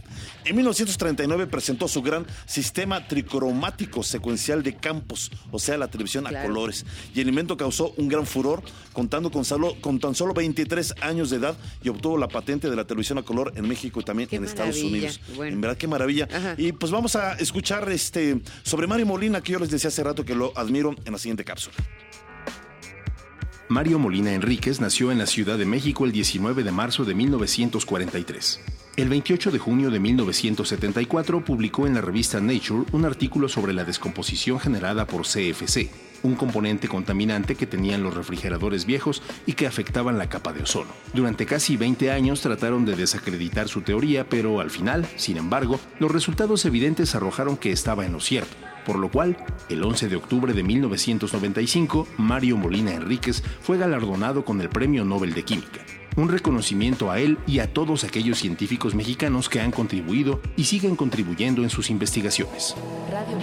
En 0.44 0.54
1939 0.56 1.46
presentó 1.48 1.88
su 1.88 2.02
gran 2.02 2.24
sistema 2.46 3.06
tricromático 3.08 4.02
secuencial 4.02 4.62
de 4.62 4.76
campos, 4.76 5.30
o 5.50 5.58
sea, 5.58 5.76
la 5.76 5.88
televisión 5.88 6.26
a 6.26 6.42
colores. 6.42 6.84
Y 7.14 7.20
el 7.20 7.28
invento 7.28 7.56
causó 7.56 7.92
un 7.96 8.08
gran 8.08 8.26
furor, 8.26 8.62
contando 8.92 9.30
con, 9.30 9.44
solo- 9.44 9.74
con 9.80 9.98
tan 9.98 10.14
solo 10.14 10.34
23 10.34 10.94
años 11.02 11.30
de 11.30 11.36
edad 11.38 11.56
y 11.82 11.88
obtuvo 11.88 12.16
la 12.16 12.28
patente 12.28 12.70
de 12.70 12.76
la 12.76 12.84
televisión 12.86 13.18
a 13.18 13.22
color 13.22 13.52
en 13.56 13.66
México 13.66 14.00
y 14.00 14.04
también 14.04 14.28
Qué 14.28 14.36
en 14.36 14.44
Estados. 14.44 14.76
Unidos. 14.82 15.20
Bueno. 15.36 15.54
En 15.54 15.60
verdad, 15.60 15.76
qué 15.76 15.88
maravilla. 15.88 16.28
Ajá. 16.32 16.54
Y 16.58 16.72
pues 16.72 16.92
vamos 16.92 17.16
a 17.16 17.34
escuchar 17.34 17.90
este 17.90 18.40
sobre 18.62 18.86
Mario 18.86 19.06
Molina, 19.06 19.40
que 19.40 19.52
yo 19.52 19.58
les 19.58 19.70
decía 19.70 19.88
hace 19.88 20.02
rato 20.04 20.24
que 20.24 20.34
lo 20.34 20.52
admiro 20.56 20.94
en 21.04 21.12
la 21.12 21.18
siguiente 21.18 21.44
cápsula. 21.44 21.74
Mario 23.70 24.00
Molina 24.00 24.32
Enríquez 24.32 24.80
nació 24.80 25.12
en 25.12 25.18
la 25.18 25.26
Ciudad 25.26 25.56
de 25.56 25.64
México 25.64 26.04
el 26.04 26.10
19 26.10 26.64
de 26.64 26.72
marzo 26.72 27.04
de 27.04 27.14
1943. 27.14 28.60
El 28.96 29.08
28 29.08 29.52
de 29.52 29.58
junio 29.60 29.92
de 29.92 30.00
1974 30.00 31.44
publicó 31.44 31.86
en 31.86 31.94
la 31.94 32.00
revista 32.00 32.40
Nature 32.40 32.86
un 32.90 33.04
artículo 33.04 33.48
sobre 33.48 33.72
la 33.72 33.84
descomposición 33.84 34.58
generada 34.58 35.06
por 35.06 35.22
CFC, 35.22 35.88
un 36.24 36.34
componente 36.34 36.88
contaminante 36.88 37.54
que 37.54 37.68
tenían 37.68 38.02
los 38.02 38.14
refrigeradores 38.14 38.86
viejos 38.86 39.22
y 39.46 39.52
que 39.52 39.68
afectaban 39.68 40.18
la 40.18 40.28
capa 40.28 40.52
de 40.52 40.64
ozono. 40.64 40.90
Durante 41.14 41.46
casi 41.46 41.76
20 41.76 42.10
años 42.10 42.40
trataron 42.40 42.84
de 42.84 42.96
desacreditar 42.96 43.68
su 43.68 43.82
teoría, 43.82 44.28
pero 44.28 44.58
al 44.58 44.70
final, 44.70 45.06
sin 45.14 45.36
embargo, 45.36 45.78
los 46.00 46.10
resultados 46.10 46.64
evidentes 46.64 47.14
arrojaron 47.14 47.56
que 47.56 47.70
estaba 47.70 48.04
en 48.04 48.14
lo 48.14 48.20
cierto 48.20 48.69
por 48.90 48.98
lo 48.98 49.08
cual, 49.08 49.36
el 49.68 49.84
11 49.84 50.08
de 50.08 50.16
octubre 50.16 50.52
de 50.52 50.64
1995, 50.64 52.08
Mario 52.16 52.56
Molina 52.56 52.92
Enríquez 52.92 53.40
fue 53.60 53.78
galardonado 53.78 54.44
con 54.44 54.60
el 54.60 54.68
Premio 54.68 55.04
Nobel 55.04 55.32
de 55.32 55.44
Química. 55.44 55.80
Un 56.16 56.28
reconocimiento 56.28 57.08
a 57.08 57.20
él 57.20 57.38
y 57.46 57.60
a 57.60 57.72
todos 57.72 58.02
aquellos 58.02 58.40
científicos 58.40 58.96
mexicanos 58.96 59.48
que 59.48 59.60
han 59.60 59.70
contribuido 59.70 60.40
y 60.56 60.64
siguen 60.64 60.96
contribuyendo 60.96 61.62
en 61.62 61.70
sus 61.70 61.88
investigaciones. 61.88 62.74
Radio. 63.12 63.38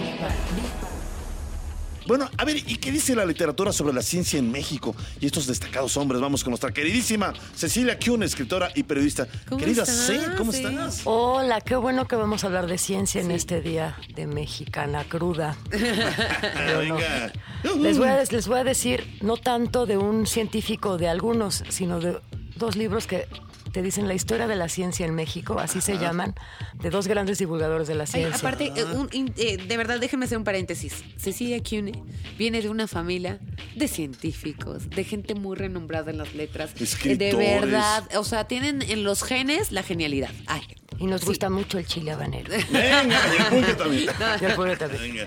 Bueno, 2.08 2.30
a 2.38 2.44
ver, 2.46 2.56
¿y 2.56 2.76
qué 2.76 2.90
dice 2.90 3.14
la 3.14 3.26
literatura 3.26 3.70
sobre 3.70 3.92
la 3.92 4.00
ciencia 4.00 4.38
en 4.38 4.50
México 4.50 4.96
y 5.20 5.26
estos 5.26 5.46
destacados 5.46 5.94
hombres? 5.98 6.22
Vamos 6.22 6.42
con 6.42 6.52
nuestra 6.52 6.72
queridísima 6.72 7.34
Cecilia 7.54 7.98
Kuhn, 7.98 8.22
escritora 8.22 8.70
y 8.74 8.84
periodista. 8.84 9.28
¿Cómo 9.46 9.60
Querida 9.60 9.82
estás, 9.82 10.06
C, 10.06 10.18
¿cómo 10.38 10.50
C? 10.50 10.62
estás? 10.62 11.02
Hola, 11.04 11.60
qué 11.60 11.76
bueno 11.76 12.08
que 12.08 12.16
vamos 12.16 12.44
a 12.44 12.46
hablar 12.46 12.66
de 12.66 12.78
ciencia 12.78 13.20
en 13.20 13.30
este 13.30 13.60
día 13.60 13.98
de 14.14 14.26
mexicana 14.26 15.04
cruda. 15.04 15.58
Venga. 15.70 17.30
Les 17.78 17.98
voy, 17.98 18.08
a, 18.08 18.24
les 18.24 18.48
voy 18.48 18.58
a 18.58 18.64
decir 18.64 19.18
no 19.20 19.36
tanto 19.36 19.84
de 19.84 19.98
un 19.98 20.26
científico 20.26 20.96
de 20.96 21.08
algunos, 21.08 21.62
sino 21.68 22.00
de 22.00 22.18
dos 22.56 22.74
libros 22.74 23.06
que 23.06 23.28
te 23.78 23.82
dicen 23.84 24.08
la 24.08 24.14
historia 24.14 24.48
de 24.48 24.56
la 24.56 24.68
ciencia 24.68 25.06
en 25.06 25.14
México, 25.14 25.60
así 25.60 25.80
se 25.80 25.98
llaman, 25.98 26.34
de 26.82 26.90
dos 26.90 27.06
grandes 27.06 27.38
divulgadores 27.38 27.86
de 27.86 27.94
la 27.94 28.02
Ay, 28.02 28.08
ciencia. 28.10 28.36
aparte, 28.36 28.72
eh, 28.74 28.84
un- 28.84 29.32
eh, 29.36 29.56
de 29.56 29.76
verdad, 29.76 30.00
déjenme 30.00 30.24
hacer 30.24 30.36
un 30.36 30.42
paréntesis. 30.42 31.04
Cecilia 31.16 31.62
Cune 31.62 31.92
viene 32.36 32.60
de 32.60 32.70
una 32.70 32.88
familia 32.88 33.38
de 33.76 33.86
científicos, 33.86 34.90
de 34.90 35.04
gente 35.04 35.36
muy 35.36 35.54
renombrada 35.56 36.10
en 36.10 36.18
las 36.18 36.34
letras. 36.34 36.70
Eh, 36.72 36.78
De 36.78 36.84
Escritores. 36.86 37.60
verdad, 37.60 38.08
o 38.16 38.24
sea, 38.24 38.48
tienen 38.48 38.82
en 38.82 39.04
los 39.04 39.22
genes 39.22 39.70
la 39.70 39.84
genialidad. 39.84 40.30
Ay, 40.48 40.62
y 40.98 41.06
nos 41.06 41.20
sí. 41.20 41.28
gusta 41.28 41.48
mucho 41.48 41.78
el 41.78 41.86
chile 41.86 42.10
habanero. 42.10 42.50
Venga, 42.72 43.04
y 43.32 43.36
el 43.40 43.46
pulque 43.46 43.74
también. 43.74 44.10
Y 44.40 44.44
el 44.44 44.54
puré 44.56 44.76
también. 44.76 45.02
Venga. 45.02 45.26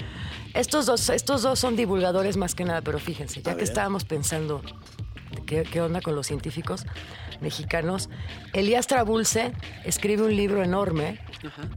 Estos 0.56 0.86
dos, 0.88 1.10
estos 1.10 1.42
dos 1.42 1.58
son 1.58 1.78
divulgadores 1.78 2.36
más 2.36 2.54
que 2.54 2.66
nada, 2.66 2.82
pero 2.82 3.00
fíjense, 3.00 3.42
ya 3.42 3.52
A 3.52 3.54
que 3.54 3.62
ver. 3.62 3.70
estábamos 3.70 4.04
pensando 4.04 4.62
qué, 5.52 5.64
qué 5.64 5.82
onda 5.82 6.00
con 6.00 6.16
los 6.16 6.28
científicos 6.28 6.86
mexicanos. 7.42 8.10
Elías 8.54 8.88
Trabulce 8.88 9.52
escribe 9.84 10.24
un 10.24 10.36
libro 10.36 10.64
enorme, 10.64 11.20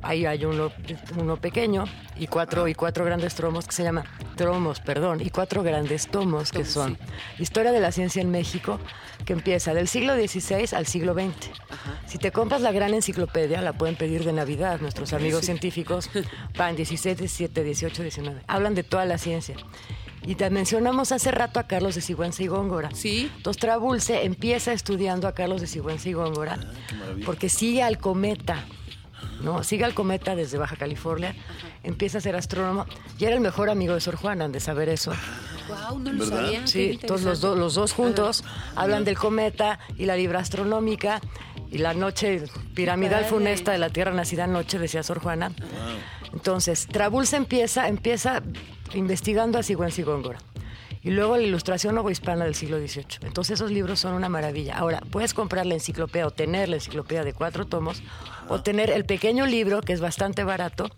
ahí 0.02 0.26
hay 0.26 0.44
uno, 0.44 0.70
uno 1.16 1.36
pequeño 1.38 1.84
y 2.16 2.28
cuatro, 2.28 2.68
y 2.68 2.74
cuatro 2.74 3.04
grandes 3.04 3.34
tromos 3.34 3.66
que 3.66 3.72
se 3.72 3.82
llama 3.82 4.04
Tromos, 4.36 4.80
perdón, 4.80 5.20
y 5.20 5.30
cuatro 5.30 5.62
grandes 5.62 6.06
tomos 6.06 6.52
que 6.52 6.64
son 6.64 6.98
Historia 7.38 7.72
de 7.72 7.80
la 7.80 7.90
Ciencia 7.90 8.22
en 8.22 8.30
México, 8.30 8.78
que 9.24 9.32
empieza 9.32 9.74
del 9.74 9.88
siglo 9.88 10.14
XVI 10.14 10.76
al 10.76 10.86
siglo 10.86 11.14
XX. 11.14 11.50
Si 12.06 12.18
te 12.18 12.30
compras 12.30 12.60
la 12.60 12.70
gran 12.70 12.94
enciclopedia, 12.94 13.60
la 13.60 13.72
pueden 13.72 13.96
pedir 13.96 14.24
de 14.24 14.32
Navidad, 14.32 14.80
nuestros 14.80 15.12
amigos 15.12 15.44
científicos 15.46 16.10
van 16.56 16.76
16, 16.76 17.18
17, 17.18 17.64
18, 17.64 18.02
19. 18.02 18.42
Hablan 18.46 18.74
de 18.74 18.84
toda 18.84 19.04
la 19.04 19.18
ciencia. 19.18 19.56
Y 20.26 20.36
te 20.36 20.48
mencionamos 20.50 21.12
hace 21.12 21.30
rato 21.30 21.60
a 21.60 21.64
Carlos 21.64 21.94
de 21.94 22.00
Sigüenza 22.00 22.42
y 22.42 22.46
Góngora. 22.46 22.90
Sí. 22.94 23.30
Entonces 23.36 23.60
Trabulce 23.60 24.24
empieza 24.24 24.72
estudiando 24.72 25.28
a 25.28 25.32
Carlos 25.32 25.60
de 25.60 25.66
Sigüenza 25.66 26.08
y 26.08 26.14
Góngora 26.14 26.58
porque 27.24 27.48
sigue 27.48 27.82
al 27.82 27.98
cometa. 27.98 28.64
¿no? 29.42 29.62
Sigue 29.64 29.84
al 29.84 29.94
cometa 29.94 30.34
desde 30.36 30.58
Baja 30.58 30.76
California, 30.76 31.34
empieza 31.82 32.18
a 32.18 32.20
ser 32.20 32.36
astrónomo 32.36 32.86
y 33.18 33.24
era 33.24 33.34
el 33.34 33.40
mejor 33.40 33.68
amigo 33.68 33.94
de 33.94 34.00
Sor 34.00 34.16
Juana, 34.16 34.48
de 34.48 34.60
saber 34.60 34.88
eso. 34.88 35.12
Wow, 35.68 35.98
no 35.98 36.12
lo 36.12 36.24
¿Verdad? 36.24 36.44
sabía. 36.44 36.60
qué 36.60 36.66
Sí, 36.68 37.00
todos 37.04 37.22
los, 37.22 37.42
los 37.42 37.74
dos 37.74 37.92
juntos 37.92 38.44
hablan 38.76 39.04
del 39.04 39.18
cometa 39.18 39.78
y 39.98 40.04
la 40.06 40.16
libra 40.16 40.40
astronómica 40.40 41.20
y 41.70 41.78
la 41.78 41.94
noche 41.94 42.44
piramidal 42.74 43.24
funesta 43.24 43.72
de 43.72 43.78
la 43.78 43.90
Tierra 43.90 44.12
nacida 44.12 44.44
anoche, 44.44 44.78
decía 44.78 45.02
Sor 45.02 45.18
Juana. 45.20 45.52
Entonces, 46.34 46.86
Trabulce 46.88 47.36
empieza, 47.36 47.88
empieza 47.88 48.42
investigando 48.92 49.58
a 49.58 49.62
Sigüenza 49.62 50.00
y 50.00 50.04
Góngora. 50.04 50.38
Y 51.00 51.10
luego 51.10 51.36
la 51.36 51.42
ilustración 51.42 51.94
novohispana 51.94 52.44
del 52.44 52.54
siglo 52.54 52.78
XVIII. 52.78 53.26
Entonces 53.26 53.60
esos 53.60 53.70
libros 53.70 54.00
son 54.00 54.14
una 54.14 54.30
maravilla. 54.30 54.76
Ahora, 54.76 55.02
puedes 55.10 55.34
comprar 55.34 55.66
la 55.66 55.74
enciclopedia 55.74 56.26
o 56.26 56.30
tener 56.30 56.70
la 56.70 56.76
enciclopedia 56.76 57.24
de 57.24 57.34
cuatro 57.34 57.66
tomos 57.66 58.02
o 58.48 58.62
tener 58.62 58.90
el 58.90 59.04
pequeño 59.04 59.44
libro 59.44 59.82
que 59.82 59.92
es 59.92 60.00
bastante 60.00 60.44
barato, 60.44 60.90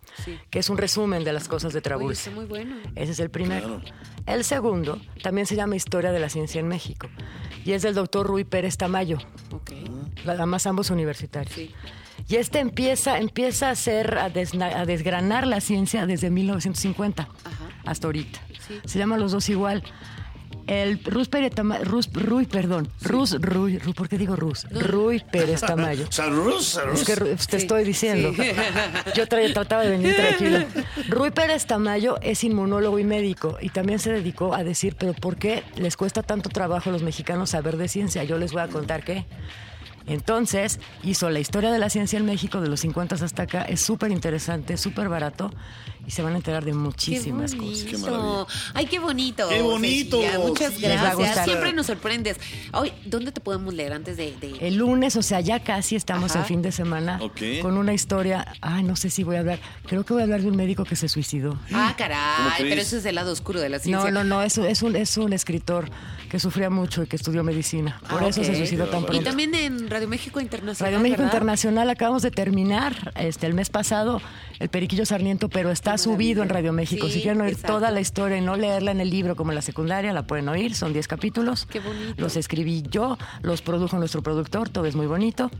que 0.49 0.61
es 0.61 0.71
un 0.71 0.79
resumen 0.79 1.25
de 1.25 1.33
las 1.33 1.49
cosas 1.49 1.73
de 1.73 1.81
está 1.81 2.31
muy 2.31 2.47
bueno. 2.47 2.77
Ese 2.95 3.13
es 3.13 3.21
el 3.21 3.31
primero. 3.31 3.83
El 4.27 4.45
segundo 4.45 5.01
también 5.25 5.47
se 5.47 5.57
llama 5.57 5.75
Historia 5.75 6.13
de 6.13 6.21
la 6.21 6.29
Ciencia 6.29 6.61
en 6.61 6.69
México 6.69 7.09
y 7.67 7.73
es 7.73 7.83
del 7.83 7.95
doctor 7.95 8.27
Rui 8.27 8.45
Pérez 8.45 8.77
Tamayo, 8.77 9.19
además 10.27 10.67
ambos 10.67 10.91
universitarios. 10.91 11.55
Sí. 11.55 11.75
Y 12.29 12.37
este 12.37 12.61
empieza, 12.61 13.19
empieza 13.19 13.69
a 13.69 13.71
hacer, 13.73 14.17
a, 14.19 14.31
desna- 14.33 14.75
a 14.75 14.87
desgranar 14.87 15.47
la 15.47 15.61
ciencia 15.61 16.07
desde 16.07 16.31
1950 16.31 17.29
hasta 17.85 18.07
ahorita. 18.09 18.41
Sí. 18.67 18.81
Se 18.85 18.99
llaman 18.99 19.21
los 19.21 19.33
dos 19.33 19.49
igual. 19.49 19.83
El 20.67 21.03
Rus 21.05 21.29
Pérez 21.29 21.55
Tamayo, 21.55 21.85
Rus, 21.85 22.09
Rui, 22.13 22.47
perdón, 22.47 22.89
Rus, 23.03 23.37
Rui, 23.41 23.79
Ru- 23.79 23.95
¿por 23.95 24.09
qué 24.09 24.19
digo 24.19 24.35
Rus? 24.35 24.67
Pérez 25.31 25.61
Tamayo. 25.61 26.07
Salud. 26.11 26.55
Es 26.95 27.05
que 27.05 27.15
te 27.17 27.39
Sí, 27.39 27.57
estoy 27.57 27.85
diciendo. 27.85 28.33
sí. 28.35 28.43
Yo 29.15 29.27
tra- 29.27 29.53
trataba 29.53 29.83
de 29.83 29.91
venir 29.91 30.17
tranquilo. 30.17 30.59
Rui 31.09 31.31
Pérez 31.31 31.67
Tamayo 31.67 32.19
es 32.21 32.43
inmunólogo 32.43 32.99
y 32.99 33.05
médico 33.05 33.59
y 33.61 33.69
también 33.69 33.99
se 34.01 34.11
dedicó 34.11 34.55
a 34.55 34.65
decir, 34.65 34.97
pero 34.99 35.13
¿por 35.15 35.37
qué 35.37 35.63
les 35.77 35.97
cuesta 35.97 36.23
tanto 36.23 36.49
trabajo 36.51 36.91
a 36.91 36.93
los 36.93 37.03
mexicanos 37.03 37.51
saber 37.51 37.77
de 37.77 37.87
ciencia? 37.89 38.25
Yo 38.25 38.37
les 38.39 38.53
voy 38.53 38.63
a 38.63 38.69
contar 38.69 39.05
qué. 39.05 39.25
Entonces 40.09 40.79
hizo 41.03 41.31
la 41.31 41.41
historia 41.41 41.73
de 41.73 41.79
la 41.81 41.91
ciencia 41.91 42.17
en 42.19 42.27
México 42.27 42.61
de 42.61 42.69
los 42.69 42.81
50 42.81 43.17
hasta 43.17 43.43
acá. 43.43 43.63
Es 43.63 43.81
súper 43.81 44.13
interesante, 44.13 44.77
súper 44.77 45.09
barato 45.09 45.53
y 46.07 46.11
se 46.13 46.23
van 46.23 46.35
a 46.35 46.37
enterar 46.37 46.65
de 46.65 46.73
muchísimas 46.73 47.53
qué 47.53 47.59
cosas. 47.59 47.85
Qué 47.85 47.99
maravilla. 47.99 48.47
Ay, 48.75 48.87
qué 48.87 48.99
bonito. 48.99 49.49
Qué 49.49 49.61
bonito. 49.63 50.21
Cecilia. 50.21 50.39
Muchas 50.47 50.79
gracias. 50.81 51.45
Siempre 51.45 51.73
nos 51.73 51.87
sorprendes. 51.87 52.39
Hoy, 52.73 52.93
¿dónde 53.05 53.33
te 53.33 53.41
podemos 53.41 53.75
leer 53.75 53.93
antes 53.93 54.17
de...? 54.17 54.33
de- 54.41 54.57
El 54.67 54.77
lunes, 54.77 55.17
o 55.17 55.23
sea, 55.23 55.41
ya 55.41 55.61
casi 55.61 55.97
estamos 55.97 56.31
Ajá. 56.33 56.41
en 56.41 56.45
fin 56.47 56.63
de 56.63 56.73
semana 56.73 57.21
con 57.63 57.77
una 57.77 57.93
historia. 57.93 58.47
Ay, 58.61 58.83
no 58.85 58.97
sé 58.97 59.11
si 59.11 59.25
voy 59.25 59.37
a 59.37 59.41
hablar. 59.41 59.59
Creo 59.87 60.05
que 60.05 60.13
voy 60.13 60.23
a 60.23 60.25
hablar 60.25 60.43
de 60.43 60.49
un 60.49 60.57
médico 60.57 60.85
que 60.85 60.97
se 60.97 61.09
suicidó. 61.09 61.59
Ah, 61.73 61.95
¿Cómo 61.97 61.97
caray, 61.97 62.69
pero 62.69 62.81
eso 62.81 62.97
es 62.97 63.05
el 63.05 63.15
lado 63.17 63.33
oscuro 63.33 63.61
de 63.61 63.69
la 63.69 63.79
ciencia. 63.79 64.11
No, 64.11 64.23
no, 64.23 64.25
no, 64.25 64.43
es, 64.43 64.57
un- 64.59 64.67
es, 64.67 64.83
un, 64.83 64.97
es 64.97 65.17
un 65.17 65.33
escritor 65.33 65.89
que 66.31 66.39
sufría 66.41 66.71
mucho 66.71 67.03
y 67.03 67.07
que 67.07 67.17
estudió 67.17 67.43
medicina. 67.45 68.01
Por 68.09 68.23
Ah, 68.23 68.29
eso 68.29 68.43
se 68.45 68.55
suicidó 68.57 68.87
tan 68.87 69.03
Y 69.03 69.07
pronto. 69.07 69.25
también 69.25 69.55
en 69.55 69.89
Radio 69.91 70.09
México 70.09 70.41
Internacional. 70.41 70.93
Radio 70.93 71.03
México 71.03 71.23
¿verdad? 71.23 71.33
Internacional 71.35 71.91
acabamos 71.91 72.23
de 72.23 72.31
terminar 72.31 73.13
este 73.17 73.47
el 73.47 73.55
mes 73.55 73.71
pasado 73.71 74.21
el 74.59 74.69
Periquillo 74.69 75.05
Sarniento, 75.07 75.49
pero 75.49 75.71
está 75.71 75.99
subido 75.99 76.43
en 76.43 76.49
Radio 76.49 76.73
México. 76.73 77.07
Sí, 77.09 77.15
si 77.15 77.23
quieren 77.23 77.41
oír 77.41 77.53
exacto. 77.53 77.75
toda 77.75 77.91
la 77.91 78.01
historia 78.01 78.39
y 78.39 78.41
no 78.41 78.57
leerla 78.57 78.91
en 78.91 79.01
el 79.01 79.11
libro 79.11 79.37
como 79.37 79.51
en 79.51 79.57
la 79.57 79.63
secundaria, 79.63 80.13
la 80.13 80.27
pueden 80.27 80.49
oír. 80.49 80.75
Son 80.75 80.93
10 80.93 81.09
capítulos. 81.09 81.67
Qué 81.67 81.81
bonito. 81.81 82.15
Los 82.17 82.37
escribí 82.37 82.83
yo, 82.91 83.19
los 83.43 83.63
produjo 83.63 83.99
nuestro 83.99 84.23
productor, 84.23 84.69
todo 84.69 84.87
es 84.87 84.95
muy 84.97 85.07
bonito. 85.07 85.51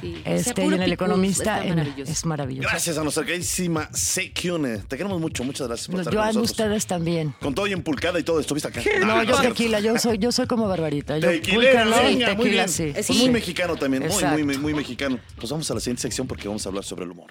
Sí, 0.00 0.16
o 0.20 0.22
sea, 0.24 0.34
Este, 0.34 0.64
y 0.64 0.68
en 0.74 0.82
el 0.82 0.92
Economista 0.92 1.64
en- 1.64 1.76
maravilloso. 1.76 2.12
es 2.12 2.26
maravilloso. 2.26 2.68
Gracias 2.68 2.98
a 2.98 3.02
nuestra 3.02 3.24
queridísima 3.24 3.88
Sekune. 3.92 4.78
Te 4.88 4.96
queremos 4.96 5.20
mucho. 5.20 5.44
Muchas 5.44 5.66
gracias 5.68 5.86
por 5.88 5.96
No, 5.96 6.00
estar 6.02 6.14
yo 6.14 6.20
con 6.20 6.36
a 6.36 6.40
ustedes 6.40 6.86
también. 6.86 7.34
Con 7.40 7.54
todo 7.54 7.66
y 7.66 7.72
empulcada 7.72 8.18
y 8.18 8.22
todo, 8.22 8.40
estuviste 8.40 8.68
acá. 8.68 8.80
No, 9.04 9.12
Ah, 9.12 9.24
yo 9.24 9.40
tequila, 9.40 9.80
yo 9.80 9.98
soy, 9.98 10.18
yo 10.18 10.32
soy 10.32 10.46
como 10.46 10.66
Barbarita. 10.68 11.18
Yo 11.18 11.28
pulque 11.28 11.52
no, 11.52 11.58
y 11.60 12.14
venga, 12.14 12.34
muy 12.34 12.36
tequila 12.36 12.50
bien. 12.50 12.68
sí. 12.68 12.90
Pues 12.92 13.06
Sí. 13.06 13.12
muy 13.14 13.30
mexicano 13.30 13.76
también, 13.76 14.04
muy, 14.08 14.44
muy, 14.44 14.58
muy 14.58 14.74
mexicano. 14.74 15.18
Pues 15.36 15.50
vamos 15.50 15.70
a 15.70 15.74
la 15.74 15.80
siguiente 15.80 16.02
sección 16.02 16.26
porque 16.26 16.48
vamos 16.48 16.64
a 16.66 16.68
hablar 16.68 16.84
sobre 16.84 17.04
el 17.04 17.10
humor. 17.10 17.30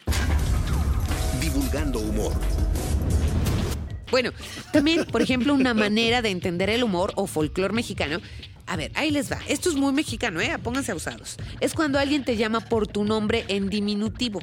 Bueno, 4.12 4.32
también, 4.74 5.06
por 5.06 5.22
ejemplo, 5.22 5.54
una 5.54 5.74
manera 5.74 6.22
de 6.22 6.30
entender 6.30 6.70
el 6.70 6.84
humor 6.84 7.14
o 7.16 7.28
folclore 7.28 7.74
mexicano. 7.74 8.20
A 8.68 8.76
ver, 8.76 8.92
ahí 8.96 9.10
les 9.10 9.32
va. 9.32 9.40
Esto 9.48 9.70
es 9.70 9.76
muy 9.76 9.94
mexicano, 9.94 10.42
¿eh? 10.42 10.58
Pónganse 10.62 10.92
abusados. 10.92 11.38
Es 11.62 11.74
cuando 11.74 11.98
alguien 11.98 12.26
te 12.26 12.36
llama 12.36 12.60
por 12.60 12.88
tu 12.88 13.06
nombre 13.06 13.46
en 13.48 13.70
diminutivo. 13.70 14.40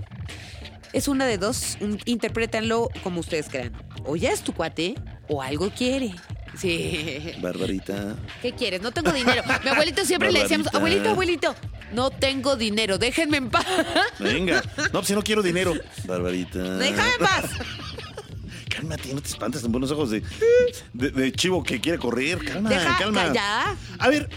Es 0.92 1.06
una 1.06 1.26
de 1.26 1.36
dos. 1.36 1.76
interprétanlo 2.06 2.88
como 3.02 3.20
ustedes 3.20 3.48
crean. 3.48 3.72
O 4.04 4.16
ya 4.16 4.32
es 4.32 4.42
tu 4.42 4.54
cuate 4.54 4.94
o 5.28 5.42
algo 5.42 5.70
quiere. 5.70 6.14
Sí. 6.56 7.32
Barbarita. 7.40 8.16
¿Qué 8.42 8.52
quieres? 8.52 8.80
No 8.82 8.90
tengo 8.90 9.12
dinero. 9.12 9.42
Mi 9.64 9.70
abuelito 9.70 10.04
siempre 10.04 10.32
le 10.32 10.42
decíamos, 10.42 10.72
abuelito, 10.74 11.10
abuelito, 11.10 11.54
no 11.92 12.10
tengo 12.10 12.56
dinero, 12.56 12.98
déjenme 12.98 13.36
en 13.36 13.50
paz. 13.50 13.66
Venga. 14.18 14.62
No, 14.76 14.90
pues 14.92 15.06
si 15.08 15.14
no 15.14 15.22
quiero 15.22 15.42
dinero. 15.42 15.74
Barbarita. 16.04 16.58
Déjame 16.78 17.10
en 17.12 17.18
paz. 17.18 17.44
Cálmate, 18.68 19.12
no 19.14 19.20
te 19.20 19.28
espantes 19.28 19.62
con 19.62 19.72
buenos 19.72 19.90
ojos 19.90 20.10
de, 20.10 20.22
de, 20.92 21.10
de 21.10 21.32
chivo 21.32 21.62
que 21.64 21.80
quiere 21.80 21.98
correr. 21.98 22.38
Calma, 22.44 22.70
Deja, 22.70 22.96
calma. 22.98 23.32
ya. 23.32 23.76
A 23.98 24.08
ver, 24.08 24.28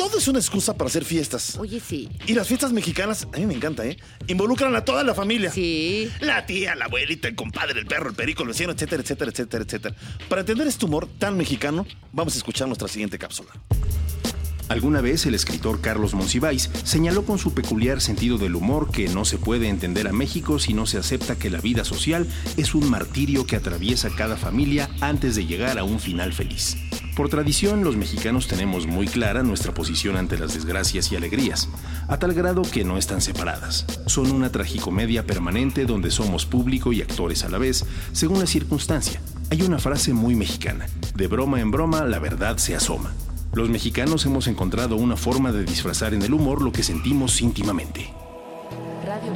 todo 0.00 0.16
es 0.16 0.28
una 0.28 0.38
excusa 0.38 0.72
para 0.78 0.88
hacer 0.88 1.04
fiestas. 1.04 1.58
Oye, 1.58 1.78
sí. 1.78 2.08
Y 2.26 2.32
las 2.32 2.48
fiestas 2.48 2.72
mexicanas, 2.72 3.28
a 3.34 3.36
mí 3.36 3.44
me 3.44 3.52
encanta, 3.52 3.84
¿eh? 3.84 3.98
Involucran 4.28 4.74
a 4.74 4.82
toda 4.82 5.04
la 5.04 5.14
familia. 5.14 5.52
Sí. 5.52 6.10
La 6.20 6.46
tía, 6.46 6.74
la 6.74 6.86
abuelita, 6.86 7.28
el 7.28 7.34
compadre, 7.34 7.78
el 7.78 7.86
perro, 7.86 8.08
el 8.08 8.14
perico, 8.14 8.42
el 8.42 8.48
vecino, 8.48 8.72
etcétera, 8.72 9.02
etcétera, 9.02 9.30
etcétera, 9.30 9.62
etcétera. 9.62 9.94
Para 10.26 10.40
entender 10.40 10.66
este 10.68 10.86
humor 10.86 11.06
tan 11.18 11.36
mexicano, 11.36 11.86
vamos 12.12 12.34
a 12.34 12.38
escuchar 12.38 12.66
nuestra 12.66 12.88
siguiente 12.88 13.18
cápsula. 13.18 13.50
Alguna 14.70 15.02
vez 15.02 15.26
el 15.26 15.34
escritor 15.34 15.82
Carlos 15.82 16.14
Monsiváis 16.14 16.70
señaló 16.82 17.26
con 17.26 17.38
su 17.38 17.52
peculiar 17.52 18.00
sentido 18.00 18.38
del 18.38 18.54
humor 18.54 18.90
que 18.90 19.06
no 19.08 19.26
se 19.26 19.36
puede 19.36 19.68
entender 19.68 20.08
a 20.08 20.12
México 20.12 20.58
si 20.58 20.72
no 20.72 20.86
se 20.86 20.96
acepta 20.96 21.36
que 21.36 21.50
la 21.50 21.60
vida 21.60 21.84
social 21.84 22.26
es 22.56 22.74
un 22.74 22.88
martirio 22.88 23.44
que 23.46 23.56
atraviesa 23.56 24.08
cada 24.16 24.38
familia 24.38 24.88
antes 25.02 25.34
de 25.34 25.44
llegar 25.44 25.78
a 25.78 25.84
un 25.84 26.00
final 26.00 26.32
feliz. 26.32 26.78
Por 27.20 27.28
tradición, 27.28 27.84
los 27.84 27.96
mexicanos 27.96 28.48
tenemos 28.48 28.86
muy 28.86 29.06
clara 29.06 29.42
nuestra 29.42 29.74
posición 29.74 30.16
ante 30.16 30.38
las 30.38 30.54
desgracias 30.54 31.12
y 31.12 31.16
alegrías, 31.16 31.68
a 32.08 32.18
tal 32.18 32.32
grado 32.32 32.62
que 32.62 32.82
no 32.82 32.96
están 32.96 33.20
separadas. 33.20 33.84
Son 34.06 34.30
una 34.32 34.50
tragicomedia 34.50 35.26
permanente 35.26 35.84
donde 35.84 36.10
somos 36.10 36.46
público 36.46 36.94
y 36.94 37.02
actores 37.02 37.44
a 37.44 37.50
la 37.50 37.58
vez, 37.58 37.84
según 38.12 38.38
la 38.38 38.46
circunstancia. 38.46 39.20
Hay 39.50 39.60
una 39.60 39.78
frase 39.78 40.14
muy 40.14 40.34
mexicana, 40.34 40.86
de 41.14 41.26
broma 41.26 41.60
en 41.60 41.70
broma 41.70 42.06
la 42.06 42.20
verdad 42.20 42.56
se 42.56 42.74
asoma. 42.74 43.12
Los 43.52 43.68
mexicanos 43.68 44.24
hemos 44.24 44.46
encontrado 44.46 44.96
una 44.96 45.18
forma 45.18 45.52
de 45.52 45.66
disfrazar 45.66 46.14
en 46.14 46.22
el 46.22 46.32
humor 46.32 46.62
lo 46.62 46.72
que 46.72 46.82
sentimos 46.82 47.42
íntimamente. 47.42 48.14
Radio. 49.04 49.30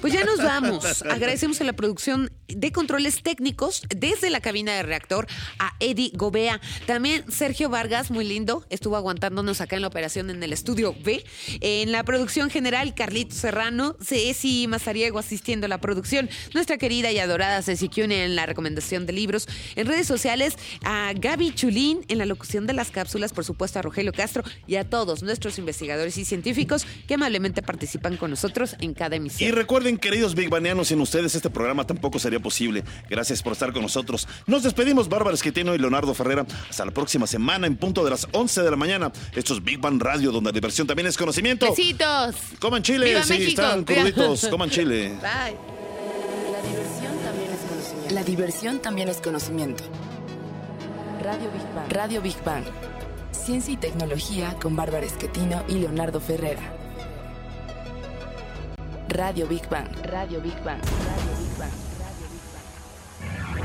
Pues 0.00 0.12
ya 0.12 0.24
nos 0.24 0.38
vamos. 0.38 1.02
Agradecemos 1.02 1.60
a 1.60 1.64
la 1.64 1.72
producción 1.72 2.30
de 2.48 2.72
controles 2.72 3.22
técnicos 3.22 3.82
desde 3.88 4.30
la 4.30 4.40
cabina 4.40 4.74
de 4.74 4.82
reactor 4.82 5.26
a 5.58 5.74
Eddie 5.80 6.12
Gobea. 6.14 6.60
También 6.86 7.24
Sergio 7.30 7.68
Vargas, 7.68 8.10
muy 8.10 8.24
lindo, 8.24 8.64
estuvo 8.70 8.96
aguantándonos 8.96 9.60
acá 9.60 9.76
en 9.76 9.82
la 9.82 9.88
operación 9.88 10.30
en 10.30 10.42
el 10.42 10.52
estudio 10.52 10.94
B. 11.04 11.24
En 11.60 11.92
la 11.92 12.04
producción 12.04 12.50
general, 12.50 12.94
Carlito 12.94 13.34
Serrano, 13.34 13.96
Ceci 14.02 14.66
Mazariego 14.68 15.18
asistiendo 15.18 15.66
a 15.66 15.68
la 15.68 15.80
producción. 15.80 16.28
Nuestra 16.54 16.78
querida 16.78 17.10
y 17.12 17.18
adorada 17.18 17.62
Ceci 17.62 17.88
Cune 17.88 18.24
en 18.24 18.36
la 18.36 18.46
recomendación 18.46 19.06
de 19.06 19.12
libros. 19.12 19.48
En 19.74 19.86
redes 19.86 20.06
sociales, 20.06 20.56
a 20.84 21.12
Gaby 21.14 21.54
Chulín 21.54 22.04
en 22.08 22.18
la 22.18 22.26
locución 22.26 22.66
de 22.66 22.72
las 22.72 22.90
cápsulas, 22.90 23.32
por 23.32 23.44
supuesto 23.44 23.78
a 23.78 23.82
Rogelio 23.82 24.12
Castro 24.12 24.42
y 24.66 24.76
a 24.76 24.88
todos 24.88 25.22
nuestros 25.22 25.58
investigadores 25.58 26.16
y 26.18 26.24
científicos 26.24 26.86
que 27.06 27.14
amablemente 27.14 27.62
participan 27.62 28.16
con 28.16 28.30
nosotros 28.30 28.76
en 28.80 28.94
cada 28.94 29.16
emisión. 29.16 29.48
Y 29.48 29.52
recuerden, 29.52 29.98
queridos 29.98 30.34
Big 30.34 30.48
Banianos, 30.48 30.88
sin 30.88 31.00
ustedes 31.00 31.34
este 31.34 31.50
programa 31.50 31.86
tampoco 31.86 32.18
sería 32.18 32.35
sería 32.36 32.42
posible. 32.42 32.84
Gracias 33.08 33.42
por 33.42 33.52
estar 33.52 33.72
con 33.72 33.82
nosotros. 33.82 34.26
Nos 34.46 34.62
despedimos, 34.62 35.08
Bárbara 35.08 35.34
Esquetino 35.34 35.74
y 35.74 35.78
Leonardo 35.78 36.14
Ferrera. 36.14 36.46
Hasta 36.68 36.84
la 36.84 36.90
próxima 36.90 37.26
semana 37.26 37.66
en 37.66 37.76
punto 37.76 38.04
de 38.04 38.10
las 38.10 38.26
11 38.32 38.62
de 38.62 38.70
la 38.70 38.76
mañana. 38.76 39.12
Esto 39.34 39.54
es 39.54 39.62
Big 39.62 39.78
Bang 39.80 40.00
Radio, 40.00 40.32
donde 40.32 40.50
la 40.50 40.54
diversión 40.54 40.86
también 40.86 41.06
es 41.06 41.16
conocimiento. 41.16 41.66
Besitos. 41.70 42.36
Coman 42.60 42.82
chile, 42.82 43.06
¡Viva 43.06 43.22
sí, 43.22 43.32
México! 43.34 43.62
están 43.62 43.84
cruditos. 43.84 44.46
Coman 44.50 44.70
chile. 44.70 45.08
Bye. 45.20 45.56
La 46.52 46.62
diversión 46.62 47.18
también 47.24 47.50
es 47.52 47.60
conocimiento. 47.68 48.14
La 48.14 48.24
diversión 48.24 48.78
también 48.80 49.08
es 49.08 49.16
conocimiento. 49.18 49.84
Radio 51.22 51.50
Big 51.50 51.74
Bang. 51.74 51.92
Radio 51.92 52.22
Big 52.22 52.44
Bang. 52.44 52.64
Ciencia 53.32 53.72
y 53.72 53.76
tecnología 53.76 54.56
con 54.60 54.76
Bárbara 54.76 55.06
Esquetino 55.06 55.64
y 55.68 55.74
Leonardo 55.74 56.20
Ferrera. 56.20 56.72
Radio 59.08 59.46
Big 59.46 59.68
Bang. 59.68 59.88
Radio 60.04 60.40
Big 60.40 60.54
Bang. 60.64 60.80
Radio 60.80 60.90
Big 60.92 61.26
Bang. 61.26 61.35